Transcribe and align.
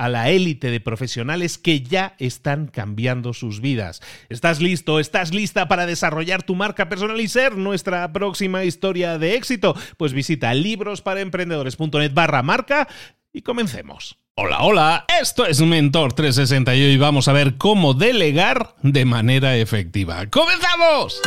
a 0.00 0.08
la 0.08 0.30
élite 0.30 0.70
de 0.70 0.80
profesionales 0.80 1.58
que 1.58 1.82
ya 1.82 2.14
están 2.18 2.68
cambiando 2.68 3.34
sus 3.34 3.60
vidas. 3.60 4.00
¿Estás 4.30 4.58
listo? 4.62 4.98
¿Estás 4.98 5.34
lista 5.34 5.68
para 5.68 5.84
desarrollar 5.84 6.42
tu 6.42 6.54
marca 6.54 6.88
personal 6.88 7.20
y 7.20 7.28
ser 7.28 7.58
nuestra 7.58 8.10
próxima 8.10 8.64
historia 8.64 9.18
de 9.18 9.34
éxito? 9.34 9.76
Pues 9.98 10.14
visita 10.14 10.54
librosparaemprendedores.net 10.54 12.14
barra 12.14 12.42
marca 12.42 12.88
y 13.30 13.42
comencemos. 13.42 14.16
Hola, 14.36 14.62
hola, 14.62 15.04
esto 15.20 15.44
es 15.44 15.60
Mentor 15.60 16.14
360 16.14 16.74
y 16.76 16.82
hoy 16.82 16.96
vamos 16.96 17.28
a 17.28 17.34
ver 17.34 17.58
cómo 17.58 17.92
delegar 17.92 18.76
de 18.82 19.04
manera 19.04 19.54
efectiva. 19.58 20.30
¡Comenzamos! 20.30 21.20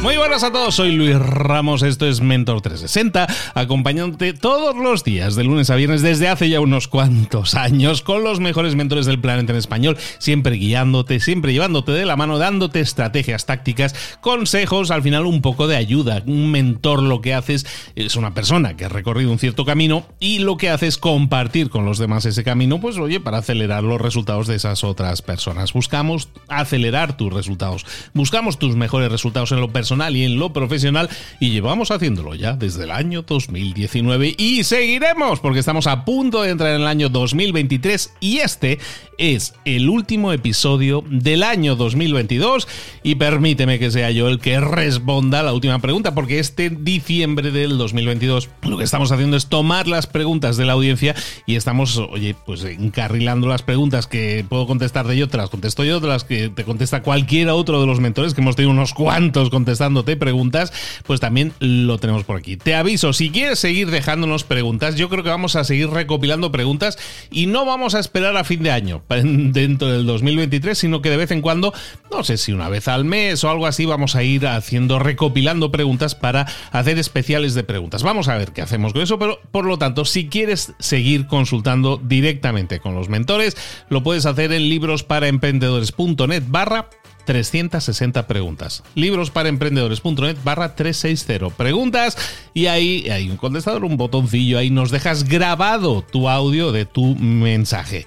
Muy 0.00 0.16
buenas 0.16 0.44
a 0.44 0.52
todos, 0.52 0.76
soy 0.76 0.92
Luis 0.92 1.18
Ramos, 1.18 1.82
esto 1.82 2.06
es 2.06 2.20
Mentor 2.20 2.60
360, 2.60 3.26
acompañándote 3.54 4.32
todos 4.32 4.76
los 4.76 5.02
días, 5.02 5.34
de 5.34 5.42
lunes 5.42 5.70
a 5.70 5.74
viernes, 5.74 6.02
desde 6.02 6.28
hace 6.28 6.48
ya 6.48 6.60
unos 6.60 6.86
cuantos 6.86 7.56
años, 7.56 8.02
con 8.02 8.22
los 8.22 8.38
mejores 8.38 8.76
mentores 8.76 9.06
del 9.06 9.20
planeta 9.20 9.52
en 9.52 9.58
español, 9.58 9.98
siempre 10.18 10.54
guiándote, 10.54 11.18
siempre 11.18 11.52
llevándote 11.52 11.90
de 11.90 12.06
la 12.06 12.14
mano, 12.14 12.38
dándote 12.38 12.78
estrategias, 12.78 13.44
tácticas, 13.44 13.96
consejos, 14.20 14.92
al 14.92 15.02
final 15.02 15.26
un 15.26 15.42
poco 15.42 15.66
de 15.66 15.74
ayuda. 15.74 16.22
Un 16.26 16.52
mentor 16.52 17.02
lo 17.02 17.20
que 17.20 17.34
haces 17.34 17.66
es 17.96 18.14
una 18.14 18.34
persona 18.34 18.76
que 18.76 18.84
ha 18.84 18.88
recorrido 18.88 19.32
un 19.32 19.40
cierto 19.40 19.64
camino 19.64 20.06
y 20.20 20.38
lo 20.38 20.56
que 20.56 20.70
hace 20.70 20.86
es 20.86 20.96
compartir 20.96 21.70
con 21.70 21.84
los 21.84 21.98
demás 21.98 22.24
ese 22.24 22.44
camino, 22.44 22.80
pues 22.80 22.98
oye, 22.98 23.18
para 23.18 23.38
acelerar 23.38 23.82
los 23.82 24.00
resultados 24.00 24.46
de 24.46 24.54
esas 24.54 24.84
otras 24.84 25.22
personas. 25.22 25.72
Buscamos 25.72 26.28
acelerar 26.46 27.16
tus 27.16 27.32
resultados, 27.32 27.84
buscamos 28.14 28.60
tus 28.60 28.76
mejores 28.76 29.10
resultados 29.10 29.50
en 29.50 29.60
lo 29.60 29.72
personal 29.72 29.87
y 29.88 30.24
en 30.24 30.38
lo 30.38 30.52
profesional 30.52 31.08
y 31.40 31.50
llevamos 31.50 31.90
haciéndolo 31.90 32.34
ya 32.34 32.56
desde 32.56 32.84
el 32.84 32.90
año 32.90 33.22
2019 33.22 34.34
y 34.36 34.64
seguiremos 34.64 35.40
porque 35.40 35.60
estamos 35.60 35.86
a 35.86 36.04
punto 36.04 36.42
de 36.42 36.50
entrar 36.50 36.74
en 36.74 36.82
el 36.82 36.86
año 36.86 37.08
2023 37.08 38.12
y 38.20 38.38
este 38.38 38.78
es 39.16 39.54
el 39.64 39.88
último 39.88 40.32
episodio 40.32 41.02
del 41.08 41.42
año 41.42 41.74
2022 41.74 42.68
y 43.02 43.14
permíteme 43.14 43.78
que 43.78 43.90
sea 43.90 44.10
yo 44.10 44.28
el 44.28 44.40
que 44.40 44.60
responda 44.60 45.42
la 45.42 45.54
última 45.54 45.78
pregunta 45.78 46.14
porque 46.14 46.38
este 46.38 46.68
diciembre 46.68 47.50
del 47.50 47.78
2022 47.78 48.50
lo 48.62 48.76
que 48.76 48.84
estamos 48.84 49.10
haciendo 49.10 49.38
es 49.38 49.46
tomar 49.46 49.88
las 49.88 50.06
preguntas 50.06 50.58
de 50.58 50.66
la 50.66 50.74
audiencia 50.74 51.14
y 51.46 51.56
estamos, 51.56 51.96
oye, 51.96 52.36
pues 52.46 52.62
encarrilando 52.62 53.48
las 53.48 53.62
preguntas 53.62 54.06
que 54.06 54.44
puedo 54.48 54.66
contestar 54.66 55.08
de 55.08 55.16
yo, 55.16 55.28
te 55.28 55.38
las 55.38 55.50
contesto 55.50 55.82
yo, 55.82 55.98
de 55.98 56.08
las 56.08 56.24
que 56.24 56.50
te 56.50 56.64
contesta 56.64 57.02
cualquiera 57.02 57.54
otro 57.54 57.80
de 57.80 57.86
los 57.86 58.00
mentores 58.00 58.34
que 58.34 58.42
hemos 58.42 58.54
tenido 58.54 58.72
unos 58.72 58.92
cuantos 58.92 59.50
contestando 59.50 59.77
dándote 59.78 60.16
preguntas, 60.16 60.72
pues 61.06 61.20
también 61.20 61.52
lo 61.60 61.98
tenemos 61.98 62.24
por 62.24 62.36
aquí. 62.36 62.56
Te 62.56 62.74
aviso, 62.74 63.12
si 63.12 63.30
quieres 63.30 63.58
seguir 63.58 63.90
dejándonos 63.90 64.44
preguntas, 64.44 64.96
yo 64.96 65.08
creo 65.08 65.22
que 65.22 65.30
vamos 65.30 65.56
a 65.56 65.64
seguir 65.64 65.90
recopilando 65.90 66.52
preguntas 66.52 66.98
y 67.30 67.46
no 67.46 67.64
vamos 67.64 67.94
a 67.94 68.00
esperar 68.00 68.36
a 68.36 68.44
fin 68.44 68.62
de 68.62 68.70
año, 68.70 69.02
dentro 69.08 69.88
del 69.88 70.06
2023, 70.06 70.76
sino 70.76 71.02
que 71.02 71.10
de 71.10 71.16
vez 71.16 71.30
en 71.30 71.42
cuando, 71.42 71.72
no 72.10 72.24
sé 72.24 72.36
si 72.36 72.52
una 72.52 72.68
vez 72.68 72.88
al 72.88 73.04
mes 73.04 73.42
o 73.44 73.50
algo 73.50 73.66
así, 73.66 73.84
vamos 73.86 74.16
a 74.16 74.22
ir 74.22 74.46
haciendo, 74.46 74.98
recopilando 74.98 75.70
preguntas 75.70 76.14
para 76.14 76.46
hacer 76.72 76.98
especiales 76.98 77.54
de 77.54 77.64
preguntas. 77.64 78.02
Vamos 78.02 78.28
a 78.28 78.36
ver 78.36 78.52
qué 78.52 78.62
hacemos 78.62 78.92
con 78.92 79.02
eso, 79.02 79.18
pero 79.18 79.40
por 79.50 79.64
lo 79.64 79.78
tanto, 79.78 80.04
si 80.04 80.28
quieres 80.28 80.74
seguir 80.78 81.26
consultando 81.26 82.00
directamente 82.02 82.80
con 82.80 82.94
los 82.94 83.08
mentores, 83.08 83.56
lo 83.88 84.02
puedes 84.02 84.26
hacer 84.26 84.52
en 84.52 84.68
librosparaemprendedores.net 84.68 86.44
barra 86.48 86.88
360 87.28 88.26
preguntas. 88.26 88.82
Libros 88.94 89.30
para 89.30 89.50
emprendedores.net 89.50 90.38
barra 90.42 90.74
360 90.74 91.50
preguntas 91.50 92.16
y 92.54 92.68
ahí 92.68 93.06
hay 93.10 93.28
un 93.28 93.36
contestador, 93.36 93.84
un 93.84 93.98
botoncillo, 93.98 94.56
ahí 94.56 94.70
nos 94.70 94.90
dejas 94.90 95.28
grabado 95.28 96.00
tu 96.00 96.30
audio 96.30 96.72
de 96.72 96.86
tu 96.86 97.16
mensaje. 97.16 98.06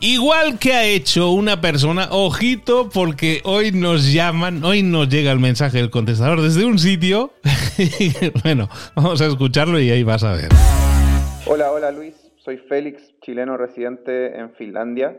Igual 0.00 0.58
que 0.58 0.72
ha 0.72 0.86
hecho 0.86 1.32
una 1.32 1.60
persona, 1.60 2.08
ojito, 2.10 2.88
porque 2.88 3.42
hoy 3.44 3.72
nos 3.72 4.10
llaman, 4.10 4.64
hoy 4.64 4.82
nos 4.82 5.10
llega 5.10 5.32
el 5.32 5.38
mensaje 5.38 5.76
del 5.76 5.90
contestador 5.90 6.40
desde 6.40 6.64
un 6.64 6.78
sitio. 6.78 7.32
bueno, 8.42 8.70
vamos 8.94 9.20
a 9.20 9.26
escucharlo 9.26 9.78
y 9.78 9.90
ahí 9.90 10.02
vas 10.02 10.24
a 10.24 10.32
ver. 10.32 10.48
Hola, 11.44 11.72
hola 11.72 11.92
Luis, 11.92 12.14
soy 12.38 12.56
Félix, 12.56 13.02
chileno 13.20 13.58
residente 13.58 14.38
en 14.38 14.54
Finlandia. 14.54 15.14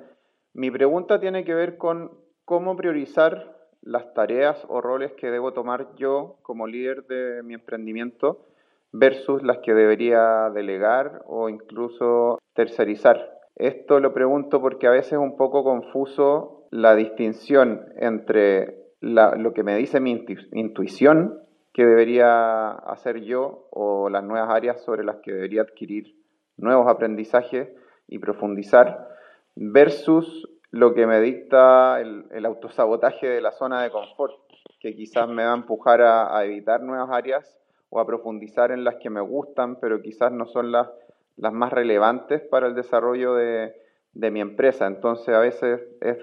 Mi 0.56 0.72
pregunta 0.72 1.20
tiene 1.20 1.44
que 1.44 1.54
ver 1.54 1.78
con 1.78 2.26
cómo 2.48 2.78
priorizar 2.78 3.58
las 3.82 4.14
tareas 4.14 4.66
o 4.70 4.80
roles 4.80 5.12
que 5.18 5.30
debo 5.30 5.52
tomar 5.52 5.94
yo 5.98 6.38
como 6.44 6.66
líder 6.66 7.06
de 7.08 7.44
mi 7.44 7.54
emprendimiento 7.54 8.46
versus 8.94 9.44
las 9.44 9.58
que 9.58 9.74
debería 9.74 10.50
delegar 10.52 11.24
o 11.26 11.50
incluso 11.50 12.40
tercerizar. 12.54 13.38
Esto 13.58 14.00
lo 14.00 14.14
pregunto 14.14 14.62
porque 14.62 14.88
a 14.88 14.92
veces 14.92 15.14
es 15.14 15.20
un 15.20 15.36
poco 15.36 15.66
confuso 15.66 16.64
la 16.72 16.96
distinción 16.96 17.84
entre 17.98 18.78
lo 19.02 19.54
que 19.54 19.64
me 19.64 19.76
dice 19.76 20.00
mi 20.00 20.26
intuición 20.54 21.42
que 21.74 21.86
debería 21.86 22.70
hacer 22.70 23.24
yo 23.24 23.68
o 23.72 24.08
las 24.10 24.24
nuevas 24.24 24.50
áreas 24.52 24.82
sobre 24.86 25.04
las 25.04 25.18
que 25.18 25.34
debería 25.34 25.64
adquirir 25.64 26.16
nuevos 26.56 26.88
aprendizajes 26.88 27.68
y 28.08 28.20
profundizar 28.20 29.10
versus 29.54 30.48
lo 30.72 30.94
que 30.94 31.08
me 31.08 31.22
dicta 31.22 32.00
el, 32.02 32.46
autosabotaje 32.46 33.28
de 33.28 33.42
la 33.42 33.52
zona 33.52 33.82
de 33.84 33.90
confort, 33.90 34.36
que 34.80 34.96
quizás 34.96 35.28
me 35.28 35.46
va 35.46 35.52
a 35.52 35.58
empujar 35.58 36.02
a, 36.02 36.44
evitar 36.46 36.82
nuevas 36.82 37.10
áreas 37.12 37.58
o 37.90 38.00
a 38.00 38.06
profundizar 38.06 38.72
en 38.72 38.84
las 38.84 38.96
que 38.96 39.10
me 39.10 39.22
gustan, 39.22 39.80
pero 39.80 40.02
quizás 40.02 40.32
no 40.32 40.46
son 40.46 40.72
las, 40.72 40.90
las 41.38 41.54
más 41.54 41.72
relevantes 41.72 42.42
para 42.42 42.68
el 42.68 42.76
desarrollo 42.76 43.34
de, 43.36 43.76
de 44.14 44.32
mi 44.32 44.42
empresa. 44.42 44.88
Entonces 44.88 45.34
a 45.34 45.40
veces 45.40 45.82
es 46.02 46.18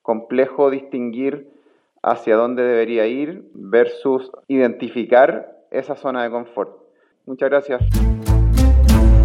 complejo 0.00 0.70
distinguir 0.70 1.50
hacia 2.02 2.36
dónde 2.36 2.62
debería 2.62 3.06
ir 3.06 3.48
versus 3.54 4.30
identificar 4.48 5.56
esa 5.70 5.94
zona 5.94 6.24
de 6.24 6.30
confort. 6.30 6.82
Muchas 7.24 7.50
gracias. 7.50 8.21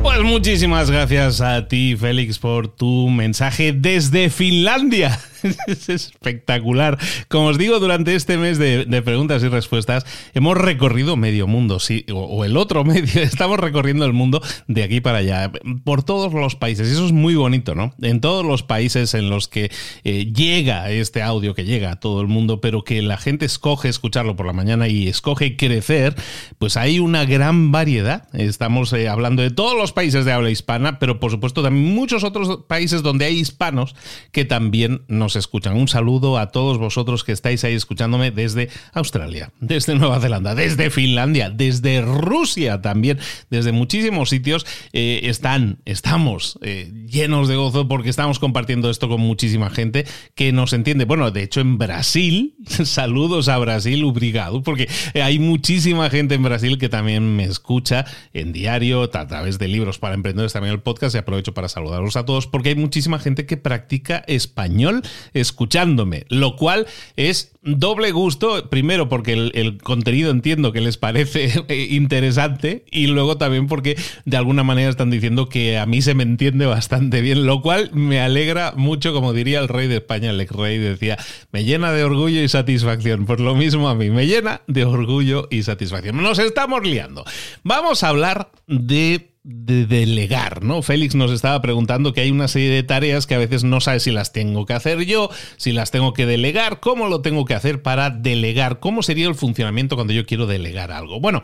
Pues 0.07 0.23
muchísimas 0.23 0.89
gracias 0.89 1.41
a 1.41 1.67
ti, 1.67 1.97
Félix, 1.99 2.39
por 2.39 2.69
tu 2.69 3.09
mensaje 3.09 3.73
desde 3.73 4.29
Finlandia. 4.29 5.19
es 5.67 5.89
espectacular. 5.89 6.97
Como 7.27 7.47
os 7.47 7.57
digo, 7.57 7.79
durante 7.79 8.15
este 8.15 8.37
mes 8.37 8.57
de, 8.57 8.85
preguntas 9.03 9.43
y 9.43 9.47
respuestas 9.47 10.05
hemos 10.33 10.57
recorrido 10.57 11.15
medio 11.15 11.47
mundo, 11.47 11.79
sí, 11.79 12.05
o, 12.11 12.43
el 12.45 12.57
otro 12.57 12.83
medio, 12.85 13.21
estamos 13.21 13.59
recorriendo 13.59 14.05
el 14.05 14.13
mundo 14.13 14.41
de 14.67 14.83
aquí 14.83 15.01
para 15.01 15.19
allá, 15.19 15.51
por 15.83 16.03
todos 16.03 16.33
los 16.33 16.55
países. 16.55 16.87
Y 16.89 16.91
eso 16.91 17.05
es 17.05 17.11
muy 17.11 17.35
bonito, 17.35 17.75
¿no? 17.75 17.93
En 18.01 18.21
todos 18.21 18.45
los 18.45 18.63
países 18.63 19.13
en 19.13 19.29
los 19.29 19.47
que 19.47 19.71
eh, 20.03 20.31
llega 20.33 20.89
este 20.89 21.21
audio, 21.21 21.53
que 21.53 21.65
llega 21.65 21.91
a 21.91 21.99
todo 21.99 22.21
el 22.21 22.27
mundo, 22.27 22.61
pero 22.61 22.83
que 22.83 23.01
la 23.01 23.17
gente 23.17 23.45
escoge 23.45 23.89
escucharlo 23.89 24.35
por 24.35 24.45
la 24.45 24.53
mañana 24.53 24.87
y 24.87 25.07
escoge 25.07 25.55
crecer, 25.55 26.15
pues 26.57 26.77
hay 26.77 26.99
una 26.99 27.25
gran 27.25 27.71
variedad. 27.71 28.27
Estamos 28.33 28.93
eh, 28.93 29.07
hablando 29.07 29.41
de 29.41 29.51
todos 29.51 29.77
los 29.77 29.91
países 29.91 30.25
de 30.25 30.31
habla 30.31 30.49
hispana, 30.49 30.99
pero 30.99 31.19
por 31.19 31.31
supuesto 31.31 31.63
también 31.63 31.93
muchos 31.93 32.23
otros 32.23 32.65
países 32.67 33.03
donde 33.03 33.25
hay 33.25 33.37
hispanos 33.37 33.95
que 34.31 34.45
también 34.45 35.01
nos 35.07 35.26
escuchan. 35.35 35.75
Un 35.75 35.87
saludo 35.87 36.37
a 36.37 36.51
todos 36.51 36.77
vosotros 36.77 37.23
que 37.23 37.31
estáis 37.31 37.63
ahí 37.63 37.73
escuchándome 37.73 38.31
desde 38.31 38.69
Australia, 38.93 39.51
desde 39.59 39.95
Nueva 39.95 40.19
Zelanda, 40.19 40.55
desde 40.55 40.89
Finlandia, 40.89 41.49
desde 41.49 42.01
Rusia 42.01 42.81
también, 42.81 43.19
desde 43.49 43.71
muchísimos 43.71 44.29
sitios. 44.29 44.65
Eh, 44.93 45.21
están, 45.23 45.79
estamos 45.85 46.59
eh, 46.61 46.91
llenos 47.07 47.47
de 47.47 47.55
gozo 47.55 47.87
porque 47.87 48.09
estamos 48.09 48.39
compartiendo 48.39 48.89
esto 48.89 49.09
con 49.09 49.21
muchísima 49.21 49.69
gente 49.69 50.05
que 50.35 50.51
nos 50.51 50.73
entiende. 50.73 51.05
Bueno, 51.05 51.31
de 51.31 51.43
hecho 51.43 51.61
en 51.61 51.77
Brasil, 51.77 52.55
saludos 52.67 53.49
a 53.49 53.57
Brasil, 53.57 54.03
obrigado, 54.03 54.63
porque 54.63 54.87
hay 55.15 55.39
muchísima 55.39 56.09
gente 56.09 56.35
en 56.35 56.43
Brasil 56.43 56.77
que 56.77 56.89
también 56.89 57.35
me 57.35 57.43
escucha 57.43 58.05
en 58.33 58.53
diario, 58.53 59.03
a 59.03 59.27
través 59.27 59.59
de 59.59 59.67
libros 59.67 59.99
para 59.99 60.15
emprendedores, 60.15 60.53
también 60.53 60.73
el 60.73 60.81
podcast 60.81 61.15
y 61.15 61.17
aprovecho 61.17 61.53
para 61.53 61.69
saludaros 61.69 62.15
a 62.15 62.25
todos 62.25 62.47
porque 62.47 62.69
hay 62.69 62.75
muchísima 62.75 63.19
gente 63.19 63.45
que 63.45 63.57
practica 63.57 64.23
español 64.27 65.01
escuchándome, 65.33 66.25
lo 66.29 66.55
cual 66.55 66.87
es 67.15 67.53
doble 67.61 68.11
gusto, 68.11 68.69
primero 68.69 69.09
porque 69.09 69.33
el, 69.33 69.77
contenido 69.83 70.31
entiendo 70.31 70.71
que 70.71 70.81
les 70.81 70.97
parece 70.97 71.51
eh, 71.67 71.87
interesante 71.91 72.85
y 72.91 73.07
luego 73.07 73.37
también 73.37 73.67
porque 73.67 73.97
de 74.25 74.37
alguna 74.37 74.63
manera 74.63 74.89
están 74.89 75.09
diciendo 75.09 75.49
que 75.49 75.77
a 75.77 75.85
mí 75.85 76.01
se 76.01 76.13
me 76.13 76.23
entiende 76.23 76.65
bastante 76.65 77.21
bien, 77.21 77.45
lo 77.45 77.61
cual 77.61 77.91
me 77.93 78.19
alegra 78.19 78.73
mucho, 78.75 79.13
como 79.13 79.33
diría 79.33 79.59
el 79.59 79.67
rey 79.67 79.87
de 79.87 79.97
España, 79.97 80.29
el 80.29 80.47
rey 80.47 80.77
decía, 80.77 81.17
me 81.51 81.63
llena 81.63 81.91
de 81.91 82.03
orgullo 82.03 82.41
y 82.41 82.47
satisfacción, 82.47 83.25
pues 83.25 83.39
lo 83.39 83.55
mismo 83.55 83.89
a 83.89 83.95
mí, 83.95 84.09
me 84.09 84.27
llena 84.27 84.61
de 84.67 84.85
orgullo 84.85 85.47
y 85.49 85.63
satisfacción. 85.63 86.21
Nos 86.21 86.39
estamos 86.39 86.83
liando. 86.83 87.25
Vamos 87.63 88.03
a 88.03 88.09
hablar 88.09 88.51
de 88.67 89.31
de 89.49 89.85
delegar, 89.85 90.61
¿no? 90.61 90.81
Félix 90.81 91.15
nos 91.15 91.31
estaba 91.31 91.61
preguntando 91.61 92.11
que 92.11 92.19
hay 92.19 92.31
una 92.31 92.49
serie 92.49 92.69
de 92.69 92.83
tareas 92.83 93.25
que 93.27 93.33
a 93.33 93.37
veces 93.37 93.63
no 93.63 93.79
sabe 93.79 94.01
si 94.01 94.11
las 94.11 94.33
tengo 94.33 94.65
que 94.65 94.73
hacer 94.73 95.05
yo, 95.05 95.29
si 95.55 95.71
las 95.71 95.89
tengo 95.89 96.11
que 96.11 96.25
delegar, 96.25 96.81
cómo 96.81 97.07
lo 97.07 97.21
tengo 97.21 97.45
que 97.45 97.53
hacer 97.53 97.81
para 97.81 98.09
delegar, 98.09 98.81
cómo 98.81 99.03
sería 99.03 99.25
el 99.25 99.35
funcionamiento 99.35 99.95
cuando 99.95 100.11
yo 100.11 100.25
quiero 100.25 100.47
delegar 100.47 100.91
algo. 100.91 101.21
Bueno, 101.21 101.43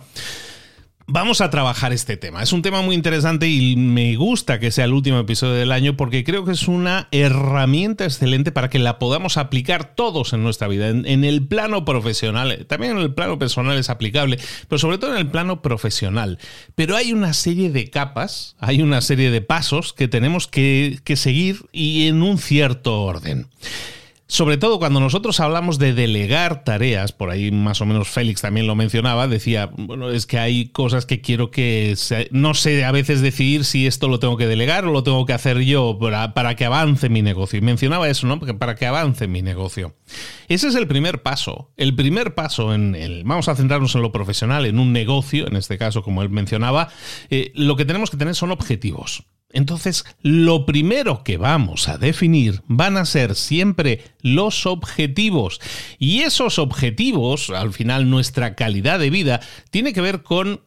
Vamos 1.05 1.41
a 1.41 1.49
trabajar 1.49 1.91
este 1.91 2.15
tema. 2.15 2.41
Es 2.41 2.53
un 2.53 2.61
tema 2.61 2.81
muy 2.81 2.95
interesante 2.95 3.49
y 3.49 3.75
me 3.75 4.15
gusta 4.15 4.59
que 4.59 4.71
sea 4.71 4.85
el 4.85 4.93
último 4.93 5.19
episodio 5.19 5.53
del 5.53 5.73
año 5.73 5.97
porque 5.97 6.23
creo 6.23 6.45
que 6.45 6.53
es 6.53 6.69
una 6.69 7.09
herramienta 7.11 8.05
excelente 8.05 8.53
para 8.53 8.69
que 8.69 8.79
la 8.79 8.99
podamos 8.99 9.35
aplicar 9.35 9.95
todos 9.95 10.31
en 10.31 10.43
nuestra 10.43 10.69
vida, 10.69 10.87
en, 10.87 11.23
el 11.25 11.45
plano 11.45 11.83
profesional, 11.83 12.65
también 12.67 12.93
en 12.93 12.99
el 12.99 13.13
plano 13.13 13.37
personal 13.37 13.77
es 13.77 13.89
aplicable, 13.89 14.39
pero 14.69 14.79
sobre 14.79 14.97
todo 14.97 15.11
en 15.11 15.17
el 15.17 15.27
plano 15.27 15.61
profesional. 15.61 16.39
Pero 16.75 16.95
hay 16.95 17.11
una 17.11 17.33
serie 17.33 17.69
de 17.69 17.89
capas, 17.89 18.55
hay 18.59 18.81
una 18.81 19.01
serie 19.01 19.29
de 19.29 19.41
pasos 19.41 19.91
que 19.91 20.07
tenemos 20.07 20.47
que, 20.47 20.99
que 21.03 21.17
seguir 21.17 21.65
y 21.73 22.07
en 22.07 22.23
un 22.23 22.37
cierto 22.37 23.01
orden. 23.01 23.49
Sobre 24.33 24.57
todo 24.57 24.79
cuando 24.79 24.99
nosotros 24.99 25.39
hablamos 25.39 25.77
de 25.77 25.93
delegar 25.93 26.63
tareas, 26.63 27.11
por 27.11 27.29
ahí 27.29 27.51
más 27.51 27.81
o 27.81 27.85
menos 27.85 28.07
Félix 28.09 28.41
también 28.41 28.65
lo 28.65 28.73
mencionaba, 28.73 29.27
decía, 29.27 29.69
bueno, 29.77 30.09
es 30.09 30.25
que 30.25 30.39
hay 30.39 30.69
cosas 30.69 31.05
que 31.05 31.21
quiero 31.21 31.51
que... 31.51 31.95
no 32.31 32.55
sé 32.55 32.83
a 32.83 32.91
veces 32.91 33.21
decidir 33.21 33.63
si 33.63 33.85
esto 33.85 34.07
lo 34.07 34.17
tengo 34.17 34.35
que 34.35 34.47
delegar 34.47 34.85
o 34.85 34.91
lo 34.91 35.03
tengo 35.03 35.27
que 35.27 35.33
hacer 35.33 35.59
yo 35.59 35.99
para, 35.99 36.55
que 36.55 36.65
avance 36.65 37.09
mi 37.09 37.21
negocio. 37.21 37.59
Y 37.59 37.61
mencionaba 37.61 38.09
eso, 38.09 38.25
¿no? 38.25 38.39
Para 38.39 38.73
que 38.73 38.87
avance 38.87 39.27
mi 39.27 39.43
negocio. 39.43 39.97
Ese 40.47 40.67
es 40.67 40.73
el 40.73 40.87
primer 40.87 41.21
paso. 41.21 41.71
El 41.77 41.95
primer 41.95 42.33
paso 42.33 42.73
en 42.73 42.95
el... 42.95 43.25
Vamos 43.25 43.47
a 43.49 43.55
centrarnos 43.55 43.93
en 43.93 44.01
lo 44.01 44.11
profesional, 44.11 44.65
en 44.65 44.79
un 44.79 44.93
negocio, 44.93 45.47
en 45.47 45.57
este 45.57 45.77
caso, 45.77 46.01
como 46.01 46.23
él 46.23 46.31
mencionaba, 46.31 46.89
eh, 47.29 47.51
lo 47.53 47.75
que 47.75 47.85
tenemos 47.85 48.09
que 48.09 48.17
tener 48.17 48.33
son 48.33 48.49
objetivos. 48.49 49.25
Entonces, 49.53 50.03
lo 50.21 50.65
primero 50.65 51.23
que 51.23 51.37
vamos 51.37 51.87
a 51.87 51.97
definir 51.97 52.61
van 52.67 52.97
a 52.97 53.05
ser 53.05 53.35
siempre 53.35 54.03
los 54.21 54.65
objetivos. 54.65 55.61
Y 55.99 56.21
esos 56.21 56.59
objetivos, 56.59 57.49
al 57.51 57.71
final 57.71 58.09
nuestra 58.09 58.55
calidad 58.55 58.99
de 58.99 59.11
vida, 59.11 59.39
tiene 59.69 59.93
que 59.93 60.01
ver 60.01 60.23
con 60.23 60.61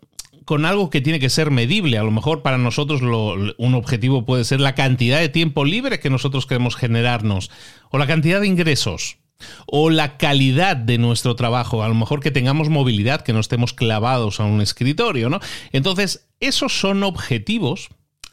con 0.47 0.65
algo 0.65 0.91
que 0.91 1.01
tiene 1.01 1.19
que 1.19 1.29
ser 1.29 1.51
medible. 1.51 1.99
A 1.99 2.05
lo 2.05 2.13
mejor 2.13 2.43
para 2.43 2.57
nosotros 2.57 3.03
un 3.03 3.75
objetivo 3.75 4.25
puede 4.25 4.45
ser 4.45 4.61
la 4.61 4.77
cantidad 4.77 5.19
de 5.19 5.29
tiempo 5.29 5.65
libre 5.65 5.99
que 5.99 6.09
nosotros 6.09 6.47
queremos 6.47 6.77
generarnos 6.77 7.51
o 7.91 7.99
la 7.99 8.07
cantidad 8.07 8.41
de 8.41 8.47
ingresos 8.47 9.19
o 9.67 9.91
la 9.91 10.17
calidad 10.17 10.77
de 10.77 10.99
nuestro 10.99 11.35
trabajo, 11.35 11.83
a 11.83 11.89
lo 11.89 11.95
mejor 11.95 12.21
que 12.21 12.31
tengamos 12.31 12.69
movilidad, 12.69 13.23
que 13.23 13.33
no 13.33 13.41
estemos 13.41 13.75
clavados 13.75 14.41
a 14.41 14.45
un 14.45 14.61
escritorio, 14.61 15.29
¿no? 15.29 15.41
Entonces, 15.73 16.29
esos 16.41 16.79
son 16.79 17.03
objetivos 17.03 17.89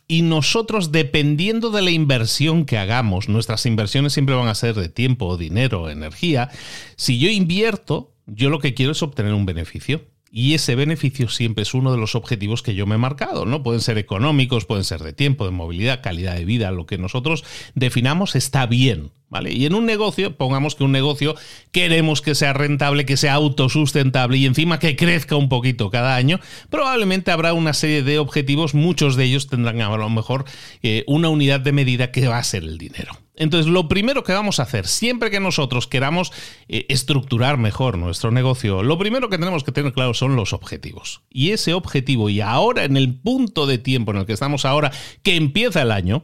y 0.08 0.22
nosotros, 0.22 0.92
dependiendo 0.92 1.70
de 1.70 1.82
la 1.82 1.92
inversión 1.92 2.66
que 2.66 2.78
hagamos, 2.78 3.30
nuestras 3.30 3.66
inversiones 3.66 4.14
siempre 4.14 4.36
van 4.36 4.48
a 4.48 4.56
ser 4.56 4.76
de 4.76 4.90
tiempo, 4.90 5.38
dinero, 5.38 5.90
energía, 5.90 6.50
si 6.96 7.20
yo 7.20 7.30
invierto, 7.30 8.14
yo 8.26 8.50
lo 8.50 8.60
que 8.60 8.74
quiero 8.74 8.92
es 8.92 9.04
obtener 9.04 9.34
un 9.34 9.46
beneficio. 9.46 10.06
Y 10.36 10.56
ese 10.56 10.74
beneficio 10.74 11.30
siempre 11.30 11.62
es 11.62 11.76
uno 11.76 11.92
de 11.92 12.00
los 12.00 12.16
objetivos 12.16 12.64
que 12.64 12.74
yo 12.74 12.88
me 12.88 12.96
he 12.96 12.98
marcado, 12.98 13.46
¿no? 13.46 13.62
Pueden 13.62 13.82
ser 13.82 14.00
económicos, 14.00 14.66
pueden 14.66 14.84
ser 14.84 15.02
de 15.04 15.14
tiempo, 15.14 15.46
de 15.46 15.52
movilidad, 15.52 16.02
calidad 16.02 16.34
de 16.34 16.44
vida, 16.44 16.72
lo 16.72 16.88
que 16.88 16.98
nosotros 16.98 17.44
definamos 17.76 18.36
está 18.36 18.66
bien, 18.66 19.12
¿vale? 19.34 19.52
Y 19.52 19.66
en 19.66 19.74
un 19.74 19.88
negocio, 19.88 20.38
pongamos 20.38 20.76
que 20.76 20.84
un 20.84 20.92
negocio 20.92 21.36
queremos 21.72 22.22
que 22.22 22.36
sea 22.36 22.54
rentable, 22.54 23.06
que 23.06 23.18
sea 23.18 23.34
autosustentable 23.34 24.38
y 24.38 24.46
encima 24.46 24.78
que 24.78 24.96
crezca 24.96 25.36
un 25.36 25.50
poquito 25.50 25.90
cada 25.90 26.16
año, 26.16 26.40
probablemente 26.70 27.32
habrá 27.32 27.54
una 27.54 27.74
serie 27.74 28.04
de 28.04 28.20
objetivos, 28.20 28.76
muchos 28.76 29.16
de 29.16 29.26
ellos 29.26 29.48
tendrán 29.48 29.82
a 29.82 29.98
lo 29.98 30.10
mejor 30.10 30.46
eh, 30.84 31.04
una 31.08 31.30
unidad 31.30 31.60
de 31.62 31.72
medida 31.72 32.12
que 32.12 32.28
va 32.28 32.38
a 32.38 32.44
ser 32.44 32.64
el 32.64 32.78
dinero. 32.78 33.18
Entonces, 33.36 33.72
lo 33.72 33.88
primero 33.88 34.24
que 34.24 34.34
vamos 34.34 34.60
a 34.60 34.64
hacer, 34.64 34.86
siempre 34.86 35.32
que 35.32 35.40
nosotros 35.40 35.88
queramos 35.88 36.32
eh, 36.68 36.86
estructurar 36.90 37.58
mejor 37.58 37.98
nuestro 37.98 38.30
negocio, 38.30 38.84
lo 38.84 39.00
primero 39.00 39.30
que 39.30 39.40
tenemos 39.40 39.64
que 39.64 39.72
tener 39.72 39.94
claro 39.94 40.14
son 40.14 40.36
los 40.36 40.54
objetivos. 40.54 41.24
Y 41.32 41.50
ese 41.50 41.74
objetivo, 41.74 42.30
y 42.30 42.42
ahora 42.42 42.84
en 42.84 42.98
el 42.98 43.20
punto 43.20 43.66
de 43.66 43.80
tiempo 43.80 44.12
en 44.12 44.18
el 44.18 44.26
que 44.28 44.34
estamos 44.34 44.66
ahora, 44.66 44.92
que 45.24 45.36
empieza 45.36 45.82
el 45.82 45.92
año, 45.92 46.24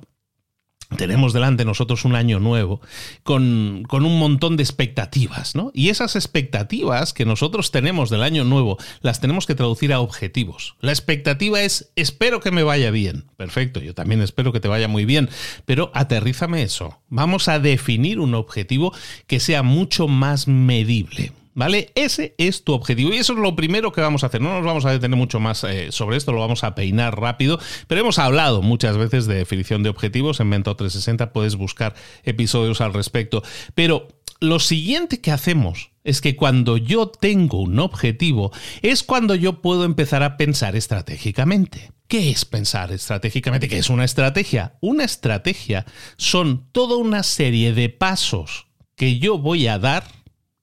tenemos 0.98 1.34
delante 1.34 1.66
nosotros 1.66 2.04
un 2.06 2.16
año 2.16 2.40
nuevo 2.40 2.82
con, 3.24 3.86
un 3.92 4.20
montón 4.20 4.58
de 4.58 4.64
expectativas, 4.64 5.56
¿no? 5.56 5.72
Y 5.74 5.90
esas 5.90 6.16
expectativas 6.16 7.14
que 7.14 7.26
nosotros 7.26 7.72
tenemos 7.72 8.10
del 8.10 8.24
año 8.24 8.44
nuevo 8.44 8.78
las 9.02 9.22
tenemos 9.22 9.46
que 9.46 9.56
traducir 9.56 9.94
a 9.94 10.00
objetivos. 10.00 10.76
La 10.82 10.92
expectativa 10.92 11.62
es, 11.62 11.92
espero 11.96 12.40
que 12.40 12.52
me 12.52 12.64
vaya 12.64 12.92
bien. 12.92 13.26
Perfecto, 13.38 13.80
yo 13.80 13.94
también 13.94 14.22
espero 14.22 14.52
que 14.52 14.60
te 14.60 14.68
vaya 14.68 14.88
muy 14.88 15.06
bien, 15.06 15.30
pero 15.66 15.92
aterrízame 15.94 16.64
eso. 16.64 17.00
Vamos 17.10 17.48
a 17.48 17.60
definir 17.60 18.20
un 18.20 18.34
objetivo 18.34 18.94
que 19.28 19.40
sea 19.40 19.64
mucho 19.64 20.08
más 20.08 20.48
medible. 20.48 21.34
¿Vale? 21.54 21.92
Ese 21.96 22.36
es 22.38 22.64
tu 22.64 22.74
objetivo 22.74 23.12
y 23.12 23.18
eso 23.18 23.34
es 23.34 23.40
lo 23.40 23.56
primero 23.56 23.92
que 23.92 24.02
vamos 24.02 24.24
a 24.24 24.28
hacer. 24.28 24.42
No 24.42 24.54
nos 24.54 24.64
vamos 24.64 24.86
a 24.86 24.92
detener 24.92 25.18
mucho 25.18 25.40
más 25.40 25.64
eh, 25.64 25.92
sobre 25.92 26.18
esto, 26.18 26.32
lo 26.32 26.40
vamos 26.40 26.64
a 26.64 26.76
peinar 26.76 27.20
rápido, 27.20 27.60
pero 27.88 28.02
hemos 28.02 28.20
hablado 28.20 28.62
muchas 28.62 28.98
veces 28.98 29.26
de 29.26 29.36
definición 29.36 29.84
de 29.84 29.90
objetivos. 29.90 30.40
En 30.40 30.50
Mentor 30.50 30.76
360 30.76 31.34
puedes 31.34 31.56
buscar 31.56 31.96
episodios 32.24 32.82
al 32.82 32.94
respecto. 32.94 33.44
Pero 33.76 34.08
lo 34.40 34.60
siguiente 34.60 35.20
que 35.20 35.32
hacemos 35.32 35.92
es 36.06 36.22
que 36.22 36.36
cuando 36.38 36.78
yo 36.78 37.08
tengo 37.08 37.60
un 37.60 37.78
objetivo 37.80 38.52
es 38.82 39.04
cuando 39.04 39.36
yo 39.36 39.62
puedo 39.62 39.84
empezar 39.84 40.24
a 40.24 40.38
pensar 40.38 40.76
estratégicamente. 40.76 41.92
¿Qué 42.08 42.30
es 42.30 42.46
pensar 42.46 42.92
estratégicamente? 42.92 43.68
¿Qué 43.68 43.78
es 43.78 43.90
una 43.90 44.06
estrategia? 44.06 44.78
Una 44.82 45.04
estrategia 45.04 45.86
son 46.18 46.72
toda 46.72 46.96
una 46.96 47.24
serie 47.24 47.74
de 47.74 47.90
pasos 47.90 48.68
que 48.96 49.20
yo 49.20 49.38
voy 49.38 49.68
a 49.68 49.78
dar 49.78 50.06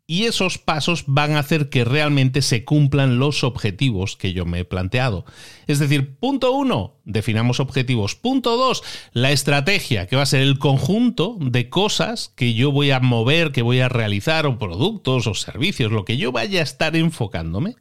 y 0.06 0.24
esos 0.24 0.58
pasos 0.58 1.04
van 1.06 1.32
a 1.32 1.40
hacer 1.40 1.68
que 1.68 1.84
realmente 1.84 2.40
se 2.40 2.64
cumplan 2.64 3.18
los 3.18 3.42
objetivos 3.42 4.16
que 4.16 4.32
yo 4.32 4.46
me 4.46 4.60
he 4.60 4.64
planteado. 4.64 5.24
Es 5.66 5.80
decir, 5.80 6.16
punto 6.16 6.52
uno, 6.52 6.94
definamos 7.04 7.58
objetivos. 7.58 8.14
Punto 8.14 8.56
dos, 8.56 8.84
la 9.12 9.32
estrategia, 9.32 10.06
que 10.06 10.14
va 10.14 10.22
a 10.22 10.26
ser 10.26 10.42
el 10.42 10.58
conjunto 10.58 11.36
de 11.40 11.68
cosas 11.68 12.32
que 12.36 12.54
yo 12.54 12.70
voy 12.70 12.92
a 12.92 13.00
mover, 13.00 13.50
que 13.50 13.62
voy 13.62 13.80
a 13.80 13.88
realizar, 13.88 14.46
o 14.46 14.58
productos 14.58 15.26
o 15.26 15.34
servicios, 15.34 15.90
lo 15.90 16.04
que 16.04 16.16
yo 16.16 16.30
vaya 16.30 16.60
a 16.60 16.64
estar 16.64 16.94
enfocándome, 16.94 17.74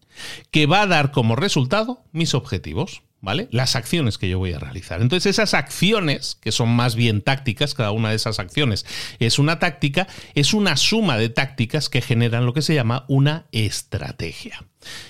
que 0.50 0.65
va 0.65 0.82
a 0.82 0.88
dar 0.88 1.12
como 1.12 1.36
resultado 1.36 2.01
mis 2.12 2.34
objetivos. 2.34 3.03
¿Vale? 3.25 3.50
Las 3.51 3.75
acciones 3.75 4.17
que 4.17 4.29
yo 4.29 4.38
voy 4.38 4.53
a 4.53 4.60
realizar. 4.60 5.01
Entonces 5.01 5.32
esas 5.32 5.53
acciones, 5.55 6.38
que 6.39 6.53
son 6.53 6.70
más 6.70 6.96
bien 6.96 7.22
tácticas, 7.22 7.74
cada 7.74 7.91
una 7.91 8.12
de 8.12 8.15
esas 8.15 8.39
acciones 8.39 8.86
es 9.20 9.39
una 9.39 9.60
táctica, 9.60 10.08
es 10.36 10.53
una 10.53 10.77
suma 10.77 11.17
de 11.17 11.29
tácticas 11.29 11.89
que 11.89 12.01
generan 12.01 12.46
lo 12.46 12.53
que 12.53 12.62
se 12.62 12.75
llama 12.75 13.03
una 13.10 13.48
estrategia. 13.51 14.63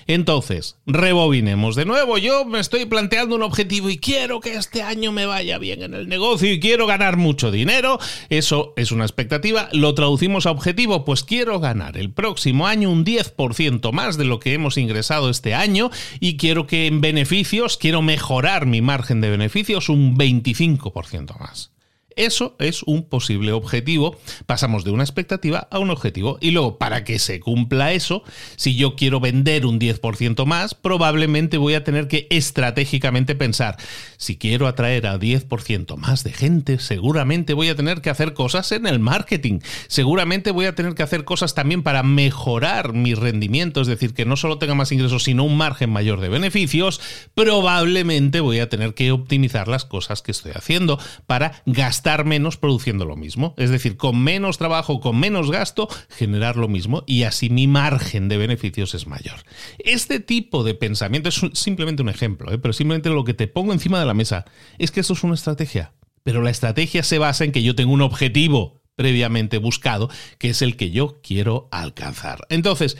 Entonces, 0.08 0.77
rebobinemos 0.86 1.75
de 1.75 1.86
nuevo. 1.86 2.17
Yo 2.17 2.46
me 2.46 2.60
estoy 2.60 2.86
planteando 2.86 3.36
un 3.36 3.44
objetivo 3.44 3.89
y 3.89 3.98
quiero 3.98 4.39
que 4.39 4.55
este 4.55 4.82
año 4.82 5.12
me 5.12 5.25
vaya 5.25 5.58
bien 5.58 5.84
en 5.84 5.94
el 5.94 6.08
negocio 6.08 6.51
y 6.51 6.60
quiero 6.60 6.88
ganar 6.88 7.17
mucho 7.17 7.51
dinero. 7.51 8.00
Eso 8.29 8.74
es 8.77 8.91
una 8.91 9.05
expectativa. 9.05 9.70
Lo 9.72 9.94
traducimos 9.96 10.46
a 10.46 10.51
objetivo, 10.51 11.05
pues 11.05 11.24
quiero 11.24 11.60
ganar 11.60 11.98
el 11.98 12.12
próximo 12.12 12.67
año 12.67 12.89
un 12.89 13.05
10% 13.05 13.91
más 13.91 14.17
de 14.17 14.25
lo 14.25 14.39
que 14.39 14.53
hemos 14.53 14.77
ingresado 14.77 15.29
este 15.29 15.53
año 15.53 15.89
y 16.20 16.38
quiero 16.38 16.67
que 16.67 16.88
en 16.88 17.01
beneficios, 17.01 17.77
quiero 17.77 18.01
mejorar 18.01 18.65
mi 18.65 18.82
margen 18.82 19.22
de 19.22 19.29
beneficios 19.29 19.89
un 19.89 20.17
25% 20.17 21.38
más. 21.39 21.75
Eso 22.15 22.55
es 22.60 22.81
un 22.84 23.03
posible 23.03 23.51
objetivo. 23.51 24.17
Pasamos 24.45 24.86
de 24.86 24.91
una 24.91 25.03
expectativa 25.03 25.67
a 25.69 25.79
un 25.79 25.89
objetivo. 25.89 26.38
Y 26.39 26.51
luego, 26.51 26.77
para 26.77 27.03
que 27.03 27.19
se 27.19 27.41
cumpla 27.41 27.91
eso, 27.91 28.24
si 28.55 28.75
yo 28.75 28.95
quiero 28.95 29.19
vender 29.19 29.65
un 29.65 29.79
10% 29.79 30.45
más, 30.45 30.75
probablemente 30.75 31.57
voy 31.57 31.74
a 31.74 31.84
tener 31.84 32.07
que 32.07 32.27
estratégicamente 32.29 33.36
pensar, 33.36 33.75
si 34.15 34.38
quiero 34.38 34.67
atraer 34.67 35.07
a 35.07 35.19
10% 35.19 35.98
más 35.98 36.24
de 36.24 36.31
gente, 36.31 36.79
seguramente 36.79 37.53
voy 37.53 37.67
a 37.67 37.75
tener 37.75 38.01
que 38.01 38.10
hacer 38.10 38.34
cosas 38.34 38.72
en 38.72 38.88
el 38.88 39.00
marketing. 39.00 39.60
Seguramente 39.88 40.51
voy 40.51 40.67
a 40.67 40.75
tener 40.75 40.93
que 40.93 41.03
hacer 41.03 41.25
cosas 41.25 41.53
también 41.53 41.84
para 41.84 42.01
mejorar 42.01 42.93
mi 42.93 43.13
rendimiento, 43.13 43.81
es 43.81 43.88
decir, 43.88 44.13
que 44.13 44.25
no 44.25 44.38
solo 44.38 44.57
tenga 44.57 44.74
más 44.74 44.93
ingresos, 44.93 45.24
sino 45.24 45.43
un 45.43 45.57
margen 45.57 45.89
mayor 45.89 46.22
de 46.22 46.29
beneficios. 46.29 47.01
Probablemente 47.34 48.39
voy 48.39 48.60
a 48.60 48.69
tener 48.69 48.93
que 48.93 49.12
optimizar 49.12 49.67
las 49.67 49.84
cosas 49.84 50.22
que 50.22 50.31
estoy 50.31 50.53
haciendo 50.55 50.98
para 51.27 51.62
gastar 51.65 52.05
menos 52.24 52.58
produciendo 52.58 53.06
lo 53.06 53.16
mismo. 53.16 53.56
Es 53.58 53.70
decir, 53.70 53.98
con 53.98 54.24
menos 54.24 54.58
trabajo, 54.58 55.00
con 55.00 55.20
menos 55.20 55.50
gasto, 55.50 55.88
generar 56.10 56.56
lo 56.56 56.68
mismo 56.68 57.04
y 57.08 57.24
así 57.24 57.50
mi 57.50 57.68
margen 57.68 58.30
de 58.30 58.38
beneficios 58.38 58.94
es 58.94 59.08
mayor. 59.08 59.40
Este 59.80 60.20
tipo 60.20 60.64
de 60.64 60.76
pensamiento 60.76 61.30
es 61.30 61.42
simplemente 61.54 62.04
un 62.04 62.10
ejemplo, 62.10 62.52
¿eh? 62.52 62.60
pero 62.60 62.74
simplemente 62.74 63.10
lo 63.10 63.24
que 63.24 63.34
te 63.34 63.48
pongo 63.48 63.74
encima 63.74 64.00
de 64.00 64.06
la 64.06 64.14
mesa 64.14 64.46
es 64.78 64.92
que 64.92 65.00
esto 65.00 65.14
es 65.14 65.24
una 65.24 65.34
estrategia. 65.34 65.94
Pero 66.24 66.42
la 66.42 66.52
estrategia 66.52 67.04
se 67.04 67.20
basa 67.20 67.44
en 67.44 67.52
que 67.52 67.64
yo 67.64 67.76
tengo 67.76 67.94
un 67.94 68.02
objetivo 68.02 68.82
previamente 68.96 69.58
buscado, 69.58 70.10
que 70.38 70.50
es 70.50 70.62
el 70.62 70.78
que 70.78 70.92
yo 70.92 71.20
quiero 71.22 71.68
alcanzar. 71.72 72.46
Entonces, 72.50 72.98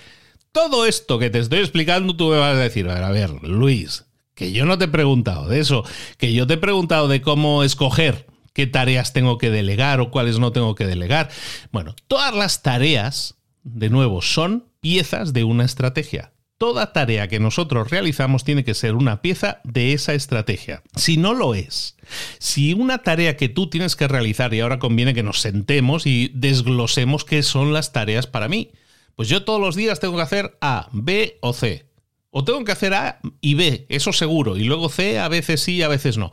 todo 0.52 0.86
esto 0.86 1.20
que 1.20 1.30
te 1.30 1.40
estoy 1.40 1.60
explicando, 1.60 2.16
tú 2.16 2.30
me 2.30 2.38
vas 2.38 2.56
a 2.56 2.60
decir, 2.60 2.88
a 2.90 3.10
ver, 3.12 3.30
Luis, 3.44 4.06
que 4.36 4.52
yo 4.52 4.66
no 4.66 4.78
te 4.78 4.86
he 4.86 4.90
preguntado 4.90 5.48
de 5.48 5.60
eso, 5.60 5.84
que 6.18 6.34
yo 6.34 6.46
te 6.46 6.56
he 6.56 6.58
preguntado 6.58 7.08
de 7.08 7.22
cómo 7.22 7.64
escoger 7.64 8.28
qué 8.56 8.66
tareas 8.66 9.12
tengo 9.12 9.38
que 9.38 9.52
delegar 9.52 10.00
o 10.00 10.10
cuáles 10.10 10.40
no 10.40 10.54
tengo 10.54 10.76
que 10.76 10.88
delegar. 10.88 11.30
Bueno, 11.72 11.94
todas 12.08 12.34
las 12.34 12.64
tareas, 12.64 13.36
de 13.64 13.90
nuevo, 13.90 14.22
son 14.22 14.70
piezas 14.80 15.34
de 15.34 15.44
una 15.44 15.66
estrategia. 15.66 16.32
Toda 16.58 16.94
tarea 16.94 17.28
que 17.28 17.42
nosotros 17.42 17.90
realizamos 17.92 18.46
tiene 18.46 18.64
que 18.64 18.74
ser 18.74 18.96
una 18.96 19.22
pieza 19.22 19.60
de 19.66 19.92
esa 19.92 20.14
estrategia. 20.14 20.84
Si 20.96 21.18
no 21.18 21.34
lo 21.34 21.54
es, 21.54 21.98
si 22.40 22.74
una 22.74 23.00
tarea 23.00 23.36
que 23.36 23.50
tú 23.50 23.70
tienes 23.70 23.98
que 23.98 24.08
realizar, 24.08 24.54
y 24.54 24.62
ahora 24.62 24.80
conviene 24.80 25.14
que 25.14 25.22
nos 25.22 25.42
sentemos 25.42 26.08
y 26.08 26.32
desglosemos 26.34 27.26
qué 27.26 27.44
son 27.44 27.74
las 27.74 27.92
tareas 27.92 28.26
para 28.26 28.48
mí, 28.48 28.72
pues 29.18 29.28
yo 29.28 29.44
todos 29.44 29.60
los 29.60 29.76
días 29.76 30.00
tengo 30.00 30.16
que 30.16 30.22
hacer 30.22 30.58
A, 30.62 30.88
B 30.94 31.40
o 31.42 31.52
C. 31.52 31.90
O 32.32 32.46
tengo 32.46 32.64
que 32.64 32.72
hacer 32.72 32.94
A 32.94 33.20
y 33.42 33.56
B, 33.56 33.86
eso 33.90 34.14
seguro, 34.14 34.56
y 34.56 34.64
luego 34.64 34.88
C 34.88 35.20
a 35.20 35.28
veces 35.28 35.62
sí, 35.62 35.82
a 35.82 35.90
veces 35.90 36.18
no. 36.18 36.32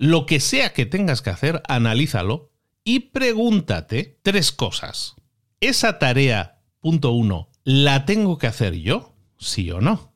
Lo 0.00 0.26
que 0.26 0.38
sea 0.38 0.72
que 0.72 0.86
tengas 0.86 1.22
que 1.22 1.30
hacer, 1.30 1.60
analízalo 1.66 2.52
y 2.84 3.00
pregúntate 3.10 4.20
tres 4.22 4.52
cosas. 4.52 5.16
¿Esa 5.60 5.98
tarea, 5.98 6.60
punto 6.78 7.10
uno, 7.10 7.50
la 7.64 8.04
tengo 8.04 8.38
que 8.38 8.46
hacer 8.46 8.76
yo? 8.76 9.16
¿Sí 9.40 9.72
o 9.72 9.80
no? 9.80 10.14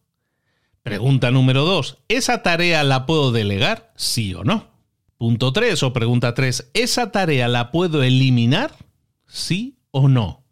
Pregunta 0.85 1.33
número 1.33 1.65
dos, 1.65 1.99
¿esa 2.07 2.45
tarea 2.45 2.85
la 2.85 3.07
puedo 3.07 3.33
delegar? 3.33 3.93
¿Sí 3.97 4.35
o 4.35 4.45
no? 4.45 4.71
Punto 5.19 5.53
tres 5.53 5.83
o 5.83 5.93
pregunta 5.93 6.33
tres, 6.33 6.71
¿esa 6.75 7.11
tarea 7.11 7.49
la 7.49 7.73
puedo 7.73 8.05
eliminar? 8.05 8.77
¿Sí 9.27 9.81
o 9.91 10.07
no? 10.07 10.45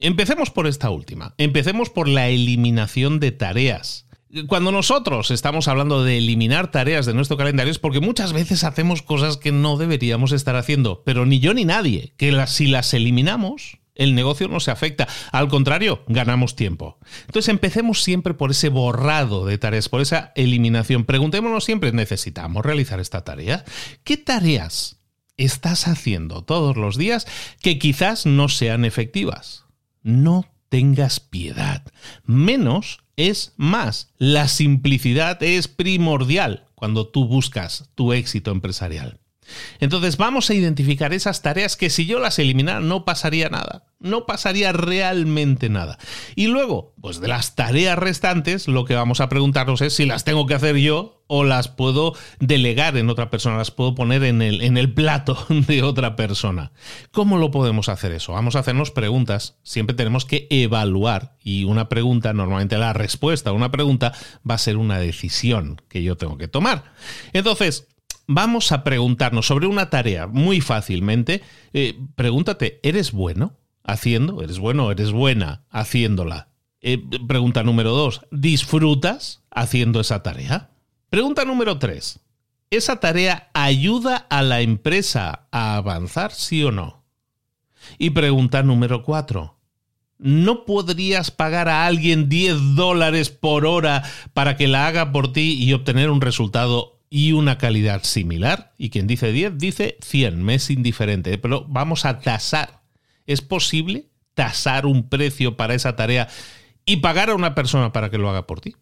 Empecemos 0.00 0.50
por 0.50 0.66
esta 0.66 0.88
última. 0.88 1.34
Empecemos 1.36 1.90
por 1.90 2.08
la 2.08 2.30
eliminación 2.30 3.20
de 3.20 3.32
tareas. 3.32 4.05
Cuando 4.48 4.72
nosotros 4.72 5.30
estamos 5.30 5.68
hablando 5.68 6.02
de 6.02 6.18
eliminar 6.18 6.70
tareas 6.70 7.06
de 7.06 7.14
nuestro 7.14 7.36
calendario 7.36 7.70
es 7.70 7.78
porque 7.78 8.00
muchas 8.00 8.32
veces 8.32 8.64
hacemos 8.64 9.02
cosas 9.02 9.36
que 9.36 9.52
no 9.52 9.76
deberíamos 9.76 10.32
estar 10.32 10.56
haciendo, 10.56 11.02
pero 11.04 11.26
ni 11.26 11.38
yo 11.38 11.54
ni 11.54 11.64
nadie, 11.64 12.12
que 12.16 12.44
si 12.48 12.66
las 12.66 12.92
eliminamos, 12.92 13.78
el 13.94 14.14
negocio 14.14 14.48
no 14.48 14.58
se 14.58 14.72
afecta. 14.72 15.06
Al 15.30 15.48
contrario, 15.48 16.02
ganamos 16.08 16.56
tiempo. 16.56 16.98
Entonces 17.26 17.48
empecemos 17.48 18.02
siempre 18.02 18.34
por 18.34 18.50
ese 18.50 18.68
borrado 18.68 19.46
de 19.46 19.58
tareas, 19.58 19.88
por 19.88 20.00
esa 20.00 20.32
eliminación. 20.34 21.04
Preguntémonos 21.04 21.64
siempre, 21.64 21.92
¿necesitamos 21.92 22.66
realizar 22.66 22.98
esta 22.98 23.22
tarea? 23.22 23.64
¿Qué 24.02 24.16
tareas 24.16 24.98
estás 25.36 25.86
haciendo 25.86 26.42
todos 26.42 26.76
los 26.76 26.96
días 26.96 27.26
que 27.62 27.78
quizás 27.78 28.26
no 28.26 28.48
sean 28.48 28.84
efectivas? 28.84 29.64
No 30.02 30.46
tengas 30.68 31.20
piedad. 31.20 31.82
Menos 32.24 33.05
es 33.16 33.54
más. 33.56 34.12
La 34.18 34.48
simplicidad 34.48 35.42
es 35.42 35.68
primordial 35.68 36.68
cuando 36.74 37.08
tú 37.08 37.26
buscas 37.26 37.90
tu 37.94 38.12
éxito 38.12 38.50
empresarial. 38.50 39.18
Entonces 39.80 40.16
vamos 40.16 40.50
a 40.50 40.54
identificar 40.54 41.12
esas 41.12 41.42
tareas 41.42 41.76
que 41.76 41.90
si 41.90 42.06
yo 42.06 42.18
las 42.18 42.38
eliminara 42.38 42.80
no 42.80 43.04
pasaría 43.04 43.48
nada, 43.48 43.84
no 43.98 44.26
pasaría 44.26 44.72
realmente 44.72 45.68
nada. 45.68 45.98
Y 46.34 46.46
luego, 46.46 46.94
pues 47.00 47.20
de 47.20 47.28
las 47.28 47.54
tareas 47.54 47.98
restantes, 47.98 48.68
lo 48.68 48.84
que 48.84 48.94
vamos 48.94 49.20
a 49.20 49.28
preguntarnos 49.28 49.80
es 49.80 49.94
si 49.94 50.06
las 50.06 50.24
tengo 50.24 50.46
que 50.46 50.54
hacer 50.54 50.76
yo 50.76 51.22
o 51.28 51.44
las 51.44 51.68
puedo 51.68 52.14
delegar 52.38 52.96
en 52.96 53.10
otra 53.10 53.30
persona, 53.30 53.56
las 53.56 53.70
puedo 53.70 53.94
poner 53.94 54.22
en 54.22 54.42
el, 54.42 54.60
en 54.60 54.76
el 54.76 54.92
plato 54.92 55.46
de 55.48 55.82
otra 55.82 56.16
persona. 56.16 56.72
¿Cómo 57.10 57.38
lo 57.38 57.50
podemos 57.50 57.88
hacer 57.88 58.12
eso? 58.12 58.32
Vamos 58.32 58.56
a 58.56 58.60
hacernos 58.60 58.90
preguntas, 58.90 59.56
siempre 59.62 59.96
tenemos 59.96 60.24
que 60.24 60.46
evaluar 60.50 61.36
y 61.42 61.64
una 61.64 61.88
pregunta, 61.88 62.32
normalmente 62.32 62.78
la 62.78 62.92
respuesta 62.92 63.50
a 63.50 63.54
una 63.54 63.70
pregunta 63.70 64.12
va 64.48 64.54
a 64.54 64.58
ser 64.58 64.76
una 64.76 64.98
decisión 64.98 65.80
que 65.88 66.02
yo 66.02 66.16
tengo 66.16 66.38
que 66.38 66.48
tomar. 66.48 66.92
Entonces, 67.32 67.88
vamos 68.26 68.72
a 68.72 68.84
preguntarnos 68.84 69.46
sobre 69.46 69.66
una 69.66 69.90
tarea 69.90 70.26
muy 70.26 70.60
fácilmente. 70.60 71.42
Eh, 71.72 71.98
pregúntate, 72.14 72.80
¿eres 72.82 73.12
bueno 73.12 73.56
haciendo? 73.84 74.42
¿Eres 74.42 74.58
bueno 74.58 74.86
o 74.86 74.90
eres 74.90 75.12
buena 75.12 75.64
haciéndola? 75.70 76.48
Eh, 76.80 77.02
pregunta 77.26 77.62
número 77.62 77.90
dos, 77.90 78.22
¿disfrutas 78.30 79.42
haciendo 79.50 80.00
esa 80.00 80.22
tarea? 80.22 80.70
Pregunta 81.10 81.44
número 81.44 81.78
tres, 81.78 82.20
¿esa 82.70 83.00
tarea 83.00 83.50
ayuda 83.54 84.16
a 84.28 84.42
la 84.42 84.60
empresa 84.60 85.48
a 85.50 85.76
avanzar, 85.76 86.32
sí 86.32 86.62
o 86.62 86.70
no? 86.70 87.04
Y 87.98 88.10
pregunta 88.10 88.62
número 88.62 89.02
cuatro, 89.02 89.58
¿no 90.18 90.64
podrías 90.64 91.30
pagar 91.30 91.68
a 91.68 91.86
alguien 91.86 92.28
10 92.28 92.74
dólares 92.74 93.30
por 93.30 93.66
hora 93.66 94.02
para 94.32 94.56
que 94.56 94.68
la 94.68 94.86
haga 94.86 95.12
por 95.12 95.32
ti 95.32 95.54
y 95.54 95.72
obtener 95.72 96.10
un 96.10 96.20
resultado 96.20 96.95
y 97.10 97.32
una 97.32 97.58
calidad 97.58 98.02
similar. 98.04 98.72
Y 98.78 98.90
quien 98.90 99.06
dice 99.06 99.32
10 99.32 99.58
dice 99.58 99.96
100, 100.00 100.42
me 100.42 100.54
es 100.54 100.70
indiferente, 100.70 101.38
pero 101.38 101.64
vamos 101.68 102.04
a 102.04 102.20
tasar. 102.20 102.82
¿Es 103.26 103.42
posible 103.42 104.06
tasar 104.34 104.86
un 104.86 105.08
precio 105.08 105.56
para 105.56 105.74
esa 105.74 105.96
tarea 105.96 106.28
y 106.84 106.96
pagar 106.98 107.30
a 107.30 107.34
una 107.34 107.54
persona 107.54 107.92
para 107.92 108.10
que 108.10 108.18
lo 108.18 108.30
haga 108.30 108.46
por 108.46 108.60
ti? 108.60 108.76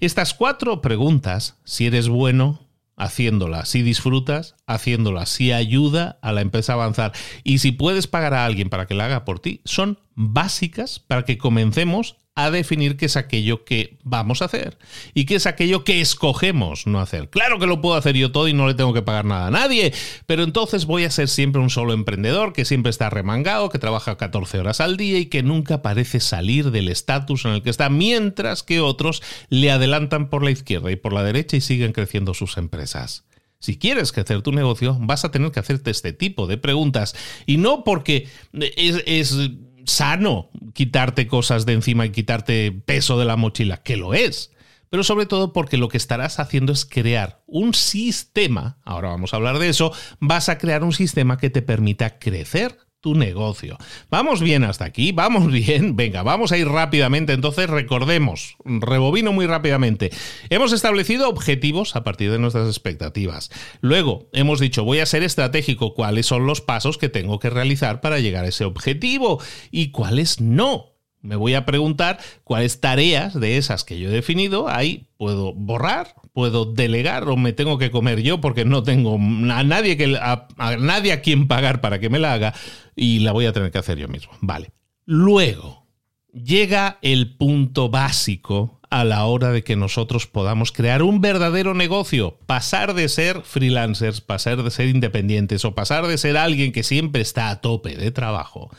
Estas 0.00 0.34
cuatro 0.34 0.80
preguntas, 0.80 1.58
si 1.64 1.86
eres 1.86 2.08
bueno 2.08 2.60
haciéndola, 2.96 3.64
si 3.64 3.82
disfrutas 3.82 4.54
haciéndola, 4.66 5.26
si 5.26 5.52
ayuda 5.52 6.18
a 6.22 6.32
la 6.32 6.40
empresa 6.40 6.72
a 6.72 6.76
avanzar 6.76 7.12
y 7.42 7.58
si 7.58 7.72
puedes 7.72 8.06
pagar 8.06 8.34
a 8.34 8.44
alguien 8.44 8.70
para 8.70 8.86
que 8.86 8.94
la 8.94 9.06
haga 9.06 9.24
por 9.24 9.40
ti, 9.40 9.60
son 9.64 9.98
básicas 10.14 11.00
para 11.00 11.24
que 11.24 11.38
comencemos 11.38 12.16
a 12.36 12.50
definir 12.50 12.96
qué 12.96 13.06
es 13.06 13.16
aquello 13.16 13.64
que 13.64 13.96
vamos 14.02 14.42
a 14.42 14.46
hacer 14.46 14.76
y 15.14 15.24
qué 15.24 15.36
es 15.36 15.46
aquello 15.46 15.84
que 15.84 16.00
escogemos 16.00 16.86
no 16.86 17.00
hacer. 17.00 17.30
Claro 17.30 17.58
que 17.60 17.66
lo 17.66 17.80
puedo 17.80 17.94
hacer 17.94 18.16
yo 18.16 18.32
todo 18.32 18.48
y 18.48 18.52
no 18.52 18.66
le 18.66 18.74
tengo 18.74 18.92
que 18.92 19.02
pagar 19.02 19.24
nada 19.24 19.46
a 19.46 19.50
nadie, 19.50 19.92
pero 20.26 20.42
entonces 20.42 20.86
voy 20.86 21.04
a 21.04 21.10
ser 21.10 21.28
siempre 21.28 21.62
un 21.62 21.70
solo 21.70 21.92
emprendedor 21.92 22.52
que 22.52 22.64
siempre 22.64 22.90
está 22.90 23.08
remangado, 23.08 23.68
que 23.68 23.78
trabaja 23.78 24.16
14 24.16 24.58
horas 24.58 24.80
al 24.80 24.96
día 24.96 25.18
y 25.18 25.26
que 25.26 25.42
nunca 25.44 25.80
parece 25.80 26.18
salir 26.18 26.72
del 26.72 26.88
estatus 26.88 27.44
en 27.44 27.52
el 27.52 27.62
que 27.62 27.70
está, 27.70 27.88
mientras 27.88 28.64
que 28.64 28.80
otros 28.80 29.22
le 29.48 29.70
adelantan 29.70 30.28
por 30.28 30.42
la 30.42 30.50
izquierda 30.50 30.90
y 30.90 30.96
por 30.96 31.12
la 31.12 31.22
derecha 31.22 31.56
y 31.56 31.60
siguen 31.60 31.92
creciendo 31.92 32.34
sus 32.34 32.56
empresas. 32.56 33.24
Si 33.60 33.78
quieres 33.78 34.12
crecer 34.12 34.42
tu 34.42 34.52
negocio, 34.52 34.98
vas 35.00 35.24
a 35.24 35.30
tener 35.30 35.50
que 35.50 35.60
hacerte 35.60 35.90
este 35.90 36.12
tipo 36.12 36.46
de 36.46 36.58
preguntas. 36.58 37.16
Y 37.46 37.56
no 37.56 37.82
porque 37.82 38.28
es, 38.52 39.02
es 39.06 39.50
sano 39.84 40.50
quitarte 40.72 41.26
cosas 41.26 41.66
de 41.66 41.74
encima 41.74 42.06
y 42.06 42.10
quitarte 42.10 42.72
peso 42.72 43.18
de 43.18 43.24
la 43.24 43.36
mochila, 43.36 43.82
que 43.82 43.96
lo 43.96 44.14
es. 44.14 44.50
pero 44.90 45.02
sobre 45.02 45.26
todo 45.26 45.52
porque 45.52 45.76
lo 45.76 45.88
que 45.88 45.96
estarás 45.96 46.38
haciendo 46.38 46.72
es 46.72 46.84
crear 46.84 47.42
un 47.46 47.74
sistema, 47.74 48.78
ahora 48.84 49.08
vamos 49.08 49.32
a 49.32 49.36
hablar 49.36 49.58
de 49.58 49.68
eso, 49.68 49.92
vas 50.20 50.48
a 50.48 50.58
crear 50.58 50.84
un 50.84 50.92
sistema 50.92 51.36
que 51.36 51.50
te 51.50 51.62
permita 51.62 52.18
crecer 52.18 52.78
tu 53.04 53.14
negocio. 53.14 53.76
Vamos 54.08 54.40
bien 54.40 54.64
hasta 54.64 54.86
aquí, 54.86 55.12
vamos 55.12 55.52
bien. 55.52 55.94
Venga, 55.96 56.22
vamos 56.22 56.52
a 56.52 56.56
ir 56.56 56.66
rápidamente. 56.66 57.34
Entonces, 57.34 57.68
recordemos, 57.68 58.56
rebobino 58.64 59.30
muy 59.30 59.46
rápidamente. 59.46 60.10
Hemos 60.48 60.72
establecido 60.72 61.28
objetivos 61.28 61.96
a 61.96 62.02
partir 62.02 62.32
de 62.32 62.38
nuestras 62.38 62.66
expectativas. 62.66 63.50
Luego, 63.82 64.30
hemos 64.32 64.58
dicho, 64.58 64.84
voy 64.84 65.00
a 65.00 65.06
ser 65.06 65.22
estratégico, 65.22 65.92
cuáles 65.92 66.24
son 66.24 66.46
los 66.46 66.62
pasos 66.62 66.96
que 66.96 67.10
tengo 67.10 67.38
que 67.38 67.50
realizar 67.50 68.00
para 68.00 68.20
llegar 68.20 68.46
a 68.46 68.48
ese 68.48 68.64
objetivo 68.64 69.38
y 69.70 69.90
cuáles 69.90 70.40
no. 70.40 70.94
Me 71.20 71.36
voy 71.36 71.54
a 71.54 71.66
preguntar 71.66 72.18
cuáles 72.42 72.80
tareas 72.80 73.38
de 73.38 73.58
esas 73.58 73.84
que 73.84 73.98
yo 73.98 74.08
he 74.08 74.12
definido 74.12 74.68
ahí 74.68 75.08
puedo 75.16 75.54
borrar, 75.54 76.14
puedo 76.34 76.66
delegar 76.66 77.26
o 77.30 77.36
me 77.38 77.54
tengo 77.54 77.78
que 77.78 77.90
comer 77.90 78.20
yo 78.20 78.42
porque 78.42 78.66
no 78.66 78.82
tengo 78.82 79.14
a 79.14 79.62
nadie, 79.64 80.18
a, 80.20 80.48
nadie 80.78 81.12
a 81.12 81.22
quien 81.22 81.48
pagar 81.48 81.80
para 81.80 81.98
que 81.98 82.10
me 82.10 82.18
la 82.18 82.34
haga 82.34 82.54
y 82.96 83.20
la 83.20 83.32
voy 83.32 83.46
a 83.46 83.52
tener 83.52 83.70
que 83.70 83.78
hacer 83.78 83.98
yo 83.98 84.08
mismo. 84.08 84.32
Vale. 84.40 84.72
Luego 85.04 85.86
llega 86.32 86.98
el 87.02 87.36
punto 87.36 87.88
básico 87.88 88.80
a 88.90 89.04
la 89.04 89.24
hora 89.24 89.50
de 89.50 89.64
que 89.64 89.76
nosotros 89.76 90.26
podamos 90.26 90.70
crear 90.70 91.02
un 91.02 91.20
verdadero 91.20 91.74
negocio, 91.74 92.38
pasar 92.46 92.94
de 92.94 93.08
ser 93.08 93.42
freelancers, 93.42 94.20
pasar 94.20 94.62
de 94.62 94.70
ser 94.70 94.88
independientes 94.88 95.64
o 95.64 95.74
pasar 95.74 96.06
de 96.06 96.18
ser 96.18 96.36
alguien 96.36 96.72
que 96.72 96.82
siempre 96.82 97.22
está 97.22 97.50
a 97.50 97.60
tope 97.60 97.96
de 97.96 98.10
trabajo 98.10 98.70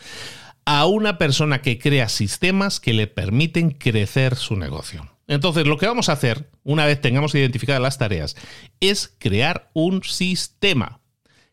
a 0.65 0.85
una 0.87 1.17
persona 1.17 1.61
que 1.61 1.77
crea 1.77 2.09
sistemas 2.09 2.79
que 2.79 2.93
le 2.93 3.07
permiten 3.07 3.71
crecer 3.71 4.35
su 4.35 4.55
negocio. 4.55 5.07
Entonces, 5.27 5.67
lo 5.67 5.77
que 5.77 5.87
vamos 5.87 6.09
a 6.09 6.13
hacer, 6.13 6.49
una 6.63 6.85
vez 6.85 7.01
tengamos 7.01 7.33
identificadas 7.35 7.81
las 7.81 7.97
tareas, 7.97 8.35
es 8.79 9.15
crear 9.19 9.69
un 9.73 10.03
sistema. 10.03 11.01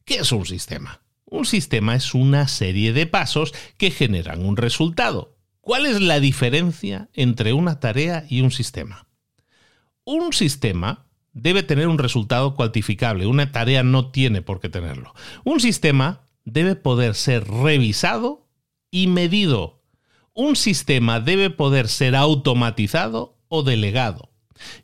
¿Qué 0.04 0.16
es 0.16 0.32
un 0.32 0.46
sistema? 0.46 1.01
Un 1.32 1.46
sistema 1.46 1.94
es 1.94 2.12
una 2.12 2.46
serie 2.46 2.92
de 2.92 3.06
pasos 3.06 3.54
que 3.78 3.90
generan 3.90 4.44
un 4.44 4.58
resultado. 4.58 5.34
¿Cuál 5.62 5.86
es 5.86 5.98
la 5.98 6.20
diferencia 6.20 7.08
entre 7.14 7.54
una 7.54 7.80
tarea 7.80 8.26
y 8.28 8.42
un 8.42 8.50
sistema? 8.50 9.06
Un 10.04 10.34
sistema 10.34 11.06
debe 11.32 11.62
tener 11.62 11.88
un 11.88 11.96
resultado 11.96 12.54
cuantificable, 12.54 13.26
una 13.26 13.50
tarea 13.50 13.82
no 13.82 14.10
tiene 14.10 14.42
por 14.42 14.60
qué 14.60 14.68
tenerlo. 14.68 15.14
Un 15.42 15.58
sistema 15.58 16.26
debe 16.44 16.76
poder 16.76 17.14
ser 17.14 17.48
revisado 17.48 18.46
y 18.90 19.06
medido. 19.06 19.82
Un 20.34 20.54
sistema 20.54 21.18
debe 21.18 21.48
poder 21.48 21.88
ser 21.88 22.14
automatizado 22.14 23.38
o 23.48 23.62
delegado. 23.62 24.28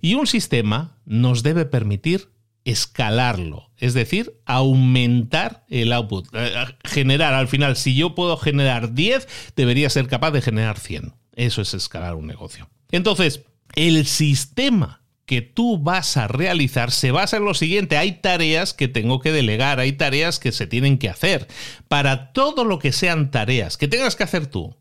Y 0.00 0.14
un 0.14 0.26
sistema 0.26 0.96
nos 1.04 1.42
debe 1.42 1.66
permitir 1.66 2.30
escalarlo, 2.70 3.70
es 3.78 3.94
decir, 3.94 4.34
aumentar 4.44 5.64
el 5.68 5.92
output. 5.92 6.28
Eh, 6.34 6.52
generar, 6.84 7.34
al 7.34 7.48
final, 7.48 7.76
si 7.76 7.94
yo 7.94 8.14
puedo 8.14 8.36
generar 8.36 8.94
10, 8.94 9.26
debería 9.56 9.88
ser 9.88 10.06
capaz 10.06 10.32
de 10.32 10.42
generar 10.42 10.78
100. 10.78 11.14
Eso 11.34 11.62
es 11.62 11.72
escalar 11.72 12.14
un 12.14 12.26
negocio. 12.26 12.68
Entonces, 12.90 13.42
el 13.74 14.04
sistema 14.06 15.02
que 15.24 15.40
tú 15.40 15.78
vas 15.78 16.16
a 16.16 16.28
realizar 16.28 16.90
se 16.90 17.10
basa 17.10 17.36
en 17.36 17.44
lo 17.44 17.54
siguiente. 17.54 17.96
Hay 17.96 18.20
tareas 18.20 18.74
que 18.74 18.88
tengo 18.88 19.20
que 19.20 19.32
delegar, 19.32 19.80
hay 19.80 19.92
tareas 19.92 20.38
que 20.38 20.52
se 20.52 20.66
tienen 20.66 20.98
que 20.98 21.08
hacer. 21.08 21.48
Para 21.86 22.32
todo 22.32 22.64
lo 22.64 22.78
que 22.78 22.92
sean 22.92 23.30
tareas 23.30 23.76
que 23.76 23.88
tengas 23.88 24.16
que 24.16 24.24
hacer 24.24 24.46
tú 24.46 24.76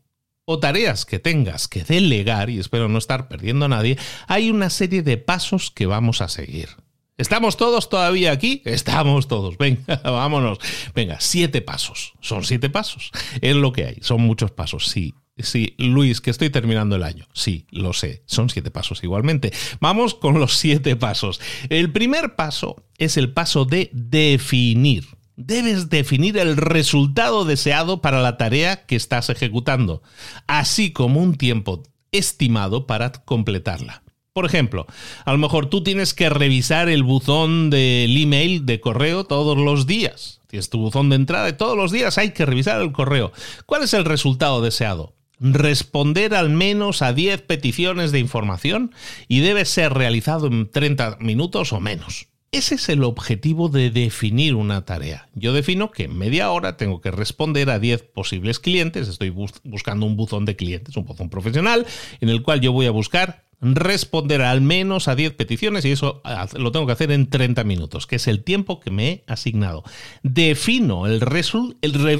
o 0.46 0.58
tareas 0.58 1.04
que 1.04 1.18
tengas 1.18 1.68
que 1.68 1.84
delegar, 1.84 2.48
y 2.48 2.58
espero 2.58 2.88
no 2.88 2.96
estar 2.98 3.28
perdiendo 3.28 3.66
a 3.66 3.68
nadie, 3.68 3.98
hay 4.26 4.50
una 4.50 4.70
serie 4.70 5.02
de 5.02 5.18
pasos 5.18 5.70
que 5.70 5.84
vamos 5.84 6.22
a 6.22 6.28
seguir. 6.28 6.70
¿Estamos 7.18 7.56
todos 7.56 7.90
todavía 7.90 8.30
aquí? 8.30 8.62
Estamos 8.64 9.26
todos. 9.26 9.58
Venga, 9.58 9.96
vámonos. 10.04 10.58
Venga, 10.94 11.18
siete 11.18 11.60
pasos. 11.60 12.14
Son 12.20 12.44
siete 12.44 12.70
pasos. 12.70 13.10
Es 13.40 13.56
lo 13.56 13.72
que 13.72 13.86
hay. 13.86 13.96
Son 14.02 14.20
muchos 14.20 14.52
pasos, 14.52 14.86
sí. 14.86 15.14
Sí, 15.36 15.74
Luis, 15.78 16.20
que 16.20 16.30
estoy 16.30 16.50
terminando 16.50 16.94
el 16.94 17.02
año. 17.02 17.26
Sí, 17.32 17.66
lo 17.70 17.92
sé, 17.92 18.22
son 18.26 18.50
siete 18.50 18.70
pasos 18.70 19.02
igualmente. 19.02 19.52
Vamos 19.80 20.14
con 20.14 20.38
los 20.38 20.56
siete 20.56 20.94
pasos. 20.94 21.40
El 21.70 21.92
primer 21.92 22.36
paso 22.36 22.84
es 22.98 23.16
el 23.16 23.32
paso 23.32 23.64
de 23.64 23.90
definir. 23.92 25.06
Debes 25.36 25.90
definir 25.90 26.38
el 26.38 26.56
resultado 26.56 27.44
deseado 27.44 28.00
para 28.00 28.20
la 28.20 28.36
tarea 28.36 28.86
que 28.86 28.96
estás 28.96 29.28
ejecutando, 29.28 30.02
así 30.48 30.92
como 30.92 31.20
un 31.20 31.36
tiempo 31.36 31.84
estimado 32.10 32.86
para 32.86 33.12
completarla. 33.12 34.02
Por 34.38 34.46
ejemplo, 34.46 34.86
a 35.24 35.32
lo 35.32 35.38
mejor 35.38 35.66
tú 35.66 35.82
tienes 35.82 36.14
que 36.14 36.28
revisar 36.28 36.88
el 36.88 37.02
buzón 37.02 37.70
del 37.70 38.16
email 38.16 38.66
de 38.66 38.78
correo 38.78 39.24
todos 39.24 39.58
los 39.58 39.88
días. 39.88 40.40
Tienes 40.46 40.70
tu 40.70 40.78
buzón 40.78 41.08
de 41.08 41.16
entrada 41.16 41.48
y 41.48 41.54
todos 41.54 41.76
los 41.76 41.90
días 41.90 42.18
hay 42.18 42.30
que 42.30 42.46
revisar 42.46 42.80
el 42.80 42.92
correo. 42.92 43.32
¿Cuál 43.66 43.82
es 43.82 43.94
el 43.94 44.04
resultado 44.04 44.62
deseado? 44.62 45.16
responder 45.40 46.36
al 46.36 46.50
menos 46.50 47.02
a 47.02 47.12
10 47.12 47.42
peticiones 47.42 48.12
de 48.12 48.20
información 48.20 48.92
y 49.26 49.40
debe 49.40 49.64
ser 49.64 49.92
realizado 49.92 50.46
en 50.46 50.70
30 50.70 51.16
minutos 51.18 51.72
o 51.72 51.80
menos. 51.80 52.28
Ese 52.52 52.76
es 52.76 52.88
el 52.88 53.02
objetivo 53.02 53.68
de 53.68 53.90
definir 53.90 54.54
una 54.54 54.84
tarea. 54.84 55.28
Yo 55.34 55.52
defino 55.52 55.90
que 55.90 56.04
en 56.04 56.16
media 56.16 56.50
hora 56.52 56.76
tengo 56.76 57.00
que 57.00 57.10
responder 57.10 57.70
a 57.70 57.80
10 57.80 58.04
posibles 58.04 58.60
clientes. 58.60 59.08
Estoy 59.08 59.30
buscando 59.30 60.06
un 60.06 60.16
buzón 60.16 60.44
de 60.44 60.54
clientes, 60.54 60.96
un 60.96 61.04
buzón 61.06 61.28
profesional, 61.28 61.86
en 62.20 62.28
el 62.28 62.42
cual 62.42 62.60
yo 62.60 62.72
voy 62.72 62.86
a 62.86 62.90
buscar 62.90 63.47
responder 63.60 64.42
al 64.42 64.60
menos 64.60 65.08
a 65.08 65.14
10 65.14 65.34
peticiones 65.34 65.84
y 65.84 65.90
eso 65.90 66.20
ah, 66.24 66.46
lo 66.54 66.72
tengo 66.72 66.86
que 66.86 66.92
hacer 66.92 67.10
en 67.10 67.28
30 67.28 67.64
minutos, 67.64 68.06
que 68.06 68.16
es 68.16 68.28
el 68.28 68.44
tiempo 68.44 68.80
que 68.80 68.90
me 68.90 69.08
he 69.08 69.24
asignado. 69.26 69.84
Defino 70.22 71.06
el, 71.06 71.20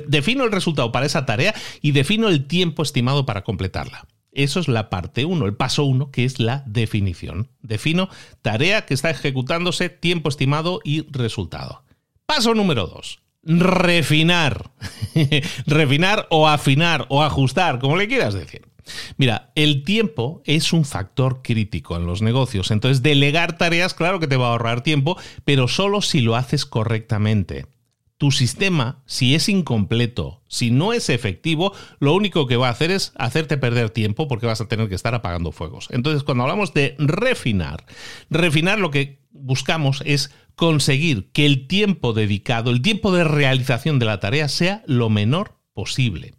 defino 0.08 0.44
el 0.44 0.52
resultado 0.52 0.92
para 0.92 1.06
esa 1.06 1.26
tarea 1.26 1.54
y 1.80 1.92
defino 1.92 2.28
el 2.28 2.46
tiempo 2.46 2.82
estimado 2.82 3.26
para 3.26 3.44
completarla. 3.44 4.06
Eso 4.32 4.60
es 4.60 4.68
la 4.68 4.90
parte 4.90 5.24
1, 5.24 5.46
el 5.46 5.56
paso 5.56 5.84
1, 5.84 6.10
que 6.10 6.24
es 6.24 6.38
la 6.38 6.62
definición. 6.66 7.48
Defino 7.62 8.08
tarea 8.42 8.84
que 8.84 8.94
está 8.94 9.10
ejecutándose, 9.10 9.88
tiempo 9.88 10.28
estimado 10.28 10.80
y 10.84 11.10
resultado. 11.10 11.84
Paso 12.26 12.54
número 12.54 12.86
2. 12.86 13.20
Refinar. 13.44 14.70
Refinar 15.66 16.26
o 16.30 16.46
afinar 16.46 17.06
o 17.08 17.22
ajustar, 17.22 17.78
como 17.78 17.96
le 17.96 18.06
quieras 18.06 18.34
decir. 18.34 18.67
Mira, 19.16 19.52
el 19.54 19.84
tiempo 19.84 20.42
es 20.44 20.72
un 20.72 20.84
factor 20.84 21.42
crítico 21.42 21.96
en 21.96 22.06
los 22.06 22.22
negocios. 22.22 22.70
Entonces, 22.70 23.02
delegar 23.02 23.58
tareas, 23.58 23.94
claro 23.94 24.20
que 24.20 24.26
te 24.26 24.36
va 24.36 24.48
a 24.48 24.50
ahorrar 24.50 24.82
tiempo, 24.82 25.16
pero 25.44 25.68
solo 25.68 26.02
si 26.02 26.20
lo 26.20 26.36
haces 26.36 26.66
correctamente. 26.66 27.66
Tu 28.16 28.32
sistema, 28.32 29.02
si 29.06 29.36
es 29.36 29.48
incompleto, 29.48 30.42
si 30.48 30.72
no 30.72 30.92
es 30.92 31.08
efectivo, 31.08 31.72
lo 32.00 32.14
único 32.14 32.48
que 32.48 32.56
va 32.56 32.66
a 32.66 32.72
hacer 32.72 32.90
es 32.90 33.12
hacerte 33.16 33.58
perder 33.58 33.90
tiempo 33.90 34.26
porque 34.26 34.46
vas 34.46 34.60
a 34.60 34.66
tener 34.66 34.88
que 34.88 34.96
estar 34.96 35.14
apagando 35.14 35.52
fuegos. 35.52 35.86
Entonces, 35.90 36.24
cuando 36.24 36.42
hablamos 36.42 36.74
de 36.74 36.96
refinar, 36.98 37.84
refinar 38.28 38.80
lo 38.80 38.90
que 38.90 39.20
buscamos 39.30 40.02
es 40.04 40.32
conseguir 40.56 41.30
que 41.30 41.46
el 41.46 41.68
tiempo 41.68 42.12
dedicado, 42.12 42.72
el 42.72 42.82
tiempo 42.82 43.12
de 43.12 43.22
realización 43.22 44.00
de 44.00 44.06
la 44.06 44.18
tarea 44.18 44.48
sea 44.48 44.82
lo 44.86 45.10
menor 45.10 45.56
posible. 45.72 46.34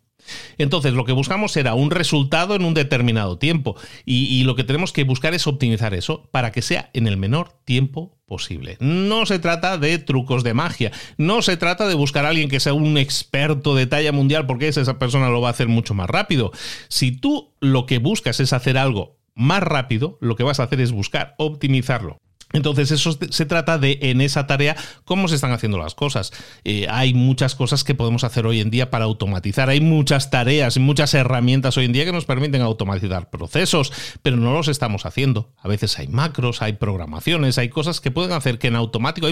Entonces, 0.57 0.93
lo 0.93 1.05
que 1.05 1.11
buscamos 1.11 1.51
será 1.51 1.73
un 1.73 1.91
resultado 1.91 2.55
en 2.55 2.65
un 2.65 2.73
determinado 2.73 3.37
tiempo 3.37 3.75
y, 4.05 4.43
lo 4.43 4.55
que 4.55 4.63
tenemos 4.63 4.93
que 4.93 5.03
buscar 5.03 5.33
es 5.33 5.47
optimizar 5.47 5.93
eso 5.93 6.27
para 6.31 6.51
que 6.51 6.61
sea 6.61 6.89
en 6.93 7.07
el 7.07 7.17
menor 7.17 7.53
tiempo 7.65 8.17
posible. 8.25 8.77
No 8.79 9.25
se 9.25 9.39
trata 9.39 9.77
de 9.77 9.97
trucos 9.99 10.43
de 10.43 10.53
magia, 10.53 10.91
no 11.17 11.41
se 11.41 11.57
trata 11.57 11.87
de 11.87 11.95
buscar 11.95 12.25
a 12.25 12.29
alguien 12.29 12.49
que 12.49 12.59
sea 12.59 12.73
un 12.73 12.97
experto 12.97 13.75
de 13.75 13.85
talla 13.85 14.11
mundial 14.11 14.45
porque 14.45 14.67
esa 14.67 14.97
persona 14.97 15.29
lo 15.29 15.41
va 15.41 15.49
a 15.49 15.51
hacer 15.51 15.67
mucho 15.67 15.93
más 15.93 16.09
rápido. 16.09 16.51
Si 16.87 17.11
tú 17.11 17.53
lo 17.59 17.85
que 17.85 17.99
buscas 17.99 18.39
es 18.39 18.53
hacer 18.53 18.77
algo 18.77 19.17
más 19.35 19.63
rápido, 19.63 20.17
lo 20.21 20.35
que 20.35 20.43
vas 20.43 20.59
a 20.59 20.63
hacer 20.63 20.81
es 20.81 20.91
buscar 20.91 21.35
optimizarlo. 21.37 22.19
Entonces, 22.51 22.91
eso 22.91 23.17
se 23.29 23.45
trata 23.45 23.77
de, 23.77 23.99
en 24.01 24.21
esa 24.21 24.47
tarea, 24.47 24.75
cómo 25.05 25.27
se 25.27 25.35
están 25.35 25.51
haciendo 25.51 25.77
las 25.77 25.93
cosas. 25.93 26.31
Eh, 26.63 26.87
hay 26.89 27.13
muchas 27.13 27.55
cosas 27.55 27.83
que 27.83 27.95
podemos 27.95 28.23
hacer 28.23 28.47
hoy 28.47 28.59
en 28.59 28.71
día 28.71 28.89
para 28.89 29.05
automatizar. 29.05 29.69
Hay 29.69 29.81
muchas 29.81 30.31
tareas, 30.31 30.75
y 30.75 30.79
muchas 30.79 31.13
herramientas 31.13 31.77
hoy 31.77 31.85
en 31.85 31.93
día 31.93 32.05
que 32.05 32.11
nos 32.11 32.25
permiten 32.25 32.61
automatizar 32.61 33.29
procesos, 33.29 33.93
pero 34.23 34.37
no 34.37 34.53
los 34.53 34.67
estamos 34.67 35.05
haciendo. 35.05 35.53
A 35.59 35.67
veces 35.67 35.99
hay 35.99 36.07
macros, 36.07 36.61
hay 36.61 36.73
programaciones, 36.73 37.57
hay 37.57 37.69
cosas 37.69 38.01
que 38.01 38.11
pueden 38.11 38.31
hacer 38.31 38.57
que 38.57 38.67
en 38.67 38.75
automático 38.75 39.27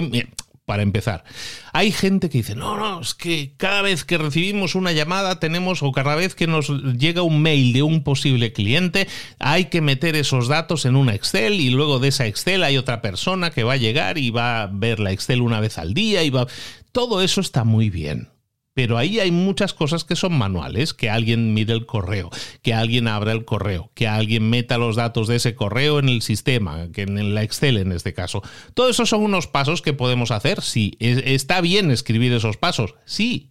para 0.68 0.82
empezar. 0.82 1.24
Hay 1.72 1.92
gente 1.92 2.28
que 2.28 2.38
dice, 2.38 2.54
no, 2.54 2.76
no, 2.76 3.00
es 3.00 3.14
que 3.14 3.54
cada 3.56 3.80
vez 3.80 4.04
que 4.04 4.18
recibimos 4.18 4.74
una 4.74 4.92
llamada 4.92 5.40
tenemos, 5.40 5.82
o 5.82 5.92
cada 5.92 6.14
vez 6.14 6.34
que 6.34 6.46
nos 6.46 6.68
llega 6.68 7.22
un 7.22 7.40
mail 7.40 7.72
de 7.72 7.82
un 7.82 8.04
posible 8.04 8.52
cliente, 8.52 9.08
hay 9.38 9.64
que 9.64 9.80
meter 9.80 10.14
esos 10.14 10.46
datos 10.46 10.84
en 10.84 10.94
una 10.94 11.14
Excel 11.14 11.54
y 11.54 11.70
luego 11.70 11.98
de 11.98 12.08
esa 12.08 12.26
Excel 12.26 12.62
hay 12.64 12.76
otra 12.76 13.00
persona 13.00 13.50
que 13.50 13.64
va 13.64 13.72
a 13.72 13.78
llegar 13.78 14.18
y 14.18 14.28
va 14.28 14.62
a 14.62 14.66
ver 14.70 15.00
la 15.00 15.10
Excel 15.10 15.40
una 15.40 15.58
vez 15.58 15.78
al 15.78 15.94
día 15.94 16.22
y 16.22 16.28
va... 16.28 16.46
Todo 16.92 17.22
eso 17.22 17.40
está 17.40 17.64
muy 17.64 17.88
bien. 17.88 18.28
Pero 18.78 18.96
ahí 18.96 19.18
hay 19.18 19.32
muchas 19.32 19.74
cosas 19.74 20.04
que 20.04 20.14
son 20.14 20.38
manuales, 20.38 20.94
que 20.94 21.10
alguien 21.10 21.52
mire 21.52 21.72
el 21.72 21.84
correo, 21.84 22.30
que 22.62 22.74
alguien 22.74 23.08
abra 23.08 23.32
el 23.32 23.44
correo, 23.44 23.90
que 23.94 24.06
alguien 24.06 24.48
meta 24.48 24.78
los 24.78 24.94
datos 24.94 25.26
de 25.26 25.34
ese 25.34 25.56
correo 25.56 25.98
en 25.98 26.08
el 26.08 26.22
sistema, 26.22 26.86
que 26.92 27.02
en 27.02 27.34
la 27.34 27.42
Excel 27.42 27.76
en 27.78 27.90
este 27.90 28.14
caso. 28.14 28.40
Todo 28.74 28.88
eso 28.88 29.04
son 29.04 29.24
unos 29.24 29.48
pasos 29.48 29.82
que 29.82 29.94
podemos 29.94 30.30
hacer, 30.30 30.62
sí. 30.62 30.96
¿Está 31.00 31.60
bien 31.60 31.90
escribir 31.90 32.32
esos 32.32 32.56
pasos? 32.56 32.94
Sí, 33.04 33.50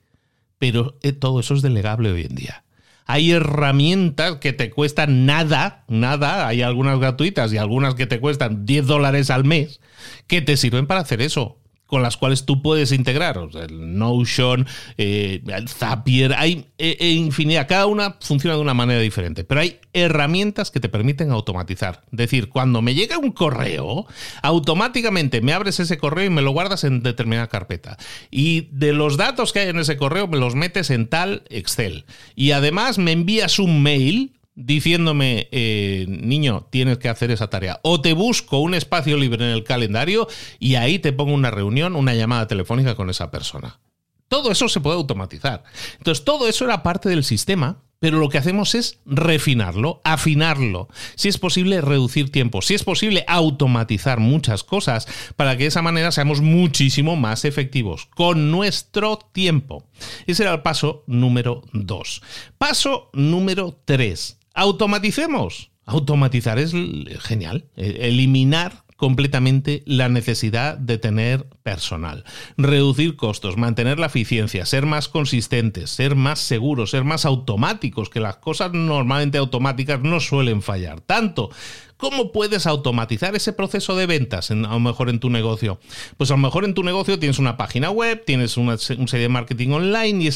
pero 0.60 0.98
eh, 1.02 1.12
todo 1.12 1.42
eso 1.42 1.56
es 1.56 1.62
delegable 1.62 2.10
hoy 2.10 2.22
en 2.22 2.36
día. 2.36 2.64
Hay 3.06 3.32
herramientas 3.32 4.38
que 4.38 4.54
te 4.54 4.70
cuestan 4.70 5.26
nada, 5.26 5.84
nada, 5.90 6.48
hay 6.48 6.62
algunas 6.62 7.02
gratuitas 7.02 7.52
y 7.52 7.58
algunas 7.58 7.96
que 7.96 8.08
te 8.08 8.22
cuestan 8.22 8.66
10 8.66 8.86
dólares 8.86 9.30
al 9.30 9.44
mes, 9.44 9.82
que 10.26 10.42
te 10.42 10.56
sirven 10.56 10.88
para 10.88 11.02
hacer 11.02 11.22
eso 11.22 11.58
con 11.88 12.04
las 12.04 12.18
cuales 12.18 12.46
tú 12.46 12.62
puedes 12.62 12.92
integrar. 12.92 13.40
el 13.56 13.98
Notion, 13.98 14.68
eh, 14.98 15.42
el 15.48 15.70
Zapier, 15.70 16.34
hay 16.34 16.66
eh, 16.78 16.98
eh, 17.00 17.12
infinidad. 17.12 17.68
Cada 17.68 17.88
una 17.88 18.18
funciona 18.20 18.56
de 18.56 18.62
una 18.62 18.74
manera 18.74 19.00
diferente, 19.00 19.44
pero 19.44 19.62
hay 19.62 19.80
herramientas 19.94 20.70
que 20.70 20.80
te 20.80 20.90
permiten 20.90 21.32
automatizar. 21.32 22.04
Es 22.12 22.18
decir, 22.18 22.50
cuando 22.50 22.82
me 22.82 22.94
llega 22.94 23.18
un 23.18 23.32
correo, 23.32 24.06
automáticamente 24.44 25.42
me 25.42 25.54
abres 25.54 25.80
ese 25.80 25.98
correo 25.98 26.26
y 26.26 26.30
me 26.30 26.42
lo 26.42 26.52
guardas 26.52 26.84
en 26.84 27.02
determinada 27.02 27.48
carpeta. 27.48 27.98
Y 28.30 28.70
de 28.72 28.94
los 28.94 29.18
datos 29.18 29.54
que 29.54 29.60
hay 29.60 29.70
en 29.70 29.80
ese 29.80 29.98
correo 29.98 30.28
me 30.28 30.38
los 30.38 30.56
metes 30.56 30.90
en 30.90 31.08
tal 31.08 31.44
Excel. 31.50 32.06
Y 32.36 32.52
además 32.52 32.98
me 32.98 33.14
envías 33.14 33.60
un 33.60 33.82
mail 33.82 34.37
diciéndome, 34.58 35.48
eh, 35.52 36.06
niño, 36.10 36.68
tienes 36.72 36.98
que 36.98 37.10
hacer 37.10 37.30
esa 37.30 37.50
tarea. 37.50 37.80
O 37.84 38.02
te 38.02 38.14
busco 38.14 38.58
un 38.58 38.74
espacio 38.74 39.16
libre 39.16 39.46
en 39.46 39.52
el 39.52 39.64
calendario 39.64 40.28
y 40.60 40.76
ahí 40.76 40.98
te 40.98 41.14
pongo 41.14 41.34
una 41.34 41.52
reunión, 41.52 41.96
una 41.96 42.16
llamada 42.16 42.48
telefónica 42.48 42.96
con 42.96 43.10
esa 43.10 43.30
persona. 43.30 43.80
Todo 44.28 44.52
eso 44.52 44.68
se 44.68 44.82
puede 44.82 44.98
automatizar. 44.98 45.64
Entonces, 46.00 46.26
todo 46.26 46.48
eso 46.50 46.66
era 46.66 46.84
parte 46.84 47.08
del 47.08 47.24
sistema, 47.24 47.84
pero 48.00 48.18
lo 48.18 48.30
que 48.30 48.40
hacemos 48.40 48.74
es 48.74 49.00
refinarlo, 49.06 50.02
afinarlo. 50.04 50.90
Si 51.16 51.30
es 51.30 51.38
posible, 51.38 51.80
reducir 51.80 52.32
tiempo. 52.32 52.62
Si 52.64 52.74
es 52.74 52.84
posible, 52.84 53.26
automatizar 53.28 54.20
muchas 54.20 54.64
cosas 54.64 55.08
para 55.36 55.56
que 55.56 55.64
de 55.64 55.70
esa 55.70 55.84
manera 55.84 56.12
seamos 56.12 56.42
muchísimo 56.42 57.16
más 57.16 57.46
efectivos 57.46 58.08
con 58.08 58.52
nuestro 58.52 59.18
tiempo. 59.32 59.88
Ese 60.26 60.44
era 60.44 60.54
el 60.54 60.62
paso 60.62 61.04
número 61.08 61.62
dos. 61.74 62.22
Paso 62.58 63.12
número 63.14 63.80
tres 63.86 64.37
Automaticemos. 64.58 65.70
Automatizar 65.86 66.58
es 66.58 66.74
genial. 67.20 67.66
E, 67.76 68.08
eliminar 68.08 68.86
completamente 68.96 69.84
la 69.86 70.10
necesidad 70.10 70.80
de 70.80 70.98
tener 70.98 71.48
personal, 71.62 72.24
reducir 72.58 73.16
costos, 73.16 73.56
mantener 73.56 74.00
la 74.00 74.08
eficiencia, 74.08 74.66
ser 74.66 74.88
más 74.88 75.10
consistentes, 75.10 75.92
ser 75.92 76.16
más 76.16 76.40
seguros, 76.40 76.90
ser 76.90 77.04
más 77.04 77.24
automáticos, 77.24 78.10
que 78.10 78.20
las 78.20 78.38
cosas 78.38 78.74
normalmente 78.74 79.38
automáticas 79.38 80.02
no 80.02 80.20
suelen 80.20 80.64
fallar 80.64 81.02
tanto. 81.02 81.52
¿Cómo 81.98 82.32
puedes 82.32 82.66
automatizar 82.66 83.36
ese 83.36 83.54
proceso 83.54 83.96
de 83.96 84.08
ventas 84.08 84.50
a 84.50 84.56
lo 84.56 84.80
mejor 84.80 85.10
en 85.10 85.20
tu 85.20 85.30
negocio? 85.30 85.80
Pues 86.18 86.32
a 86.32 86.34
lo 86.34 86.40
mejor 86.40 86.66
en 86.66 86.74
tu 86.74 86.84
negocio 86.84 87.20
tienes 87.20 87.38
una 87.38 87.58
página 87.58 87.92
web, 87.92 88.24
tienes 88.26 88.58
una, 88.58 88.80
serie 88.80 89.06
de 89.20 89.30
marketing 89.30 89.70
online 89.70 90.24
y, 90.24 90.30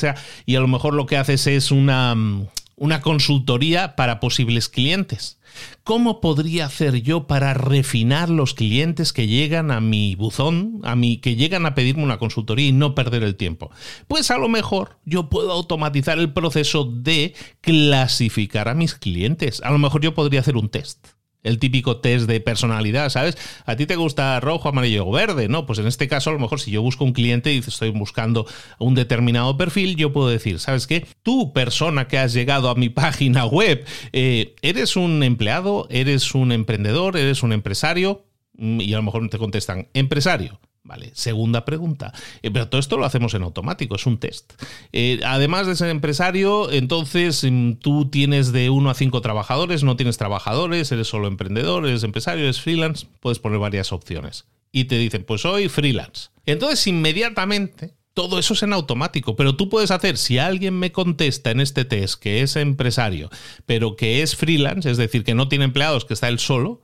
y 0.45 0.55
a 0.55 0.60
lo 0.60 0.67
mejor 0.67 0.93
lo 0.93 1.07
que 1.07 1.17
haces 1.17 1.47
es 1.47 1.71
una 1.71 2.13
mm, 2.13 2.47
una 2.75 3.01
consultoría 3.01 3.95
para 3.95 4.19
posibles 4.19 4.69
clientes. 4.69 5.39
¿Cómo 5.84 6.21
podría 6.21 6.65
hacer 6.65 7.01
yo 7.01 7.27
para 7.27 7.53
refinar 7.53 8.29
los 8.29 8.53
clientes 8.53 9.13
que 9.13 9.27
llegan 9.27 9.71
a 9.71 9.81
mi 9.81 10.15
buzón, 10.15 10.79
a 10.84 10.95
mi 10.95 11.17
que 11.17 11.36
llegan 11.36 11.65
a 11.65 11.75
pedirme 11.75 12.03
una 12.03 12.19
consultoría 12.19 12.67
y 12.67 12.71
no 12.71 12.95
perder 12.95 13.23
el 13.23 13.36
tiempo? 13.36 13.71
Pues 14.07 14.31
a 14.31 14.38
lo 14.38 14.49
mejor 14.49 14.97
yo 15.05 15.29
puedo 15.29 15.51
automatizar 15.51 16.19
el 16.19 16.34
proceso 16.34 16.86
de 16.86 17.34
clasificar 17.62 18.67
a 18.67 18.73
mis 18.73 18.95
clientes. 18.95 19.62
A 19.63 19.71
lo 19.71 19.77
mejor 19.77 20.01
yo 20.01 20.13
podría 20.13 20.39
hacer 20.39 20.55
un 20.57 20.69
test 20.69 21.07
el 21.43 21.60
típico 21.60 21.97
test 21.97 22.27
de 22.27 22.39
personalidad, 22.39 23.10
¿sabes? 23.10 23.38
A 23.65 23.75
ti 23.75 23.86
te 23.86 23.95
gusta 23.95 24.39
rojo, 24.39 24.69
amarillo 24.69 25.08
o 25.08 25.12
verde, 25.12 25.47
¿no? 25.47 25.65
Pues 25.65 25.80
en 25.80 25.88
este 25.88 26.08
caso, 26.08 26.30
a 26.30 26.34
lo 26.34 26.39
mejor 26.39 26.60
si 26.60 26.71
yo 26.71 26.82
busco 26.82 27.04
un 27.04 27.13
cliente 27.13 27.54
y 27.54 27.60
estoy 27.60 27.89
buscando 27.89 28.45
un 28.80 28.95
determinado 28.95 29.58
perfil, 29.58 29.95
yo 29.95 30.13
puedo 30.13 30.30
decir, 30.30 30.60
¿sabes 30.60 30.88
qué? 30.88 31.06
Tú, 31.23 31.54
persona 31.54 32.08
que 32.08 32.17
has 32.17 32.34
llegado 32.34 32.69
a 32.69 32.75
mi 32.75 32.89
página 32.89 33.45
web, 33.45 33.86
eh, 34.13 34.56
¿eres 34.62 34.95
un 34.95 35.23
empleado? 35.23 35.88
¿Eres 35.89 36.36
un 36.36 36.51
emprendedor? 36.51 37.17
¿Eres 37.17 37.43
un 37.43 37.54
empresario? 37.54 38.25
Mm, 38.58 38.82
y 38.82 38.93
a 38.93 38.97
lo 38.97 39.04
mejor 39.04 39.27
te 39.30 39.38
contestan, 39.38 39.88
empresario. 39.93 40.60
Vale, 40.91 41.12
segunda 41.13 41.63
pregunta. 41.63 42.12
Eh, 42.41 42.51
pero 42.51 42.67
todo 42.67 42.77
esto 42.82 42.97
lo 42.97 43.06
hacemos 43.06 43.34
en 43.34 43.43
automático, 43.43 43.95
es 43.95 44.06
un 44.06 44.17
test. 44.17 44.51
Eh, 44.91 45.21
además 45.23 45.65
de 45.65 45.77
ser 45.77 45.89
empresario, 45.89 46.69
entonces 46.69 47.47
mm, 47.49 47.75
tú 47.75 48.10
tienes 48.10 48.51
de 48.51 48.69
uno 48.69 48.89
a 48.89 48.93
cinco 48.93 49.21
trabajadores, 49.21 49.86
no 49.86 49.95
tienes 49.95 50.17
trabajadores, 50.17 50.91
eres 50.91 51.08
solo 51.08 51.30
emprendedor, 51.30 51.88
eres 51.88 52.04
empresario, 52.04 52.43
eres 52.43 52.60
freelance, 52.60 53.08
puedes 53.21 53.39
poner 53.39 53.60
varias 53.60 53.93
opciones. 53.93 54.47
Y 54.73 54.84
te 54.84 54.97
dicen, 54.97 55.23
pues 55.23 55.39
soy 55.43 55.69
freelance. 55.69 56.27
Entonces 56.45 56.86
inmediatamente 56.88 57.93
todo 58.13 58.38
eso 58.38 58.54
es 58.54 58.63
en 58.63 58.73
automático, 58.73 59.38
pero 59.38 59.56
tú 59.56 59.69
puedes 59.69 59.91
hacer, 59.91 60.17
si 60.17 60.39
alguien 60.39 60.77
me 60.77 60.91
contesta 60.91 61.51
en 61.51 61.62
este 61.62 61.86
test 61.86 62.21
que 62.21 62.41
es 62.41 62.58
empresario, 62.58 63.30
pero 63.65 63.95
que 63.95 64.23
es 64.23 64.36
freelance, 64.36 64.91
es 64.91 64.97
decir, 64.97 65.23
que 65.23 65.36
no 65.36 65.47
tiene 65.47 65.63
empleados, 65.63 66.04
que 66.04 66.15
está 66.15 66.27
él 66.27 66.39
solo, 66.39 66.82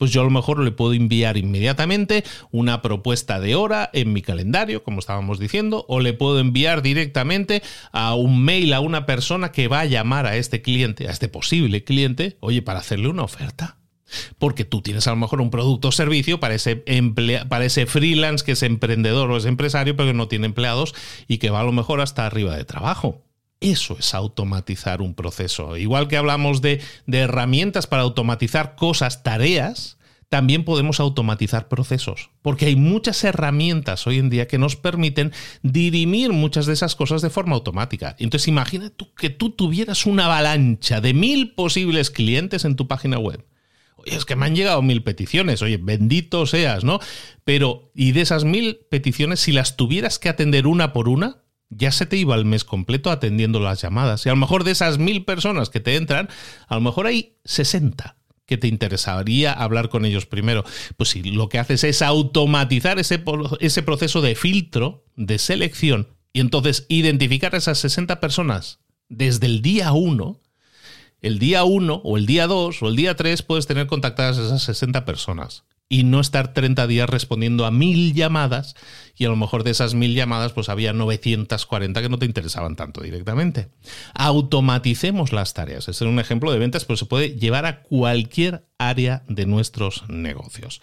pues 0.00 0.12
yo 0.12 0.22
a 0.22 0.24
lo 0.24 0.30
mejor 0.30 0.60
le 0.60 0.70
puedo 0.70 0.94
enviar 0.94 1.36
inmediatamente 1.36 2.24
una 2.50 2.80
propuesta 2.80 3.38
de 3.38 3.54
hora 3.54 3.90
en 3.92 4.14
mi 4.14 4.22
calendario, 4.22 4.82
como 4.82 4.98
estábamos 4.98 5.38
diciendo, 5.38 5.84
o 5.88 6.00
le 6.00 6.14
puedo 6.14 6.40
enviar 6.40 6.80
directamente 6.80 7.62
a 7.92 8.14
un 8.14 8.42
mail 8.42 8.72
a 8.72 8.80
una 8.80 9.04
persona 9.04 9.52
que 9.52 9.68
va 9.68 9.80
a 9.80 9.84
llamar 9.84 10.24
a 10.24 10.36
este 10.36 10.62
cliente, 10.62 11.06
a 11.06 11.10
este 11.10 11.28
posible 11.28 11.84
cliente, 11.84 12.38
oye, 12.40 12.62
para 12.62 12.78
hacerle 12.78 13.08
una 13.08 13.24
oferta. 13.24 13.76
Porque 14.38 14.64
tú 14.64 14.80
tienes 14.80 15.06
a 15.06 15.10
lo 15.10 15.16
mejor 15.16 15.42
un 15.42 15.50
producto 15.50 15.88
o 15.88 15.92
servicio 15.92 16.40
para 16.40 16.54
ese, 16.54 16.82
para 17.50 17.66
ese 17.66 17.84
freelance 17.84 18.42
que 18.42 18.52
es 18.52 18.62
emprendedor 18.62 19.30
o 19.30 19.36
es 19.36 19.44
empresario, 19.44 19.96
pero 19.96 20.08
que 20.08 20.14
no 20.14 20.28
tiene 20.28 20.46
empleados 20.46 20.94
y 21.28 21.36
que 21.36 21.50
va 21.50 21.60
a 21.60 21.64
lo 21.64 21.72
mejor 21.72 22.00
hasta 22.00 22.24
arriba 22.24 22.56
de 22.56 22.64
trabajo. 22.64 23.22
Eso 23.60 23.96
es 23.98 24.14
automatizar 24.14 25.02
un 25.02 25.14
proceso. 25.14 25.76
Igual 25.76 26.08
que 26.08 26.16
hablamos 26.16 26.62
de, 26.62 26.80
herramientas 27.06 27.86
para 27.86 28.02
automatizar 28.02 28.74
cosas, 28.74 29.22
tareas, 29.22 29.98
también 30.30 30.64
podemos 30.64 30.98
automatizar 30.98 31.68
procesos, 31.68 32.30
porque 32.40 32.66
hay 32.66 32.76
muchas 32.76 33.22
herramientas 33.24 34.06
hoy 34.06 34.18
en 34.18 34.30
día 34.30 34.46
que 34.46 34.58
nos 34.58 34.76
permiten 34.76 35.32
dirimir 35.62 36.32
muchas 36.32 36.66
de 36.66 36.72
esas 36.72 36.94
cosas 36.94 37.20
de 37.20 37.30
forma 37.30 37.56
automática. 37.56 38.16
Entonces 38.18 38.48
imagina 38.48 38.90
tú 38.90 39.12
que 39.14 39.28
tú 39.28 39.50
tuvieras 39.50 40.06
una 40.06 40.26
avalancha 40.26 41.00
de 41.00 41.12
mil 41.12 41.52
posibles 41.54 42.10
clientes 42.10 42.64
en 42.64 42.76
tu 42.76 42.88
página 42.88 43.18
web. 43.18 43.44
Oye, 43.96 44.16
es 44.16 44.24
que 44.24 44.36
me 44.36 44.46
han 44.46 44.56
llegado 44.56 44.80
mil 44.80 45.02
peticiones, 45.02 45.60
oye, 45.60 45.76
bendito 45.76 46.46
seas, 46.46 46.84
¿no? 46.84 47.00
Pero, 47.44 47.90
y 47.94 48.12
de 48.12 48.22
esas 48.22 48.44
mil 48.44 48.78
peticiones, 48.88 49.40
si 49.40 49.52
las 49.52 49.76
tuvieras 49.76 50.18
que 50.18 50.30
atender 50.30 50.66
una 50.66 50.94
por 50.94 51.08
una, 51.08 51.39
ya 51.70 51.92
se 51.92 52.04
te 52.04 52.16
iba 52.16 52.34
el 52.34 52.44
mes 52.44 52.64
completo 52.64 53.10
atendiendo 53.10 53.60
las 53.60 53.80
llamadas. 53.80 54.26
Y 54.26 54.28
a 54.28 54.32
lo 54.32 54.38
mejor 54.38 54.64
de 54.64 54.72
esas 54.72 54.98
mil 54.98 55.24
personas 55.24 55.70
que 55.70 55.80
te 55.80 55.96
entran, 55.96 56.28
a 56.68 56.74
lo 56.74 56.80
mejor 56.80 57.06
hay 57.06 57.36
60 57.44 58.16
que 58.44 58.58
te 58.58 58.66
interesaría 58.66 59.52
hablar 59.52 59.88
con 59.88 60.04
ellos 60.04 60.26
primero. 60.26 60.64
Pues 60.96 61.10
si 61.10 61.22
lo 61.22 61.48
que 61.48 61.60
haces 61.60 61.84
es 61.84 62.02
automatizar 62.02 62.98
ese, 62.98 63.22
ese 63.60 63.82
proceso 63.82 64.20
de 64.20 64.34
filtro, 64.34 65.04
de 65.14 65.38
selección, 65.38 66.08
y 66.32 66.40
entonces 66.40 66.86
identificar 66.88 67.54
a 67.54 67.58
esas 67.58 67.78
60 67.78 68.20
personas 68.20 68.80
desde 69.08 69.46
el 69.46 69.62
día 69.62 69.92
1, 69.92 70.40
el 71.22 71.38
día 71.38 71.64
1 71.64 72.02
o 72.04 72.16
el 72.16 72.26
día 72.26 72.46
2 72.46 72.82
o 72.82 72.88
el 72.88 72.96
día 72.96 73.14
3 73.14 73.42
puedes 73.42 73.66
tener 73.66 73.86
contactadas 73.86 74.38
esas 74.38 74.62
60 74.62 75.04
personas 75.04 75.64
y 75.92 76.04
no 76.04 76.20
estar 76.20 76.54
30 76.54 76.86
días 76.86 77.10
respondiendo 77.10 77.66
a 77.66 77.72
mil 77.72 78.14
llamadas 78.14 78.76
y 79.16 79.24
a 79.24 79.28
lo 79.28 79.36
mejor 79.36 79.64
de 79.64 79.72
esas 79.72 79.92
mil 79.92 80.14
llamadas 80.14 80.52
pues 80.52 80.68
había 80.68 80.92
940 80.92 82.00
que 82.00 82.08
no 82.08 82.18
te 82.18 82.26
interesaban 82.26 82.76
tanto 82.76 83.02
directamente. 83.02 83.68
Automaticemos 84.14 85.32
las 85.32 85.52
tareas. 85.52 85.88
Ese 85.88 86.04
es 86.04 86.10
un 86.10 86.20
ejemplo 86.20 86.52
de 86.52 86.60
ventas, 86.60 86.84
pero 86.84 86.96
se 86.96 87.06
puede 87.06 87.36
llevar 87.36 87.66
a 87.66 87.82
cualquier 87.82 88.64
área 88.78 89.24
de 89.28 89.46
nuestros 89.46 90.08
negocios. 90.08 90.80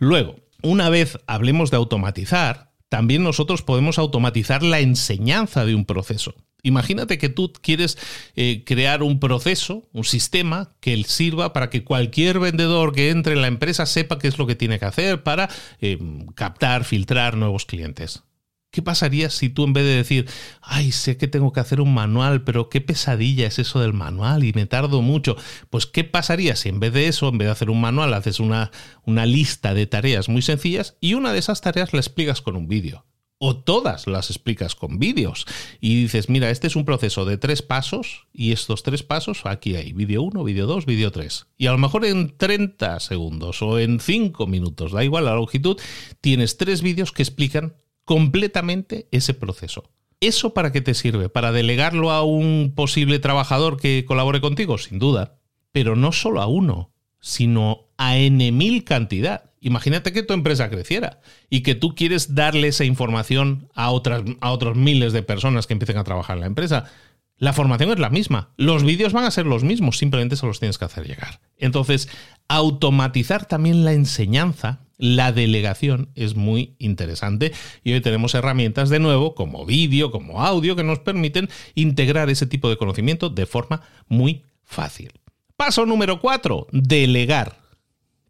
Luego, 0.00 0.36
una 0.60 0.90
vez 0.90 1.20
hablemos 1.28 1.70
de 1.70 1.76
automatizar, 1.76 2.72
también 2.88 3.22
nosotros 3.22 3.62
podemos 3.62 3.96
automatizar 3.98 4.64
la 4.64 4.80
enseñanza 4.80 5.64
de 5.64 5.76
un 5.76 5.84
proceso. 5.84 6.34
Imagínate 6.62 7.18
que 7.18 7.28
tú 7.28 7.52
quieres 7.60 7.98
eh, 8.34 8.64
crear 8.66 9.02
un 9.02 9.20
proceso, 9.20 9.88
un 9.92 10.04
sistema 10.04 10.74
que 10.80 11.02
sirva 11.04 11.52
para 11.52 11.70
que 11.70 11.84
cualquier 11.84 12.40
vendedor 12.40 12.92
que 12.92 13.10
entre 13.10 13.34
en 13.34 13.42
la 13.42 13.46
empresa 13.46 13.86
sepa 13.86 14.18
qué 14.18 14.28
es 14.28 14.38
lo 14.38 14.46
que 14.46 14.56
tiene 14.56 14.78
que 14.78 14.84
hacer 14.84 15.22
para 15.22 15.48
eh, 15.80 15.98
captar, 16.34 16.84
filtrar 16.84 17.36
nuevos 17.36 17.64
clientes. 17.64 18.24
¿Qué 18.70 18.82
pasaría 18.82 19.30
si 19.30 19.48
tú 19.48 19.64
en 19.64 19.72
vez 19.72 19.84
de 19.84 19.96
decir, 19.96 20.28
ay, 20.60 20.92
sé 20.92 21.16
que 21.16 21.26
tengo 21.26 21.52
que 21.52 21.60
hacer 21.60 21.80
un 21.80 21.94
manual, 21.94 22.44
pero 22.44 22.68
qué 22.68 22.82
pesadilla 22.82 23.46
es 23.46 23.58
eso 23.58 23.80
del 23.80 23.94
manual 23.94 24.44
y 24.44 24.52
me 24.52 24.66
tardo 24.66 25.00
mucho? 25.00 25.36
Pues 25.70 25.86
¿qué 25.86 26.04
pasaría 26.04 26.54
si 26.54 26.68
en 26.68 26.78
vez 26.78 26.92
de 26.92 27.08
eso, 27.08 27.28
en 27.28 27.38
vez 27.38 27.46
de 27.46 27.52
hacer 27.52 27.70
un 27.70 27.80
manual, 27.80 28.12
haces 28.12 28.40
una, 28.40 28.70
una 29.04 29.24
lista 29.24 29.72
de 29.72 29.86
tareas 29.86 30.28
muy 30.28 30.42
sencillas 30.42 30.96
y 31.00 31.14
una 31.14 31.32
de 31.32 31.38
esas 31.38 31.62
tareas 31.62 31.94
la 31.94 32.00
explicas 32.00 32.42
con 32.42 32.56
un 32.56 32.68
vídeo? 32.68 33.07
O 33.38 33.56
todas 33.56 34.06
las 34.06 34.30
explicas 34.30 34.74
con 34.74 34.98
vídeos 34.98 35.46
y 35.80 36.02
dices, 36.02 36.28
mira, 36.28 36.50
este 36.50 36.66
es 36.66 36.76
un 36.76 36.84
proceso 36.84 37.24
de 37.24 37.38
tres 37.38 37.62
pasos 37.62 38.26
y 38.32 38.52
estos 38.52 38.82
tres 38.82 39.02
pasos 39.02 39.42
aquí 39.44 39.76
hay 39.76 39.92
vídeo 39.92 40.22
1, 40.22 40.42
vídeo 40.44 40.66
2, 40.66 40.86
vídeo 40.86 41.12
3. 41.12 41.46
Y 41.56 41.66
a 41.66 41.72
lo 41.72 41.78
mejor 41.78 42.04
en 42.04 42.36
30 42.36 42.98
segundos 43.00 43.62
o 43.62 43.78
en 43.78 44.00
5 44.00 44.46
minutos, 44.46 44.92
da 44.92 45.04
igual 45.04 45.26
la 45.26 45.34
longitud, 45.34 45.80
tienes 46.20 46.56
tres 46.56 46.82
vídeos 46.82 47.12
que 47.12 47.22
explican 47.22 47.76
completamente 48.04 49.08
ese 49.12 49.34
proceso. 49.34 49.84
¿Eso 50.20 50.52
para 50.52 50.72
qué 50.72 50.80
te 50.80 50.94
sirve? 50.94 51.28
¿Para 51.28 51.52
delegarlo 51.52 52.10
a 52.10 52.24
un 52.24 52.72
posible 52.74 53.20
trabajador 53.20 53.80
que 53.80 54.04
colabore 54.04 54.40
contigo? 54.40 54.76
Sin 54.76 54.98
duda. 54.98 55.38
Pero 55.70 55.94
no 55.94 56.10
solo 56.10 56.40
a 56.40 56.46
uno, 56.46 56.90
sino 57.20 57.86
a 57.96 58.16
n 58.16 58.50
mil 58.50 58.82
cantidad. 58.82 59.47
Imagínate 59.60 60.12
que 60.12 60.22
tu 60.22 60.34
empresa 60.34 60.70
creciera 60.70 61.20
y 61.50 61.62
que 61.62 61.74
tú 61.74 61.94
quieres 61.94 62.34
darle 62.34 62.68
esa 62.68 62.84
información 62.84 63.68
a, 63.74 63.90
otras, 63.90 64.22
a 64.40 64.50
otros 64.50 64.76
miles 64.76 65.12
de 65.12 65.22
personas 65.22 65.66
que 65.66 65.72
empiecen 65.72 65.98
a 65.98 66.04
trabajar 66.04 66.36
en 66.36 66.40
la 66.40 66.46
empresa. 66.46 66.90
La 67.38 67.52
formación 67.52 67.90
es 67.90 68.00
la 68.00 68.10
misma, 68.10 68.50
los 68.56 68.82
vídeos 68.82 69.12
van 69.12 69.24
a 69.24 69.30
ser 69.30 69.46
los 69.46 69.62
mismos, 69.62 69.96
simplemente 69.96 70.34
se 70.34 70.44
los 70.44 70.58
tienes 70.58 70.76
que 70.76 70.84
hacer 70.86 71.06
llegar. 71.06 71.40
Entonces, 71.56 72.08
automatizar 72.48 73.46
también 73.46 73.84
la 73.84 73.92
enseñanza, 73.92 74.80
la 74.96 75.30
delegación 75.30 76.10
es 76.16 76.34
muy 76.34 76.74
interesante 76.78 77.52
y 77.84 77.92
hoy 77.92 78.00
tenemos 78.00 78.34
herramientas 78.34 78.90
de 78.90 78.98
nuevo 78.98 79.36
como 79.36 79.64
vídeo, 79.64 80.10
como 80.10 80.42
audio, 80.44 80.74
que 80.74 80.82
nos 80.82 80.98
permiten 80.98 81.48
integrar 81.76 82.28
ese 82.28 82.46
tipo 82.46 82.68
de 82.68 82.76
conocimiento 82.76 83.30
de 83.30 83.46
forma 83.46 83.82
muy 84.08 84.42
fácil. 84.64 85.12
Paso 85.56 85.86
número 85.86 86.20
cuatro, 86.20 86.66
delegar. 86.72 87.67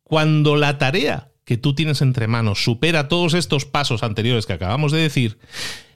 Cuando 0.08 0.56
la 0.56 0.78
tarea 0.78 1.32
que 1.44 1.58
tú 1.58 1.74
tienes 1.74 2.00
entre 2.00 2.28
manos 2.28 2.64
supera 2.64 3.08
todos 3.08 3.34
estos 3.34 3.66
pasos 3.66 4.02
anteriores 4.02 4.46
que 4.46 4.54
acabamos 4.54 4.90
de 4.90 5.00
decir, 5.00 5.38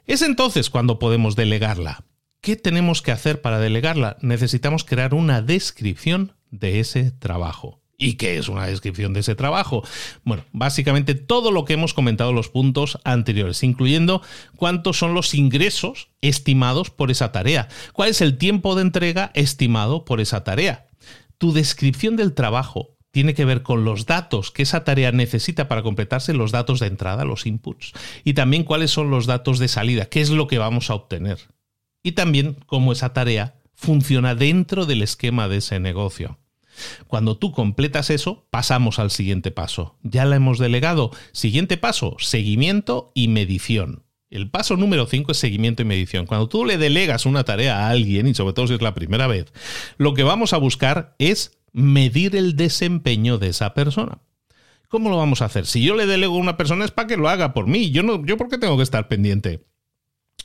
es 0.07 0.21
entonces 0.21 0.69
cuando 0.69 0.99
podemos 0.99 1.35
delegarla. 1.35 2.05
¿Qué 2.43 2.57
tenemos 2.57 3.01
que 3.01 3.11
hacer 3.11 3.41
para 3.41 3.59
delegarla? 3.59 4.19
Necesitamos 4.21 4.85
crear 4.85 5.15
una 5.15 5.41
descripción 5.41 6.35
de 6.51 6.79
ese 6.81 7.11
trabajo. 7.11 7.81
¿Y 7.97 8.15
qué 8.15 8.37
es 8.37 8.51
una 8.51 8.67
descripción 8.67 9.15
de 9.15 9.21
ese 9.21 9.35
trabajo? 9.35 9.83
Bueno, 10.25 10.45
básicamente 10.53 11.15
todo 11.15 11.51
lo 11.51 11.65
que 11.65 11.73
hemos 11.73 11.95
comentado 11.95 12.31
en 12.31 12.37
los 12.37 12.51
puntos 12.51 12.99
anteriores, 13.05 13.63
incluyendo 13.63 14.21
cuántos 14.57 14.99
son 14.99 15.15
los 15.15 15.35
ingresos 15.35 16.11
estimados 16.21 16.91
por 16.91 17.11
esa 17.11 17.33
tarea, 17.33 17.69
cuál 17.95 18.11
es 18.11 18.21
el 18.21 18.37
tiempo 18.37 18.75
de 18.75 18.83
entrega 18.83 19.31
estimado 19.33 20.05
por 20.05 20.21
esa 20.21 20.45
tarea. 20.45 20.89
Tu 21.39 21.55
descripción 21.55 22.17
del 22.17 22.35
trabajo 22.35 22.99
tiene 23.13 23.35
que 23.35 23.45
ver 23.45 23.63
con 23.63 23.85
los 23.85 24.07
datos 24.07 24.51
que 24.51 24.63
esa 24.63 24.85
tarea 24.85 25.13
necesita 25.13 25.69
para 25.69 25.83
completarse, 25.83 26.33
los 26.33 26.51
datos 26.51 26.81
de 26.81 26.89
entrada, 26.89 27.25
los 27.25 27.47
inputs, 27.47 27.93
y 28.25 28.35
también 28.35 28.65
cuáles 28.65 28.91
son 28.91 29.11
los 29.11 29.27
datos 29.27 29.59
de 29.59 29.69
salida, 29.69 30.07
qué 30.07 30.21
es 30.21 30.31
lo 30.31 30.49
que 30.49 30.59
vamos 30.59 30.91
a 30.91 30.95
obtener. 30.95 31.39
Y 32.03 32.13
también 32.13 32.57
cómo 32.67 32.93
esa 32.93 33.13
tarea 33.13 33.61
funciona 33.75 34.35
dentro 34.35 34.87
del 34.87 35.03
esquema 35.03 35.49
de 35.49 35.59
ese 35.59 35.79
negocio. 35.79 36.39
Cuando 37.07 37.37
tú 37.37 37.53
completas 37.53 38.11
eso, 38.11 38.47
pasamos 38.51 38.99
al 38.99 39.11
siguiente 39.11 39.51
paso. 39.51 39.99
Ya 40.03 40.25
la 40.25 40.37
hemos 40.37 40.59
delegado. 40.59 41.11
Siguiente 41.33 41.77
paso, 41.77 42.17
seguimiento 42.19 43.13
y 43.15 43.29
medición. 43.29 44.05
El 44.31 44.51
paso 44.51 44.79
número 44.79 45.07
5 45.07 45.33
es 45.33 45.39
seguimiento 45.39 45.83
y 45.83 45.85
medición. 45.85 46.25
Cuando 46.25 46.49
tú 46.49 46.65
le 46.65 46.79
delegas 46.79 47.27
una 47.27 47.45
tarea 47.45 47.81
a 47.81 47.91
alguien, 47.91 48.27
y 48.27 48.35
sobre 48.35 48.55
todo 48.55 48.67
si 48.67 48.75
es 48.75 48.81
la 48.81 48.95
primera 48.95 49.27
vez, 49.27 49.53
lo 49.99 50.15
que 50.15 50.23
vamos 50.23 50.55
a 50.55 50.57
buscar 50.57 51.15
es 51.19 51.59
medir 51.73 52.37
el 52.37 52.57
desempeño 52.57 53.39
de 53.39 53.49
esa 53.49 53.75
persona. 53.75 54.19
¿Cómo 54.89 55.09
lo 55.09 55.17
vamos 55.17 55.41
a 55.41 55.47
hacer? 55.47 55.65
Si 55.65 55.83
yo 55.83 55.97
le 55.97 56.07
delego 56.07 56.35
a 56.35 56.41
una 56.41 56.59
persona 56.59 56.85
es 56.85 56.91
para 56.91 57.09
que 57.09 57.17
lo 57.17 57.29
haga 57.29 57.55
por 57.55 57.67
mí. 57.67 57.91
Yo 57.91 58.03
no, 58.03 58.25
yo 58.27 58.37
por 58.37 58.49
qué 58.49 58.59
tengo 58.59 58.77
que 58.77 58.83
estar 58.83 59.09
pendiente. 59.09 59.65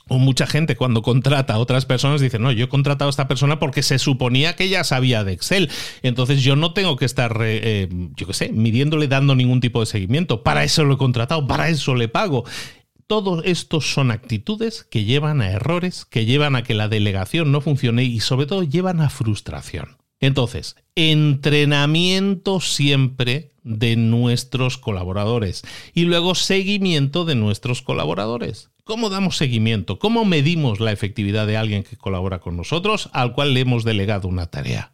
O 0.08 0.18
mucha 0.18 0.46
gente 0.46 0.74
cuando 0.74 1.02
contrata 1.02 1.52
a 1.52 1.58
otras 1.58 1.84
personas 1.84 2.22
dice, 2.22 2.38
no, 2.38 2.50
yo 2.50 2.64
he 2.64 2.68
contratado 2.68 3.08
a 3.08 3.10
esta 3.10 3.28
persona 3.28 3.58
porque 3.58 3.82
se 3.82 3.98
suponía 3.98 4.56
que 4.56 4.70
ya 4.70 4.84
sabía 4.84 5.22
de 5.22 5.32
Excel. 5.32 5.70
Entonces 6.00 6.42
yo 6.42 6.56
no 6.56 6.72
tengo 6.72 6.96
que 6.96 7.04
estar, 7.04 7.36
eh, 7.42 7.88
yo 8.16 8.26
qué 8.26 8.32
sé, 8.32 8.50
midiéndole, 8.50 9.06
dando 9.06 9.34
ningún 9.34 9.60
tipo 9.60 9.80
de 9.80 9.86
seguimiento. 9.86 10.42
Para 10.42 10.64
eso 10.64 10.82
lo 10.84 10.94
he 10.94 10.98
contratado, 10.98 11.46
para 11.46 11.68
eso 11.68 11.94
le 11.94 12.08
pago. 12.08 12.44
Todos 13.06 13.42
estos 13.44 13.92
son 13.92 14.10
actitudes 14.10 14.82
que 14.82 15.04
llevan 15.04 15.42
a 15.42 15.50
errores, 15.50 16.06
que 16.06 16.24
llevan 16.24 16.56
a 16.56 16.62
que 16.62 16.72
la 16.72 16.88
delegación 16.88 17.52
no 17.52 17.60
funcione 17.60 18.04
y 18.04 18.20
sobre 18.20 18.46
todo 18.46 18.62
llevan 18.62 19.02
a 19.02 19.10
frustración. 19.10 19.97
Entonces, 20.20 20.76
entrenamiento 20.96 22.60
siempre 22.60 23.50
de 23.62 23.96
nuestros 23.96 24.78
colaboradores 24.78 25.62
y 25.94 26.02
luego 26.02 26.34
seguimiento 26.34 27.24
de 27.24 27.34
nuestros 27.34 27.82
colaboradores. 27.82 28.70
¿Cómo 28.84 29.10
damos 29.10 29.36
seguimiento? 29.36 29.98
¿Cómo 29.98 30.24
medimos 30.24 30.80
la 30.80 30.92
efectividad 30.92 31.46
de 31.46 31.58
alguien 31.58 31.84
que 31.84 31.96
colabora 31.96 32.40
con 32.40 32.56
nosotros 32.56 33.10
al 33.12 33.34
cual 33.34 33.52
le 33.52 33.60
hemos 33.60 33.84
delegado 33.84 34.28
una 34.28 34.46
tarea? 34.46 34.92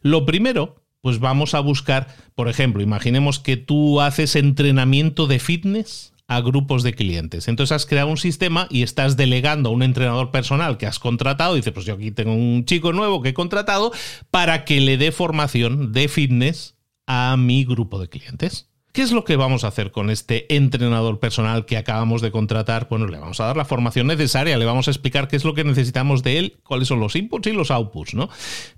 Lo 0.00 0.24
primero, 0.24 0.76
pues 1.00 1.18
vamos 1.18 1.54
a 1.54 1.60
buscar, 1.60 2.14
por 2.36 2.48
ejemplo, 2.48 2.82
imaginemos 2.82 3.40
que 3.40 3.56
tú 3.56 4.00
haces 4.00 4.36
entrenamiento 4.36 5.26
de 5.26 5.40
fitness 5.40 6.11
a 6.36 6.40
grupos 6.40 6.82
de 6.82 6.94
clientes. 6.94 7.48
Entonces 7.48 7.72
has 7.72 7.86
creado 7.86 8.08
un 8.08 8.16
sistema 8.16 8.66
y 8.70 8.82
estás 8.82 9.16
delegando 9.16 9.68
a 9.68 9.72
un 9.72 9.82
entrenador 9.82 10.30
personal 10.30 10.78
que 10.78 10.86
has 10.86 10.98
contratado. 10.98 11.54
Dice, 11.54 11.72
pues 11.72 11.86
yo 11.86 11.94
aquí 11.94 12.10
tengo 12.10 12.34
un 12.34 12.64
chico 12.64 12.92
nuevo 12.92 13.22
que 13.22 13.30
he 13.30 13.34
contratado 13.34 13.92
para 14.30 14.64
que 14.64 14.80
le 14.80 14.96
dé 14.96 15.12
formación 15.12 15.92
de 15.92 16.08
fitness 16.08 16.76
a 17.06 17.36
mi 17.36 17.64
grupo 17.64 17.98
de 17.98 18.08
clientes. 18.08 18.68
¿Qué 18.92 19.00
es 19.00 19.12
lo 19.12 19.24
que 19.24 19.36
vamos 19.36 19.64
a 19.64 19.68
hacer 19.68 19.90
con 19.90 20.10
este 20.10 20.54
entrenador 20.54 21.18
personal 21.18 21.64
que 21.64 21.78
acabamos 21.78 22.20
de 22.20 22.30
contratar? 22.30 22.88
Bueno, 22.90 23.06
le 23.06 23.18
vamos 23.18 23.40
a 23.40 23.46
dar 23.46 23.56
la 23.56 23.64
formación 23.64 24.06
necesaria, 24.06 24.58
le 24.58 24.66
vamos 24.66 24.86
a 24.86 24.90
explicar 24.90 25.28
qué 25.28 25.36
es 25.36 25.44
lo 25.44 25.54
que 25.54 25.64
necesitamos 25.64 26.22
de 26.22 26.38
él, 26.38 26.58
cuáles 26.62 26.88
son 26.88 27.00
los 27.00 27.16
inputs 27.16 27.46
y 27.46 27.52
los 27.52 27.70
outputs, 27.70 28.12
¿no? 28.12 28.28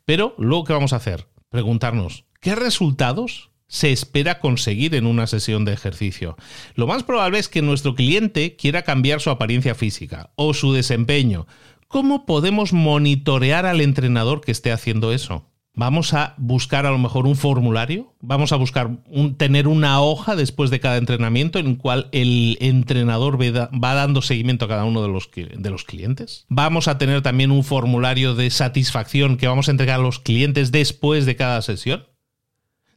Pero 0.05 0.37
luego, 0.39 0.65
¿qué 0.65 0.73
vamos 0.73 0.93
a 0.93 0.97
hacer? 0.97 1.27
Preguntarnos, 1.49 2.27
¿qué 2.41 2.55
resultados 2.55 3.51
se 3.69 3.93
espera 3.93 4.39
conseguir 4.41 4.95
en 4.95 5.07
una 5.07 5.27
sesión 5.27 5.65
de 5.65 5.73
ejercicio. 5.73 6.37
Lo 6.75 6.87
más 6.87 7.03
probable 7.03 7.39
es 7.39 7.49
que 7.49 7.63
nuestro 7.63 7.95
cliente 7.95 8.57
quiera 8.57 8.83
cambiar 8.83 9.21
su 9.21 9.31
apariencia 9.31 9.75
física 9.75 10.31
o 10.37 10.55
su 10.55 10.73
desempeño. 10.73 11.47
¿Cómo 11.89 12.27
podemos 12.27 12.73
monitorear 12.73 13.67
al 13.67 13.81
entrenador 13.81 14.41
que 14.41 14.53
esté 14.53 14.73
haciendo 14.73 15.13
eso? 15.13 15.47
Vamos 15.77 16.15
a 16.15 16.35
buscar 16.39 16.87
a 16.87 16.93
lo 16.93 16.99
mejor 16.99 17.27
un 17.27 17.35
formulario, 17.35 18.15
vamos 18.21 18.53
a 18.53 18.57
buscar 18.57 18.91
tener 19.37 19.67
una 19.67 20.01
hoja 20.01 20.37
después 20.37 20.71
de 20.71 20.79
cada 20.79 20.99
entrenamiento 20.99 21.59
en 21.59 21.67
el 21.67 21.79
cual 21.79 22.09
el 22.13 22.57
entrenador 22.61 23.41
va 23.43 23.95
dando 23.95 24.23
seguimiento 24.23 24.67
a 24.67 24.69
cada 24.69 24.85
uno 24.85 25.03
de 25.03 25.09
los, 25.09 25.29
de 25.33 25.71
los 25.71 25.83
clientes. 25.83 26.47
Vamos 26.49 26.87
a 26.87 26.97
tener 26.97 27.23
también 27.23 27.51
un 27.51 27.65
formulario 27.65 28.37
de 28.37 28.51
satisfacción 28.51 29.37
que 29.37 29.49
vamos 29.49 29.67
a 29.67 29.73
entregar 29.73 29.99
a 29.99 30.03
los 30.05 30.21
clientes 30.21 30.71
después 30.71 31.27
de 31.27 31.35
cada 31.35 31.61
sesión. 31.61 32.07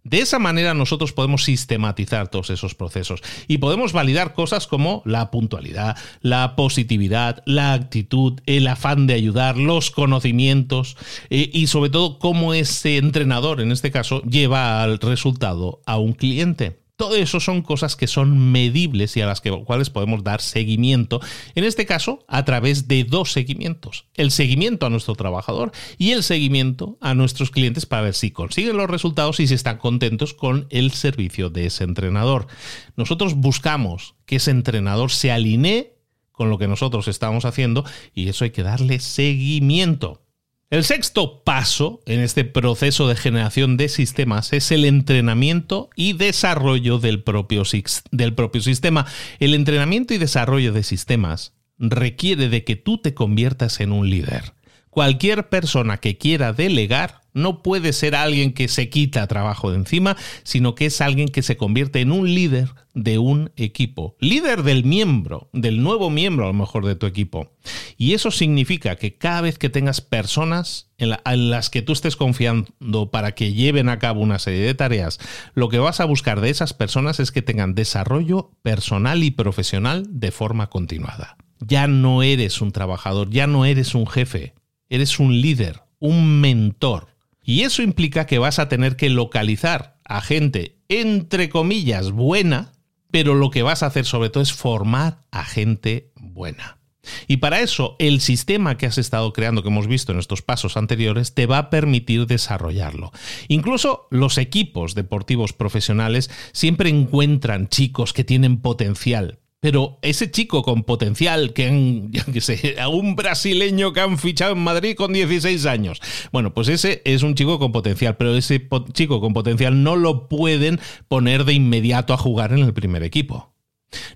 De 0.07 0.19
esa 0.19 0.39
manera 0.39 0.73
nosotros 0.73 1.11
podemos 1.11 1.43
sistematizar 1.43 2.29
todos 2.29 2.49
esos 2.49 2.75
procesos 2.75 3.21
y 3.47 3.57
podemos 3.57 3.91
validar 3.91 4.33
cosas 4.33 4.65
como 4.65 5.01
la 5.05 5.31
puntualidad, 5.31 5.97
la 6.21 6.55
positividad, 6.55 7.43
la 7.45 7.73
actitud, 7.73 8.39
el 8.45 8.67
afán 8.67 9.05
de 9.05 9.15
ayudar, 9.15 9.57
los 9.57 9.91
conocimientos 9.91 10.95
eh, 11.29 11.49
y 11.51 11.67
sobre 11.67 11.89
todo 11.89 12.19
cómo 12.19 12.53
ese 12.53 12.95
entrenador, 12.95 13.59
en 13.59 13.73
este 13.73 13.91
caso, 13.91 14.21
lleva 14.21 14.81
al 14.81 14.99
resultado 14.99 15.81
a 15.85 15.97
un 15.97 16.13
cliente. 16.13 16.86
Todo 16.97 17.15
eso 17.15 17.39
son 17.39 17.61
cosas 17.61 17.95
que 17.95 18.07
son 18.07 18.51
medibles 18.51 19.15
y 19.17 19.21
a 19.21 19.27
las 19.27 19.41
cuales 19.41 19.91
podemos 19.91 20.23
dar 20.23 20.41
seguimiento, 20.41 21.21
en 21.53 21.63
este 21.63 21.85
caso 21.85 22.25
a 22.27 22.43
través 22.43 22.87
de 22.87 23.03
dos 23.03 23.31
seguimientos. 23.31 24.07
El 24.15 24.31
seguimiento 24.31 24.87
a 24.87 24.89
nuestro 24.89 25.13
trabajador 25.13 25.71
y 25.99 26.11
el 26.11 26.23
seguimiento 26.23 26.97
a 26.99 27.13
nuestros 27.13 27.51
clientes 27.51 27.85
para 27.85 28.01
ver 28.01 28.15
si 28.15 28.31
consiguen 28.31 28.77
los 28.77 28.89
resultados 28.89 29.39
y 29.39 29.45
si 29.45 29.53
están 29.53 29.77
contentos 29.77 30.33
con 30.33 30.65
el 30.71 30.89
servicio 30.91 31.51
de 31.51 31.67
ese 31.67 31.83
entrenador. 31.83 32.47
Nosotros 32.95 33.35
buscamos 33.35 34.15
que 34.25 34.37
ese 34.37 34.49
entrenador 34.49 35.11
se 35.11 35.31
alinee 35.31 35.99
con 36.31 36.49
lo 36.49 36.57
que 36.57 36.67
nosotros 36.67 37.07
estamos 37.07 37.45
haciendo 37.45 37.85
y 38.11 38.27
eso 38.27 38.43
hay 38.43 38.49
que 38.49 38.63
darle 38.63 38.99
seguimiento. 38.99 40.26
El 40.69 40.83
sexto 40.83 41.43
paso 41.45 42.01
en 42.05 42.19
este 42.19 42.43
proceso 42.43 43.07
de 43.07 43.15
generación 43.15 43.77
de 43.77 43.87
sistemas 43.87 44.51
es 44.51 44.69
el 44.73 44.83
entrenamiento 44.83 45.89
y 45.95 46.11
desarrollo 46.11 46.99
del 46.99 47.23
propio, 47.23 47.63
del 48.11 48.33
propio, 48.33 48.61
sistema. 48.61 49.05
El 49.39 49.53
entrenamiento 49.53 50.13
y 50.13 50.17
desarrollo 50.17 50.73
de 50.73 50.83
sistemas 50.83 51.53
requiere 51.77 52.49
de 52.49 52.65
que 52.65 52.75
tú 52.75 52.97
te 52.97 53.13
conviertas 53.13 53.79
en 53.79 53.93
un 53.93 54.09
líder. 54.09 54.55
Cualquier 54.89 55.47
persona 55.47 55.99
que 55.99 56.17
quiera 56.17 56.51
delegar 56.51 57.21
No 57.37 57.61
puede 57.61 57.93
ser 57.93 58.15
alguien 58.15 58.51
que 58.51 58.67
se 58.67 58.89
quita 58.89 59.27
trabajo 59.27 59.71
de 59.71 59.77
encima, 59.77 60.17
sino 60.43 60.73
que 60.75 60.87
es 60.87 61.01
alguien 61.01 61.29
que 61.29 61.43
se 61.43 61.55
convierte 61.55 62.01
en 62.01 62.11
un 62.11 62.33
líder 62.33 62.69
de 62.95 63.19
un 63.19 63.51
equipo. 63.55 64.15
Líder 64.19 64.63
del 64.63 64.83
miembro, 64.83 65.49
del 65.53 65.83
nuevo 65.83 66.09
miembro 66.09 66.45
a 66.45 66.47
lo 66.47 66.53
mejor 66.53 66.85
de 66.85 66.95
tu 66.95 67.05
equipo. 67.05 67.51
Y 67.95 68.13
eso 68.13 68.31
significa 68.31 68.95
que 68.95 69.17
cada 69.17 69.41
vez 69.41 69.59
que 69.59 69.69
tengas 69.69 70.01
personas 70.01 70.89
en, 70.97 71.15
las 71.51 71.69
que 71.69 71.83
tú 71.83 71.93
estés 71.93 72.15
confiando 72.15 73.11
para 73.11 73.35
que 73.35 73.53
lleven 73.53 73.89
a 73.89 73.99
cabo 73.99 74.21
una 74.21 74.39
serie 74.39 74.61
de 74.61 74.73
tareas, 74.73 75.19
lo 75.53 75.69
que 75.69 75.77
vas 75.77 75.99
a 75.99 76.05
buscar 76.05 76.41
de 76.41 76.49
esas 76.49 76.73
personas 76.73 77.19
es 77.19 77.31
que 77.31 77.43
tengan 77.43 77.75
desarrollo 77.75 78.49
personal 78.63 79.23
y 79.23 79.29
profesional 79.29 80.07
de 80.09 80.31
forma 80.31 80.71
continuada. 80.71 81.37
Ya 81.59 81.87
no 81.87 82.23
eres 82.23 82.61
un 82.61 82.71
trabajador, 82.71 83.29
ya 83.29 83.45
no 83.45 83.65
eres 83.65 83.93
un 83.93 84.07
jefe, 84.07 84.55
eres 84.89 85.19
un 85.19 85.39
líder, 85.39 85.81
un 85.99 86.41
mentor 86.41 87.16
y 87.47 87.61
eso 87.61 87.81
implica 87.81 88.25
que 88.25 88.39
vas 88.39 88.59
a 88.59 88.67
tener 88.67 88.97
que 88.97 89.09
localizar 89.09 89.95
a 90.03 90.19
gente, 90.19 90.75
entre 90.89 91.47
comillas, 91.47 92.11
buena, 92.11 92.73
pero 93.09 93.35
lo 93.35 93.51
que 93.51 93.63
vas 93.63 93.83
a 93.83 93.85
hacer 93.85 94.03
sobre 94.03 94.29
todo 94.29 94.43
es 94.43 94.51
formar 94.51 95.21
a 95.31 95.45
gente 95.45 96.11
buena. 96.17 96.77
Y 97.25 97.37
para 97.37 97.61
eso 97.61 97.95
el 97.99 98.19
sistema 98.19 98.77
que 98.77 98.85
has 98.85 98.97
estado 98.97 99.31
creando, 99.31 99.63
que 99.63 99.69
hemos 99.69 99.87
visto 99.87 100.11
en 100.11 100.19
estos 100.19 100.41
pasos 100.41 100.75
anteriores, 100.75 101.35
te 101.35 101.45
va 101.45 101.57
a 101.57 101.69
permitir 101.69 102.27
desarrollarlo. 102.27 103.13
Incluso 103.47 104.09
los 104.11 104.37
equipos 104.37 104.93
deportivos 104.93 105.53
profesionales 105.53 106.29
siempre 106.51 106.89
encuentran 106.89 107.69
chicos 107.69 108.11
que 108.11 108.25
tienen 108.25 108.59
potencial, 108.59 109.39
pero 109.59 109.99
ese 110.01 110.29
chico 110.31 110.63
con 110.63 110.83
potencial, 110.83 111.53
que 111.53 111.67
han, 111.67 112.11
que 112.33 112.41
sé, 112.41 112.75
un 112.89 113.15
brasileño 113.15 113.93
que 113.93 114.01
han 114.01 114.17
fichado 114.17 114.53
en 114.53 114.59
Madrid 114.59 114.95
con 114.95 115.13
16 115.13 115.65
años. 115.65 116.01
Bueno, 116.31 116.53
pues 116.53 116.67
ese 116.67 117.01
es 117.05 117.23
un 117.23 117.35
chico 117.35 117.59
con 117.59 117.71
potencial, 117.71 118.17
pero 118.17 118.35
ese 118.35 118.67
chico 118.93 119.19
con 119.19 119.33
potencial 119.33 119.83
no 119.83 119.95
lo 119.95 120.27
pueden 120.29 120.79
poner 121.07 121.45
de 121.45 121.53
inmediato 121.53 122.13
a 122.13 122.17
jugar 122.17 122.53
en 122.53 122.59
el 122.59 122.73
primer 122.73 123.03
equipo. 123.03 123.56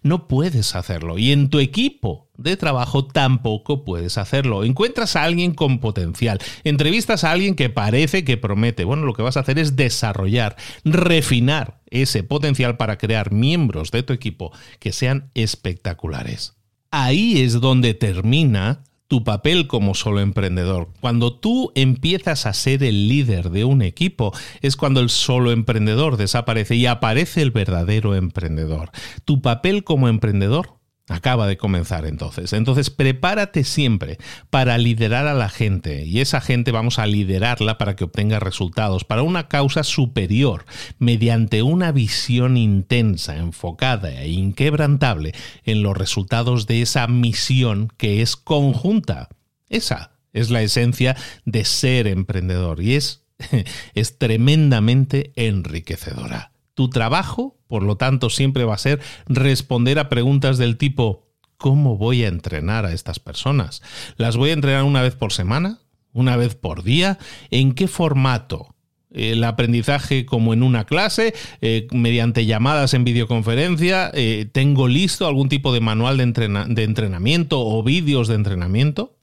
No 0.03 0.27
puedes 0.27 0.75
hacerlo. 0.75 1.17
Y 1.17 1.31
en 1.31 1.49
tu 1.49 1.59
equipo 1.59 2.29
de 2.37 2.57
trabajo 2.57 3.05
tampoco 3.05 3.83
puedes 3.83 4.17
hacerlo. 4.17 4.63
Encuentras 4.63 5.15
a 5.15 5.23
alguien 5.23 5.53
con 5.53 5.79
potencial, 5.79 6.39
entrevistas 6.63 7.23
a 7.23 7.31
alguien 7.31 7.55
que 7.55 7.69
parece 7.69 8.23
que 8.23 8.37
promete. 8.37 8.83
Bueno, 8.83 9.05
lo 9.05 9.13
que 9.13 9.21
vas 9.21 9.37
a 9.37 9.41
hacer 9.41 9.59
es 9.59 9.75
desarrollar, 9.75 10.55
refinar 10.83 11.81
ese 11.89 12.23
potencial 12.23 12.77
para 12.77 12.97
crear 12.97 13.31
miembros 13.31 13.91
de 13.91 14.03
tu 14.03 14.13
equipo 14.13 14.51
que 14.79 14.91
sean 14.91 15.29
espectaculares. 15.33 16.53
Ahí 16.89 17.41
es 17.41 17.61
donde 17.61 17.93
termina 17.93 18.83
tu 19.11 19.25
papel 19.25 19.67
como 19.67 19.93
solo 19.93 20.21
emprendedor. 20.21 20.87
Cuando 21.01 21.33
tú 21.33 21.73
empiezas 21.75 22.45
a 22.45 22.53
ser 22.53 22.81
el 22.81 23.09
líder 23.09 23.49
de 23.49 23.65
un 23.65 23.81
equipo, 23.81 24.31
es 24.61 24.77
cuando 24.77 25.01
el 25.01 25.09
solo 25.09 25.51
emprendedor 25.51 26.15
desaparece 26.15 26.75
y 26.75 26.85
aparece 26.85 27.41
el 27.41 27.51
verdadero 27.51 28.15
emprendedor. 28.15 28.91
Tu 29.25 29.41
papel 29.41 29.83
como 29.83 30.07
emprendedor 30.07 30.80
Acaba 31.11 31.45
de 31.45 31.57
comenzar 31.57 32.05
entonces. 32.05 32.53
Entonces 32.53 32.89
prepárate 32.89 33.65
siempre 33.65 34.17
para 34.49 34.77
liderar 34.77 35.27
a 35.27 35.33
la 35.33 35.49
gente 35.49 36.05
y 36.05 36.21
esa 36.21 36.39
gente 36.39 36.71
vamos 36.71 36.99
a 36.99 37.05
liderarla 37.05 37.77
para 37.77 37.97
que 37.97 38.05
obtenga 38.05 38.39
resultados, 38.39 39.03
para 39.03 39.21
una 39.21 39.49
causa 39.49 39.83
superior, 39.83 40.65
mediante 40.99 41.63
una 41.63 41.91
visión 41.91 42.55
intensa, 42.55 43.35
enfocada 43.35 44.21
e 44.21 44.29
inquebrantable 44.29 45.33
en 45.65 45.83
los 45.83 45.97
resultados 45.97 46.65
de 46.65 46.81
esa 46.81 47.05
misión 47.07 47.89
que 47.97 48.21
es 48.21 48.37
conjunta. 48.37 49.27
Esa 49.67 50.11
es 50.31 50.49
la 50.49 50.61
esencia 50.61 51.17
de 51.43 51.65
ser 51.65 52.07
emprendedor 52.07 52.81
y 52.81 52.95
es, 52.95 53.25
es 53.95 54.17
tremendamente 54.17 55.33
enriquecedora. 55.35 56.51
Tu 56.81 56.89
trabajo, 56.89 57.59
por 57.67 57.83
lo 57.83 57.95
tanto, 57.95 58.31
siempre 58.31 58.65
va 58.65 58.73
a 58.73 58.79
ser 58.79 59.01
responder 59.27 59.99
a 59.99 60.09
preguntas 60.09 60.57
del 60.57 60.77
tipo 60.77 61.27
¿cómo 61.57 61.95
voy 61.95 62.23
a 62.23 62.27
entrenar 62.27 62.87
a 62.87 62.91
estas 62.91 63.19
personas? 63.19 63.83
¿Las 64.17 64.35
voy 64.35 64.49
a 64.49 64.53
entrenar 64.53 64.83
una 64.83 65.03
vez 65.03 65.13
por 65.13 65.31
semana? 65.31 65.77
¿Una 66.11 66.37
vez 66.37 66.55
por 66.55 66.81
día? 66.81 67.19
¿En 67.51 67.73
qué 67.73 67.87
formato? 67.87 68.73
el 69.11 69.43
aprendizaje 69.43 70.25
como 70.25 70.53
en 70.53 70.63
una 70.63 70.85
clase, 70.85 71.35
eh, 71.59 71.85
mediante 71.91 72.47
llamadas 72.47 72.95
en 72.95 73.03
videoconferencia, 73.03 74.09
eh, 74.13 74.49
tengo 74.51 74.87
listo 74.87 75.27
algún 75.27 75.49
tipo 75.49 75.71
de 75.73 75.81
manual 75.81 76.17
de, 76.17 76.65
de 76.69 76.83
entrenamiento 76.83 77.59
o 77.59 77.83
vídeos 77.83 78.27
de 78.27 78.35
entrenamiento. 78.35 79.19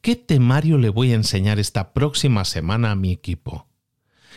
¿Qué 0.00 0.14
temario 0.14 0.78
le 0.78 0.90
voy 0.90 1.10
a 1.10 1.16
enseñar 1.16 1.58
esta 1.58 1.92
próxima 1.92 2.44
semana 2.44 2.92
a 2.92 2.96
mi 2.96 3.10
equipo? 3.12 3.69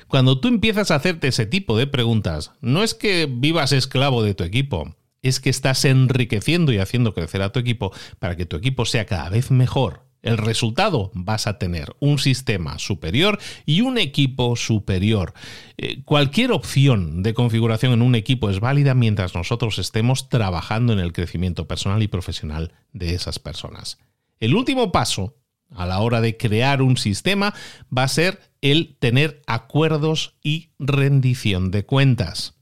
Cuando 0.07 0.39
tú 0.39 0.47
empiezas 0.47 0.91
a 0.91 0.95
hacerte 0.95 1.27
ese 1.27 1.45
tipo 1.45 1.77
de 1.77 1.87
preguntas, 1.87 2.51
no 2.61 2.83
es 2.83 2.93
que 2.93 3.27
vivas 3.29 3.71
esclavo 3.71 4.23
de 4.23 4.33
tu 4.33 4.43
equipo, 4.43 4.95
es 5.21 5.39
que 5.39 5.49
estás 5.49 5.85
enriqueciendo 5.85 6.71
y 6.71 6.77
haciendo 6.77 7.13
crecer 7.13 7.41
a 7.41 7.51
tu 7.51 7.59
equipo 7.59 7.91
para 8.19 8.35
que 8.35 8.45
tu 8.45 8.55
equipo 8.55 8.85
sea 8.85 9.05
cada 9.05 9.29
vez 9.29 9.51
mejor. 9.51 10.03
El 10.21 10.37
resultado 10.37 11.11
vas 11.13 11.47
a 11.47 11.59
tener 11.59 11.93
un 11.99 12.17
sistema 12.17 12.79
superior 12.79 13.39
y 13.65 13.81
un 13.81 13.97
equipo 13.97 14.55
superior. 14.55 15.33
Eh, 15.77 16.01
cualquier 16.03 16.53
opción 16.53 17.23
de 17.23 17.33
configuración 17.33 17.91
en 17.91 18.01
un 18.01 18.15
equipo 18.15 18.49
es 18.49 18.61
válida 18.61 18.93
mientras 18.93 19.35
nosotros 19.35 19.79
estemos 19.79 20.29
trabajando 20.29 20.93
en 20.93 20.99
el 20.99 21.11
crecimiento 21.11 21.67
personal 21.67 22.01
y 22.01 22.07
profesional 22.07 22.71
de 22.93 23.13
esas 23.15 23.37
personas. 23.37 23.99
El 24.39 24.55
último 24.55 24.93
paso 24.93 25.35
a 25.75 25.85
la 25.85 25.99
hora 25.99 26.21
de 26.21 26.37
crear 26.37 26.81
un 26.81 26.95
sistema 26.95 27.53
va 27.95 28.03
a 28.03 28.07
ser 28.07 28.39
el 28.63 28.95
tener 28.97 29.41
acuerdos 29.45 30.35
y 30.41 30.69
rendición 30.79 31.69
de 31.69 31.85
cuentas. 31.85 32.55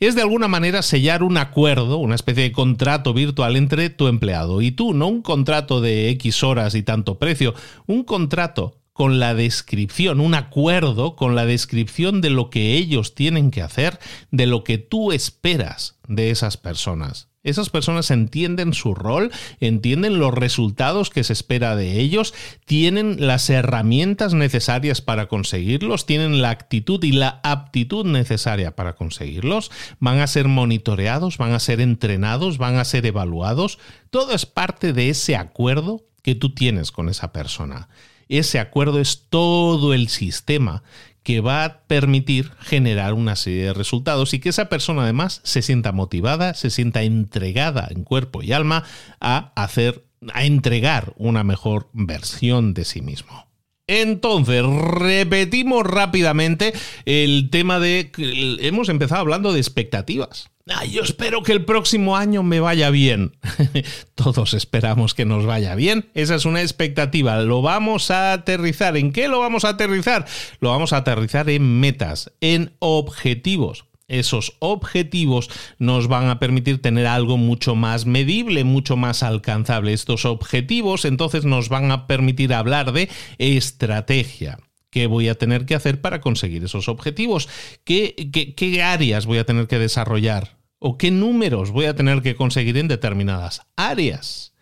Es 0.00 0.16
de 0.16 0.22
alguna 0.22 0.48
manera 0.48 0.82
sellar 0.82 1.22
un 1.22 1.36
acuerdo, 1.36 1.98
una 1.98 2.16
especie 2.16 2.42
de 2.42 2.52
contrato 2.52 3.14
virtual 3.14 3.54
entre 3.54 3.90
tu 3.90 4.08
empleado 4.08 4.60
y 4.60 4.72
tú, 4.72 4.92
no 4.92 5.06
un 5.06 5.22
contrato 5.22 5.80
de 5.80 6.10
X 6.10 6.42
horas 6.42 6.74
y 6.74 6.82
tanto 6.82 7.18
precio, 7.18 7.54
un 7.86 8.02
contrato 8.02 8.79
con 9.00 9.18
la 9.18 9.32
descripción, 9.32 10.20
un 10.20 10.34
acuerdo 10.34 11.16
con 11.16 11.34
la 11.34 11.46
descripción 11.46 12.20
de 12.20 12.28
lo 12.28 12.50
que 12.50 12.74
ellos 12.74 13.14
tienen 13.14 13.50
que 13.50 13.62
hacer, 13.62 13.98
de 14.30 14.44
lo 14.44 14.62
que 14.62 14.76
tú 14.76 15.12
esperas 15.12 15.98
de 16.06 16.30
esas 16.30 16.58
personas. 16.58 17.28
Esas 17.42 17.70
personas 17.70 18.10
entienden 18.10 18.74
su 18.74 18.94
rol, 18.94 19.32
entienden 19.58 20.18
los 20.18 20.34
resultados 20.34 21.08
que 21.08 21.24
se 21.24 21.32
espera 21.32 21.76
de 21.76 21.98
ellos, 21.98 22.34
tienen 22.66 23.26
las 23.26 23.48
herramientas 23.48 24.34
necesarias 24.34 25.00
para 25.00 25.28
conseguirlos, 25.28 26.04
tienen 26.04 26.42
la 26.42 26.50
actitud 26.50 27.02
y 27.02 27.12
la 27.12 27.40
aptitud 27.42 28.04
necesaria 28.04 28.76
para 28.76 28.96
conseguirlos, 28.96 29.70
van 29.98 30.18
a 30.18 30.26
ser 30.26 30.46
monitoreados, 30.46 31.38
van 31.38 31.54
a 31.54 31.58
ser 31.58 31.80
entrenados, 31.80 32.58
van 32.58 32.76
a 32.76 32.84
ser 32.84 33.06
evaluados. 33.06 33.78
Todo 34.10 34.34
es 34.34 34.44
parte 34.44 34.92
de 34.92 35.08
ese 35.08 35.36
acuerdo 35.36 36.04
que 36.22 36.34
tú 36.34 36.54
tienes 36.54 36.92
con 36.92 37.08
esa 37.08 37.32
persona. 37.32 37.88
Ese 38.30 38.60
acuerdo 38.60 39.00
es 39.00 39.26
todo 39.28 39.92
el 39.92 40.08
sistema 40.08 40.84
que 41.24 41.40
va 41.40 41.64
a 41.64 41.80
permitir 41.88 42.52
generar 42.60 43.12
una 43.12 43.34
serie 43.34 43.64
de 43.64 43.72
resultados 43.74 44.32
y 44.32 44.38
que 44.38 44.50
esa 44.50 44.68
persona 44.68 45.02
además 45.02 45.40
se 45.42 45.62
sienta 45.62 45.90
motivada, 45.90 46.54
se 46.54 46.70
sienta 46.70 47.02
entregada 47.02 47.88
en 47.90 48.04
cuerpo 48.04 48.40
y 48.42 48.52
alma 48.52 48.84
a 49.20 49.52
hacer, 49.56 50.04
a 50.32 50.44
entregar 50.44 51.12
una 51.16 51.42
mejor 51.42 51.90
versión 51.92 52.72
de 52.72 52.84
sí 52.84 53.02
mismo. 53.02 53.48
Entonces, 53.88 54.64
repetimos 54.64 55.84
rápidamente 55.84 56.72
el 57.06 57.50
tema 57.50 57.80
de... 57.80 58.12
Hemos 58.60 58.88
empezado 58.88 59.22
hablando 59.22 59.52
de 59.52 59.58
expectativas. 59.58 60.50
Yo 60.90 61.02
espero 61.02 61.42
que 61.42 61.52
el 61.52 61.64
próximo 61.64 62.16
año 62.16 62.42
me 62.42 62.60
vaya 62.60 62.90
bien. 62.90 63.36
Todos 64.14 64.54
esperamos 64.54 65.14
que 65.14 65.24
nos 65.24 65.46
vaya 65.46 65.74
bien. 65.74 66.08
Esa 66.14 66.34
es 66.34 66.44
una 66.44 66.62
expectativa. 66.62 67.40
Lo 67.40 67.62
vamos 67.62 68.10
a 68.10 68.32
aterrizar. 68.32 68.96
¿En 68.96 69.12
qué 69.12 69.28
lo 69.28 69.40
vamos 69.40 69.64
a 69.64 69.70
aterrizar? 69.70 70.26
Lo 70.60 70.70
vamos 70.70 70.92
a 70.92 70.98
aterrizar 70.98 71.50
en 71.50 71.80
metas, 71.80 72.32
en 72.40 72.74
objetivos 72.78 73.84
esos 74.10 74.56
objetivos 74.58 75.48
nos 75.78 76.08
van 76.08 76.28
a 76.28 76.40
permitir 76.40 76.82
tener 76.82 77.06
algo 77.06 77.36
mucho 77.36 77.76
más 77.76 78.06
medible, 78.06 78.64
mucho 78.64 78.96
más 78.96 79.22
alcanzable. 79.22 79.92
Estos 79.92 80.24
objetivos 80.24 81.04
entonces 81.04 81.44
nos 81.44 81.68
van 81.68 81.92
a 81.92 82.08
permitir 82.08 82.52
hablar 82.52 82.92
de 82.92 83.08
estrategia. 83.38 84.58
¿Qué 84.90 85.06
voy 85.06 85.28
a 85.28 85.36
tener 85.36 85.64
que 85.64 85.76
hacer 85.76 86.00
para 86.00 86.20
conseguir 86.20 86.64
esos 86.64 86.88
objetivos? 86.88 87.48
¿Qué, 87.84 88.30
qué 88.56 88.82
áreas 88.82 89.26
voy 89.26 89.38
a 89.38 89.46
tener 89.46 89.68
que 89.68 89.78
desarrollar? 89.78 90.59
¿O 90.82 90.96
qué 90.96 91.10
números 91.10 91.72
voy 91.72 91.84
a 91.84 91.94
tener 91.94 92.22
que 92.22 92.34
conseguir 92.34 92.78
en 92.78 92.88
determinadas 92.88 93.60
áreas? 93.76 94.54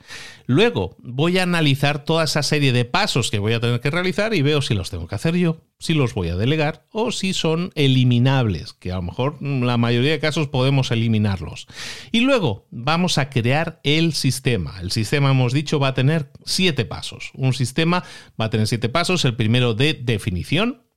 Luego 0.46 0.96
voy 0.98 1.38
a 1.38 1.44
analizar 1.44 2.04
toda 2.04 2.24
esa 2.24 2.42
serie 2.42 2.72
de 2.72 2.84
pasos 2.84 3.30
que 3.30 3.38
voy 3.38 3.52
a 3.52 3.60
tener 3.60 3.80
que 3.80 3.90
realizar 3.90 4.34
y 4.34 4.42
veo 4.42 4.60
si 4.60 4.74
los 4.74 4.90
tengo 4.90 5.06
que 5.06 5.14
hacer 5.14 5.36
yo, 5.36 5.60
si 5.78 5.94
los 5.94 6.14
voy 6.14 6.30
a 6.30 6.36
delegar 6.36 6.86
o 6.90 7.12
si 7.12 7.34
son 7.34 7.70
eliminables, 7.76 8.72
que 8.72 8.90
a 8.90 8.96
lo 8.96 9.02
mejor 9.02 9.36
en 9.40 9.64
la 9.64 9.76
mayoría 9.76 10.10
de 10.10 10.18
casos 10.18 10.48
podemos 10.48 10.90
eliminarlos. 10.90 11.68
Y 12.10 12.20
luego 12.20 12.66
vamos 12.72 13.18
a 13.18 13.30
crear 13.30 13.78
el 13.84 14.12
sistema. 14.12 14.80
El 14.80 14.90
sistema, 14.90 15.30
hemos 15.30 15.52
dicho, 15.52 15.78
va 15.78 15.88
a 15.88 15.94
tener 15.94 16.32
siete 16.44 16.84
pasos. 16.84 17.30
Un 17.34 17.52
sistema 17.52 18.02
va 18.40 18.46
a 18.46 18.50
tener 18.50 18.66
siete 18.66 18.88
pasos. 18.88 19.24
El 19.24 19.36
primero 19.36 19.74
de 19.74 19.94
definición, 19.94 20.87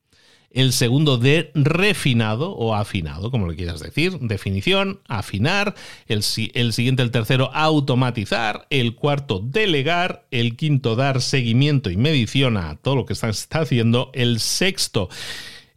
el 0.53 0.73
segundo 0.73 1.17
de 1.17 1.51
refinado 1.53 2.51
o 2.51 2.75
afinado, 2.75 3.31
como 3.31 3.47
le 3.47 3.55
quieras 3.55 3.79
decir, 3.79 4.19
definición, 4.19 5.01
afinar, 5.07 5.75
el, 6.07 6.23
siguiente, 6.23 7.03
el 7.03 7.11
tercero, 7.11 7.51
automatizar, 7.53 8.67
el 8.69 8.95
cuarto, 8.95 9.39
delegar, 9.39 10.27
el 10.31 10.55
quinto, 10.55 10.95
dar 10.95 11.21
seguimiento 11.21 11.89
y 11.89 11.97
medición 11.97 12.57
a 12.57 12.75
todo 12.75 12.95
lo 12.95 13.05
que 13.05 13.13
está, 13.13 13.29
está 13.29 13.61
haciendo, 13.61 14.11
el 14.13 14.39
sexto, 14.39 15.09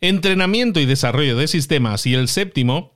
entrenamiento 0.00 0.80
y 0.80 0.86
desarrollo 0.86 1.36
de 1.36 1.48
sistemas. 1.48 2.06
Y 2.06 2.14
el 2.14 2.28
séptimo, 2.28 2.94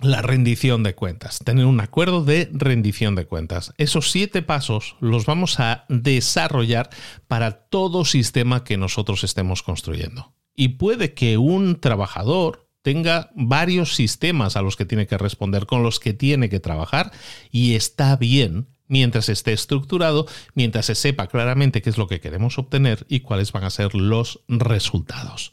la 0.00 0.22
rendición 0.22 0.82
de 0.82 0.94
cuentas, 0.94 1.40
tener 1.44 1.66
un 1.66 1.80
acuerdo 1.80 2.24
de 2.24 2.48
rendición 2.52 3.14
de 3.14 3.26
cuentas. 3.26 3.72
Esos 3.78 4.10
siete 4.10 4.42
pasos 4.42 4.96
los 5.00 5.26
vamos 5.26 5.58
a 5.58 5.86
desarrollar 5.88 6.90
para 7.26 7.62
todo 7.68 8.04
sistema 8.04 8.64
que 8.64 8.76
nosotros 8.76 9.24
estemos 9.24 9.62
construyendo. 9.62 10.32
Y 10.60 10.70
puede 10.70 11.14
que 11.14 11.38
un 11.38 11.78
trabajador 11.78 12.68
tenga 12.82 13.30
varios 13.36 13.94
sistemas 13.94 14.56
a 14.56 14.62
los 14.62 14.74
que 14.74 14.84
tiene 14.84 15.06
que 15.06 15.16
responder, 15.16 15.66
con 15.66 15.84
los 15.84 16.00
que 16.00 16.14
tiene 16.14 16.48
que 16.48 16.58
trabajar, 16.58 17.12
y 17.52 17.76
está 17.76 18.16
bien 18.16 18.66
mientras 18.88 19.28
esté 19.28 19.52
estructurado, 19.52 20.26
mientras 20.54 20.86
se 20.86 20.96
sepa 20.96 21.28
claramente 21.28 21.80
qué 21.80 21.90
es 21.90 21.96
lo 21.96 22.08
que 22.08 22.20
queremos 22.20 22.58
obtener 22.58 23.06
y 23.08 23.20
cuáles 23.20 23.52
van 23.52 23.62
a 23.62 23.70
ser 23.70 23.94
los 23.94 24.40
resultados. 24.48 25.52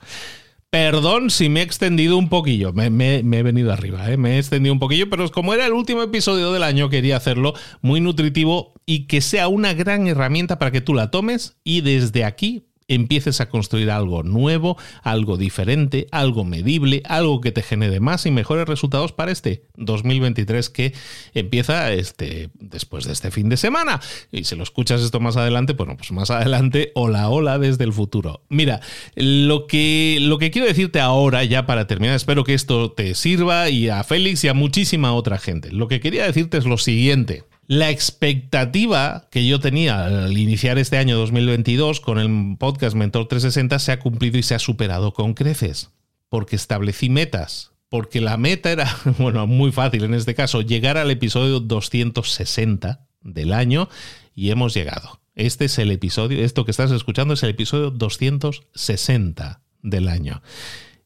Perdón 0.72 1.30
si 1.30 1.50
me 1.50 1.60
he 1.60 1.64
extendido 1.64 2.18
un 2.18 2.28
poquillo, 2.28 2.74
me, 2.74 2.88
he 2.88 3.44
venido 3.44 3.72
arriba, 3.72 4.12
¿eh? 4.12 4.18
me 4.18 4.38
he 4.38 4.40
extendido 4.40 4.74
un 4.74 4.80
poquillo, 4.80 5.08
pero 5.08 5.30
como 5.30 5.54
era 5.54 5.68
el 5.68 5.74
último 5.74 6.02
episodio 6.02 6.52
del 6.52 6.64
año, 6.64 6.90
quería 6.90 7.18
hacerlo 7.18 7.54
muy 7.84 8.02
nutritivo 8.02 8.74
y 8.88 9.06
que 9.06 9.22
sea 9.22 9.50
una 9.50 9.76
gran 9.76 10.08
herramienta 10.08 10.58
para 10.58 10.72
que 10.72 10.82
tú 10.82 10.96
la 10.96 11.12
tomes 11.12 11.58
y 11.64 11.82
desde 11.82 12.26
aquí 12.26 12.66
empieces 12.88 13.42
a 13.42 13.50
construir 13.50 13.90
algo 13.92 14.24
nuevo, 14.24 14.78
algo 15.02 15.38
diferente, 15.38 16.08
algo 16.12 16.44
medible, 16.44 17.02
algo 17.06 17.42
que 17.42 17.52
te 17.52 17.64
genere 17.64 18.00
más 18.00 18.26
y 18.26 18.32
mejores 18.32 18.68
resultados 18.68 19.12
para 19.12 19.32
este 19.32 19.64
2023 19.76 20.70
que 20.70 20.94
empieza 21.34 21.92
este, 21.94 22.50
después 22.56 23.06
de 23.06 23.14
este 23.14 23.32
fin 23.32 23.50
de 23.50 23.58
semana. 23.58 24.00
Y 24.32 24.44
si 24.44 24.56
lo 24.56 24.64
escuchas 24.64 25.02
esto 25.02 25.20
más 25.20 25.38
adelante, 25.38 25.74
bueno, 25.74 25.98
pues 25.98 26.12
más 26.12 26.30
adelante, 26.30 26.92
hola, 26.96 27.30
hola 27.30 27.58
desde 27.58 27.84
el 27.84 27.94
futuro. 27.94 28.42
Mira, 28.50 28.82
lo 29.16 29.68
que, 29.68 30.20
lo 30.22 30.38
que 30.38 30.52
quiero 30.52 30.68
decirte 30.68 31.00
ahora, 31.00 31.44
ya 31.44 31.66
para 31.66 31.88
terminar, 31.88 32.16
espero 32.16 32.44
que 32.44 32.54
esto 32.54 32.92
te 32.92 33.16
sirva 33.16 33.70
y 33.70 33.90
a 33.90 34.04
Félix 34.04 34.44
y 34.44 34.48
a 34.48 34.54
muchísima 34.54 35.14
otra 35.14 35.38
gente. 35.38 35.72
Lo 35.72 35.88
que 35.88 36.00
quería 36.00 36.26
decirte 36.26 36.58
es 36.58 36.66
lo 36.66 36.78
siguiente. 36.78 37.44
La 37.68 37.90
expectativa 37.90 39.28
que 39.32 39.48
yo 39.48 39.60
tenía 39.60 40.06
al 40.06 40.38
iniciar 40.38 40.78
este 40.78 41.00
año 41.00 41.18
2022 41.18 42.00
con 42.00 42.20
el 42.20 42.58
podcast 42.60 42.96
Mentor 42.96 43.28
360 43.28 43.80
se 43.80 43.92
ha 43.92 44.00
cumplido 44.00 44.38
y 44.38 44.44
se 44.44 44.54
ha 44.54 44.60
superado 44.60 45.14
con 45.14 45.34
creces, 45.34 45.90
porque 46.30 46.56
establecí 46.56 47.10
metas, 47.10 47.72
porque 47.90 48.22
la 48.22 48.38
meta 48.38 48.72
era, 48.72 48.96
bueno, 49.18 49.48
muy 49.48 49.72
fácil 49.72 50.04
en 50.04 50.14
este 50.14 50.36
caso, 50.36 50.62
llegar 50.62 50.98
al 50.98 51.10
episodio 51.10 51.60
260 51.60 53.08
del 53.22 53.52
año 53.52 53.90
y 54.36 54.52
hemos 54.52 54.76
llegado. 54.76 55.20
Este 55.34 55.66
es 55.66 55.80
el 55.80 55.90
episodio, 55.90 56.46
esto 56.46 56.66
que 56.66 56.72
estás 56.72 56.92
escuchando 56.92 57.34
es 57.34 57.42
el 57.42 57.50
episodio 57.50 57.90
260 57.90 59.62
del 59.82 60.08
año. 60.08 60.44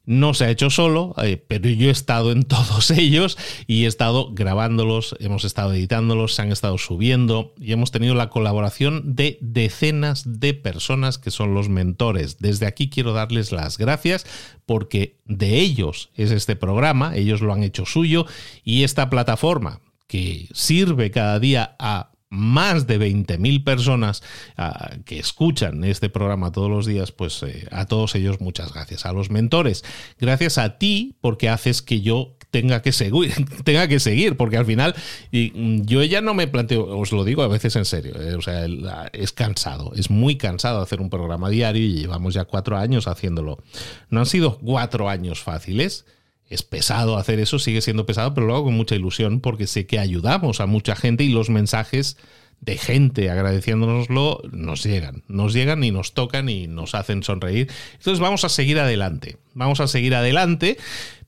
No 0.09 0.33
se 0.33 0.45
ha 0.45 0.49
hecho 0.49 0.71
solo, 0.71 1.13
eh, 1.21 1.37
pero 1.37 1.69
yo 1.69 1.87
he 1.87 1.91
estado 1.91 2.31
en 2.31 2.41
todos 2.47 2.89
ellos 2.89 3.37
y 3.67 3.83
he 3.83 3.87
estado 3.87 4.33
grabándolos, 4.33 5.15
hemos 5.19 5.45
estado 5.45 5.71
editándolos, 5.71 6.33
se 6.33 6.41
han 6.41 6.51
estado 6.51 6.79
subiendo 6.79 7.53
y 7.59 7.73
hemos 7.73 7.91
tenido 7.91 8.15
la 8.15 8.31
colaboración 8.31 9.15
de 9.15 9.37
decenas 9.39 10.23
de 10.25 10.55
personas 10.55 11.19
que 11.19 11.29
son 11.29 11.53
los 11.53 11.69
mentores. 11.69 12.39
Desde 12.39 12.65
aquí 12.65 12.89
quiero 12.89 13.13
darles 13.13 13.51
las 13.51 13.77
gracias 13.77 14.25
porque 14.65 15.19
de 15.25 15.59
ellos 15.59 16.09
es 16.15 16.31
este 16.31 16.55
programa, 16.55 17.15
ellos 17.15 17.41
lo 17.41 17.53
han 17.53 17.61
hecho 17.61 17.85
suyo 17.85 18.25
y 18.63 18.81
esta 18.81 19.11
plataforma 19.11 19.79
que 20.07 20.47
sirve 20.53 21.11
cada 21.11 21.39
día 21.39 21.75
a 21.77 22.13
más 22.29 22.85
de 22.87 22.99
20.000 22.99 23.63
personas 23.63 24.23
ah, 24.57 24.91
que 25.05 25.19
escuchan 25.19 25.83
este 25.83 26.09
programa 26.09 26.51
todos 26.51 26.69
los 26.69 26.85
días, 26.85 27.11
pues 27.11 27.41
eh, 27.43 27.67
a 27.71 27.85
todos 27.85 28.15
ellos 28.15 28.39
muchas 28.39 28.73
gracias. 28.73 29.05
A 29.05 29.13
los 29.13 29.29
mentores, 29.29 29.83
gracias 30.19 30.57
a 30.57 30.77
ti 30.77 31.15
porque 31.21 31.49
haces 31.49 31.81
que 31.81 32.01
yo 32.01 32.35
tenga 32.51 32.81
que 32.81 32.91
seguir, 32.91 33.33
tenga 33.63 33.87
que 33.87 33.99
seguir, 33.99 34.37
porque 34.37 34.57
al 34.57 34.65
final 34.65 34.95
y, 35.31 35.51
mm, 35.53 35.85
yo 35.85 36.03
ya 36.03 36.21
no 36.21 36.33
me 36.33 36.47
planteo, 36.47 36.85
os 36.97 37.11
lo 37.11 37.23
digo 37.23 37.43
a 37.43 37.47
veces 37.47 37.75
en 37.75 37.85
serio, 37.85 38.19
eh, 38.19 38.35
o 38.35 38.41
sea, 38.41 38.65
es 39.13 39.31
cansado, 39.31 39.93
es 39.95 40.09
muy 40.09 40.35
cansado 40.37 40.81
hacer 40.81 41.01
un 41.01 41.09
programa 41.09 41.49
diario 41.49 41.81
y 41.81 41.93
llevamos 41.93 42.33
ya 42.33 42.45
cuatro 42.45 42.77
años 42.77 43.07
haciéndolo. 43.07 43.63
No 44.09 44.19
han 44.19 44.25
sido 44.25 44.59
cuatro 44.59 45.09
años 45.09 45.41
fáciles, 45.41 46.05
es 46.49 46.63
pesado 46.63 47.17
hacer 47.17 47.39
eso, 47.39 47.59
sigue 47.59 47.81
siendo 47.81 48.05
pesado, 48.05 48.33
pero 48.33 48.47
lo 48.47 48.55
hago 48.55 48.65
con 48.65 48.75
mucha 48.75 48.95
ilusión 48.95 49.39
porque 49.39 49.67
sé 49.67 49.85
que 49.85 49.99
ayudamos 49.99 50.59
a 50.61 50.65
mucha 50.65 50.95
gente 50.95 51.23
y 51.23 51.29
los 51.29 51.49
mensajes 51.49 52.17
de 52.61 52.77
gente 52.77 53.29
agradeciéndonoslo 53.29 54.41
nos 54.51 54.83
llegan, 54.83 55.23
nos 55.27 55.53
llegan 55.53 55.83
y 55.83 55.91
nos 55.91 56.13
tocan 56.13 56.49
y 56.49 56.67
nos 56.67 56.95
hacen 56.95 57.23
sonreír. 57.23 57.69
Entonces 57.93 58.19
vamos 58.19 58.43
a 58.43 58.49
seguir 58.49 58.79
adelante, 58.79 59.37
vamos 59.53 59.79
a 59.79 59.87
seguir 59.87 60.15
adelante 60.15 60.77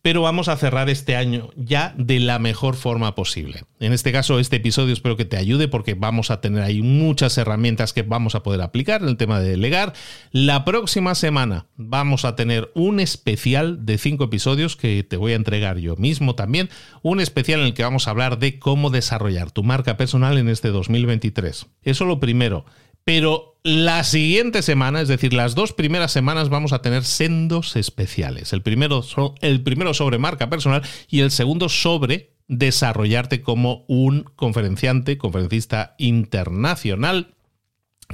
pero 0.02 0.24
vamos 0.24 0.48
a 0.48 0.58
cerrar 0.58 0.90
este 0.90 1.16
año 1.16 1.50
ya 1.56 1.94
de 1.98 2.20
la 2.20 2.40
mejor 2.40 2.76
forma 2.76 3.14
posible. 3.14 3.66
En 3.80 3.94
este 3.94 4.12
caso, 4.12 4.40
este 4.40 4.56
episodio 4.56 4.94
espero 4.94 5.16
que 5.16 5.26
te 5.26 5.38
ayude 5.38 5.68
porque 5.68 5.94
vamos 5.94 6.32
a 6.32 6.42
tener 6.42 6.64
ahí 6.64 6.82
muchas 6.82 7.38
herramientas 7.38 7.94
que 7.94 8.02
vamos 8.02 8.34
a 8.34 8.42
poder 8.42 8.62
aplicar 8.62 9.04
en 9.04 9.10
el 9.10 9.18
tema 9.18 9.40
de 9.40 9.50
delegar. 9.50 9.94
La 10.32 10.66
próxima 10.66 11.14
semana 11.14 11.68
vamos 11.76 12.26
a 12.26 12.36
tener 12.36 12.72
un 12.74 13.00
especial 13.00 13.86
de 13.86 13.98
cinco 13.98 14.24
episodios 14.24 14.76
que 14.76 15.04
te 15.04 15.18
voy 15.18 15.34
a 15.34 15.36
entregar 15.36 15.78
yo 15.78 15.96
mismo 15.96 16.34
también, 16.34 16.70
un 17.04 17.20
especial 17.20 17.60
en 17.60 17.68
el 17.68 17.74
que 17.74 17.84
vamos 17.84 18.08
a 18.08 18.12
hablar 18.12 18.40
de 18.40 18.58
cómo 18.58 18.90
desarrollar 18.90 19.52
tu 19.52 19.64
marca 19.64 19.98
personal 19.98 20.38
en 20.38 20.50
este 20.50 20.70
2023. 20.70 21.68
Eso 21.84 22.06
lo 22.06 22.20
primero. 22.20 22.66
Pero 23.04 23.60
la 23.64 24.04
siguiente 24.04 24.62
semana, 24.62 25.02
es 25.02 25.08
decir, 25.08 25.34
las 25.34 25.56
dos 25.56 25.74
primeras 25.74 26.12
semanas, 26.12 26.50
vamos 26.50 26.74
a 26.74 26.82
tener 26.82 27.04
sendos 27.04 27.76
especiales. 27.76 28.54
El 28.54 28.62
primero, 28.62 29.04
el 29.42 29.62
primero 29.62 29.94
sobre 29.94 30.18
marca 30.18 30.50
personal 30.50 30.82
y 31.10 31.22
el 31.22 31.32
segundo 31.32 31.70
sobre 31.70 32.32
desarrollarte 32.48 33.42
como 33.42 33.86
un 33.88 34.24
conferenciante, 34.36 35.18
conferencista 35.18 35.96
internacional 35.98 37.36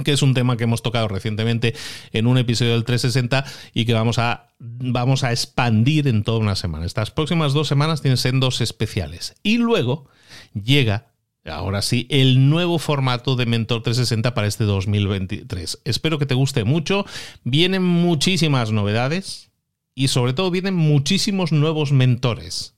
que 0.04 0.12
es 0.12 0.22
un 0.22 0.34
tema 0.34 0.56
que 0.56 0.64
hemos 0.64 0.82
tocado 0.82 1.08
recientemente 1.08 1.74
en 2.12 2.26
un 2.26 2.38
episodio 2.38 2.72
del 2.72 2.84
360 2.84 3.44
y 3.74 3.84
que 3.84 3.94
vamos 3.94 4.18
a, 4.18 4.48
vamos 4.58 5.24
a 5.24 5.32
expandir 5.32 6.08
en 6.08 6.22
toda 6.22 6.38
una 6.38 6.56
semana. 6.56 6.86
Estas 6.86 7.10
próximas 7.10 7.52
dos 7.52 7.68
semanas 7.68 8.00
tienen 8.00 8.16
sendos 8.16 8.60
especiales. 8.60 9.34
Y 9.42 9.58
luego 9.58 10.08
llega 10.54 11.07
Ahora 11.48 11.82
sí, 11.82 12.06
el 12.10 12.48
nuevo 12.50 12.78
formato 12.78 13.36
de 13.36 13.46
Mentor 13.46 13.82
360 13.82 14.34
para 14.34 14.46
este 14.46 14.64
2023. 14.64 15.80
Espero 15.84 16.18
que 16.18 16.26
te 16.26 16.34
guste 16.34 16.64
mucho. 16.64 17.06
Vienen 17.44 17.82
muchísimas 17.82 18.72
novedades 18.72 19.50
y 19.94 20.08
sobre 20.08 20.32
todo 20.32 20.50
vienen 20.50 20.74
muchísimos 20.74 21.52
nuevos 21.52 21.92
mentores 21.92 22.74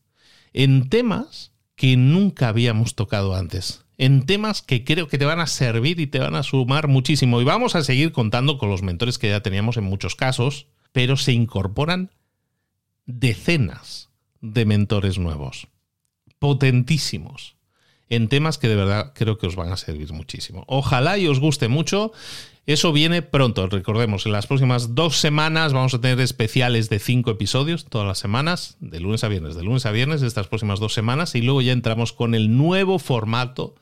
en 0.52 0.88
temas 0.88 1.52
que 1.76 1.96
nunca 1.96 2.48
habíamos 2.48 2.94
tocado 2.94 3.34
antes. 3.34 3.84
En 3.98 4.24
temas 4.24 4.62
que 4.62 4.84
creo 4.84 5.08
que 5.08 5.18
te 5.18 5.26
van 5.26 5.40
a 5.40 5.46
servir 5.46 6.00
y 6.00 6.06
te 6.06 6.18
van 6.18 6.34
a 6.34 6.42
sumar 6.42 6.88
muchísimo. 6.88 7.40
Y 7.40 7.44
vamos 7.44 7.74
a 7.74 7.84
seguir 7.84 8.12
contando 8.12 8.58
con 8.58 8.70
los 8.70 8.82
mentores 8.82 9.18
que 9.18 9.28
ya 9.28 9.42
teníamos 9.42 9.76
en 9.76 9.84
muchos 9.84 10.16
casos, 10.16 10.66
pero 10.92 11.16
se 11.16 11.32
incorporan 11.32 12.10
decenas 13.06 14.10
de 14.40 14.64
mentores 14.64 15.18
nuevos, 15.18 15.68
potentísimos 16.38 17.59
en 18.10 18.28
temas 18.28 18.58
que 18.58 18.68
de 18.68 18.76
verdad 18.76 19.12
creo 19.14 19.38
que 19.38 19.46
os 19.46 19.56
van 19.56 19.72
a 19.72 19.76
servir 19.76 20.12
muchísimo. 20.12 20.64
Ojalá 20.66 21.16
y 21.16 21.28
os 21.28 21.40
guste 21.40 21.68
mucho. 21.68 22.12
Eso 22.66 22.92
viene 22.92 23.22
pronto, 23.22 23.66
recordemos, 23.66 24.26
en 24.26 24.32
las 24.32 24.46
próximas 24.46 24.94
dos 24.94 25.16
semanas 25.16 25.72
vamos 25.72 25.94
a 25.94 26.00
tener 26.00 26.20
especiales 26.20 26.90
de 26.90 26.98
cinco 26.98 27.30
episodios 27.30 27.86
todas 27.86 28.06
las 28.06 28.18
semanas, 28.18 28.76
de 28.80 29.00
lunes 29.00 29.24
a 29.24 29.28
viernes, 29.28 29.56
de 29.56 29.64
lunes 29.64 29.86
a 29.86 29.90
viernes, 29.90 30.22
estas 30.22 30.46
próximas 30.46 30.78
dos 30.78 30.92
semanas, 30.92 31.34
y 31.34 31.40
luego 31.40 31.62
ya 31.62 31.72
entramos 31.72 32.12
con 32.12 32.34
el 32.34 32.56
nuevo 32.56 32.98
formato 32.98 33.74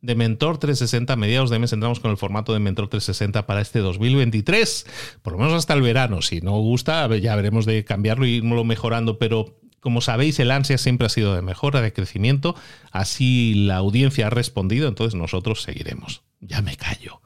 de 0.00 0.14
Mentor 0.14 0.58
360. 0.58 1.12
A 1.12 1.16
mediados 1.16 1.50
de 1.50 1.58
mes 1.58 1.72
entramos 1.72 2.00
con 2.00 2.10
el 2.10 2.16
formato 2.16 2.52
de 2.52 2.60
Mentor 2.60 2.88
360 2.88 3.46
para 3.46 3.60
este 3.60 3.80
2023, 3.80 4.86
por 5.22 5.32
lo 5.32 5.38
menos 5.40 5.54
hasta 5.54 5.74
el 5.74 5.82
verano. 5.82 6.22
Si 6.22 6.40
no 6.40 6.52
gusta, 6.58 7.08
ya 7.16 7.34
veremos 7.34 7.66
de 7.66 7.84
cambiarlo 7.84 8.26
y 8.26 8.36
irlo 8.36 8.64
mejorando, 8.64 9.18
pero 9.18 9.58
como 9.80 10.00
sabéis, 10.00 10.38
el 10.40 10.50
ansia 10.50 10.78
siempre 10.78 11.06
ha 11.06 11.10
sido 11.10 11.34
de 11.34 11.42
mejora, 11.42 11.80
de 11.80 11.92
crecimiento. 11.92 12.54
Así 12.90 13.54
la 13.54 13.76
audiencia 13.76 14.26
ha 14.26 14.30
respondido, 14.30 14.88
entonces 14.88 15.18
nosotros 15.18 15.62
seguiremos. 15.62 16.22
Ya 16.40 16.62
me 16.62 16.76
callo. 16.76 17.20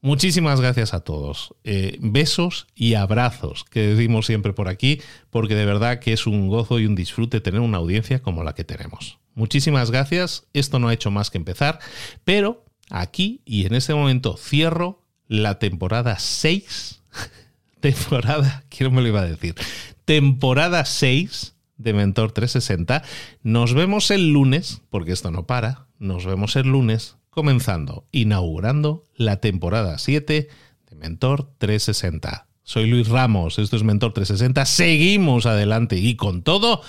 Muchísimas 0.00 0.60
gracias 0.60 0.94
a 0.94 1.00
todos. 1.00 1.54
Eh, 1.64 1.98
besos 2.00 2.68
y 2.74 2.94
abrazos, 2.94 3.64
que 3.64 3.88
decimos 3.88 4.26
siempre 4.26 4.52
por 4.52 4.68
aquí, 4.68 5.00
porque 5.30 5.54
de 5.54 5.66
verdad 5.66 5.98
que 5.98 6.12
es 6.12 6.26
un 6.26 6.48
gozo 6.48 6.78
y 6.78 6.86
un 6.86 6.94
disfrute 6.94 7.40
tener 7.40 7.60
una 7.60 7.78
audiencia 7.78 8.20
como 8.22 8.44
la 8.44 8.54
que 8.54 8.62
tenemos. 8.62 9.18
Muchísimas 9.34 9.90
gracias. 9.90 10.46
Esto 10.52 10.78
no 10.78 10.88
ha 10.88 10.94
hecho 10.94 11.10
más 11.10 11.30
que 11.30 11.38
empezar, 11.38 11.80
pero 12.24 12.64
aquí 12.88 13.42
y 13.44 13.66
en 13.66 13.74
este 13.74 13.94
momento 13.94 14.36
cierro 14.36 15.02
la 15.26 15.58
temporada 15.58 16.18
6 16.20 17.02
temporada, 17.80 18.64
quiero 18.68 18.92
me 18.92 19.02
lo 19.02 19.08
iba 19.08 19.22
a 19.22 19.26
decir, 19.26 19.56
temporada 20.04 20.84
6 20.84 21.55
de 21.76 21.92
Mentor 21.92 22.32
360. 22.32 23.02
Nos 23.42 23.74
vemos 23.74 24.10
el 24.10 24.32
lunes, 24.32 24.82
porque 24.90 25.12
esto 25.12 25.30
no 25.30 25.46
para, 25.46 25.86
nos 25.98 26.24
vemos 26.26 26.56
el 26.56 26.68
lunes 26.68 27.16
comenzando, 27.30 28.06
inaugurando 28.12 29.04
la 29.14 29.40
temporada 29.40 29.98
7 29.98 30.48
de 30.88 30.96
Mentor 30.96 31.50
360. 31.58 32.46
Soy 32.62 32.86
Luis 32.86 33.08
Ramos, 33.08 33.58
esto 33.58 33.76
es 33.76 33.84
Mentor 33.84 34.12
360, 34.12 34.64
seguimos 34.64 35.46
adelante 35.46 35.96
y 35.96 36.16
con 36.16 36.42
todo, 36.42 36.82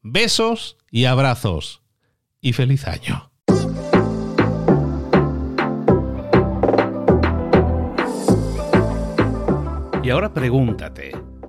besos 0.00 0.78
y 0.90 1.04
abrazos 1.04 1.82
y 2.40 2.52
feliz 2.52 2.86
año. 2.86 3.30
Y 10.04 10.10
ahora 10.10 10.34
pregúntate, 10.34 11.12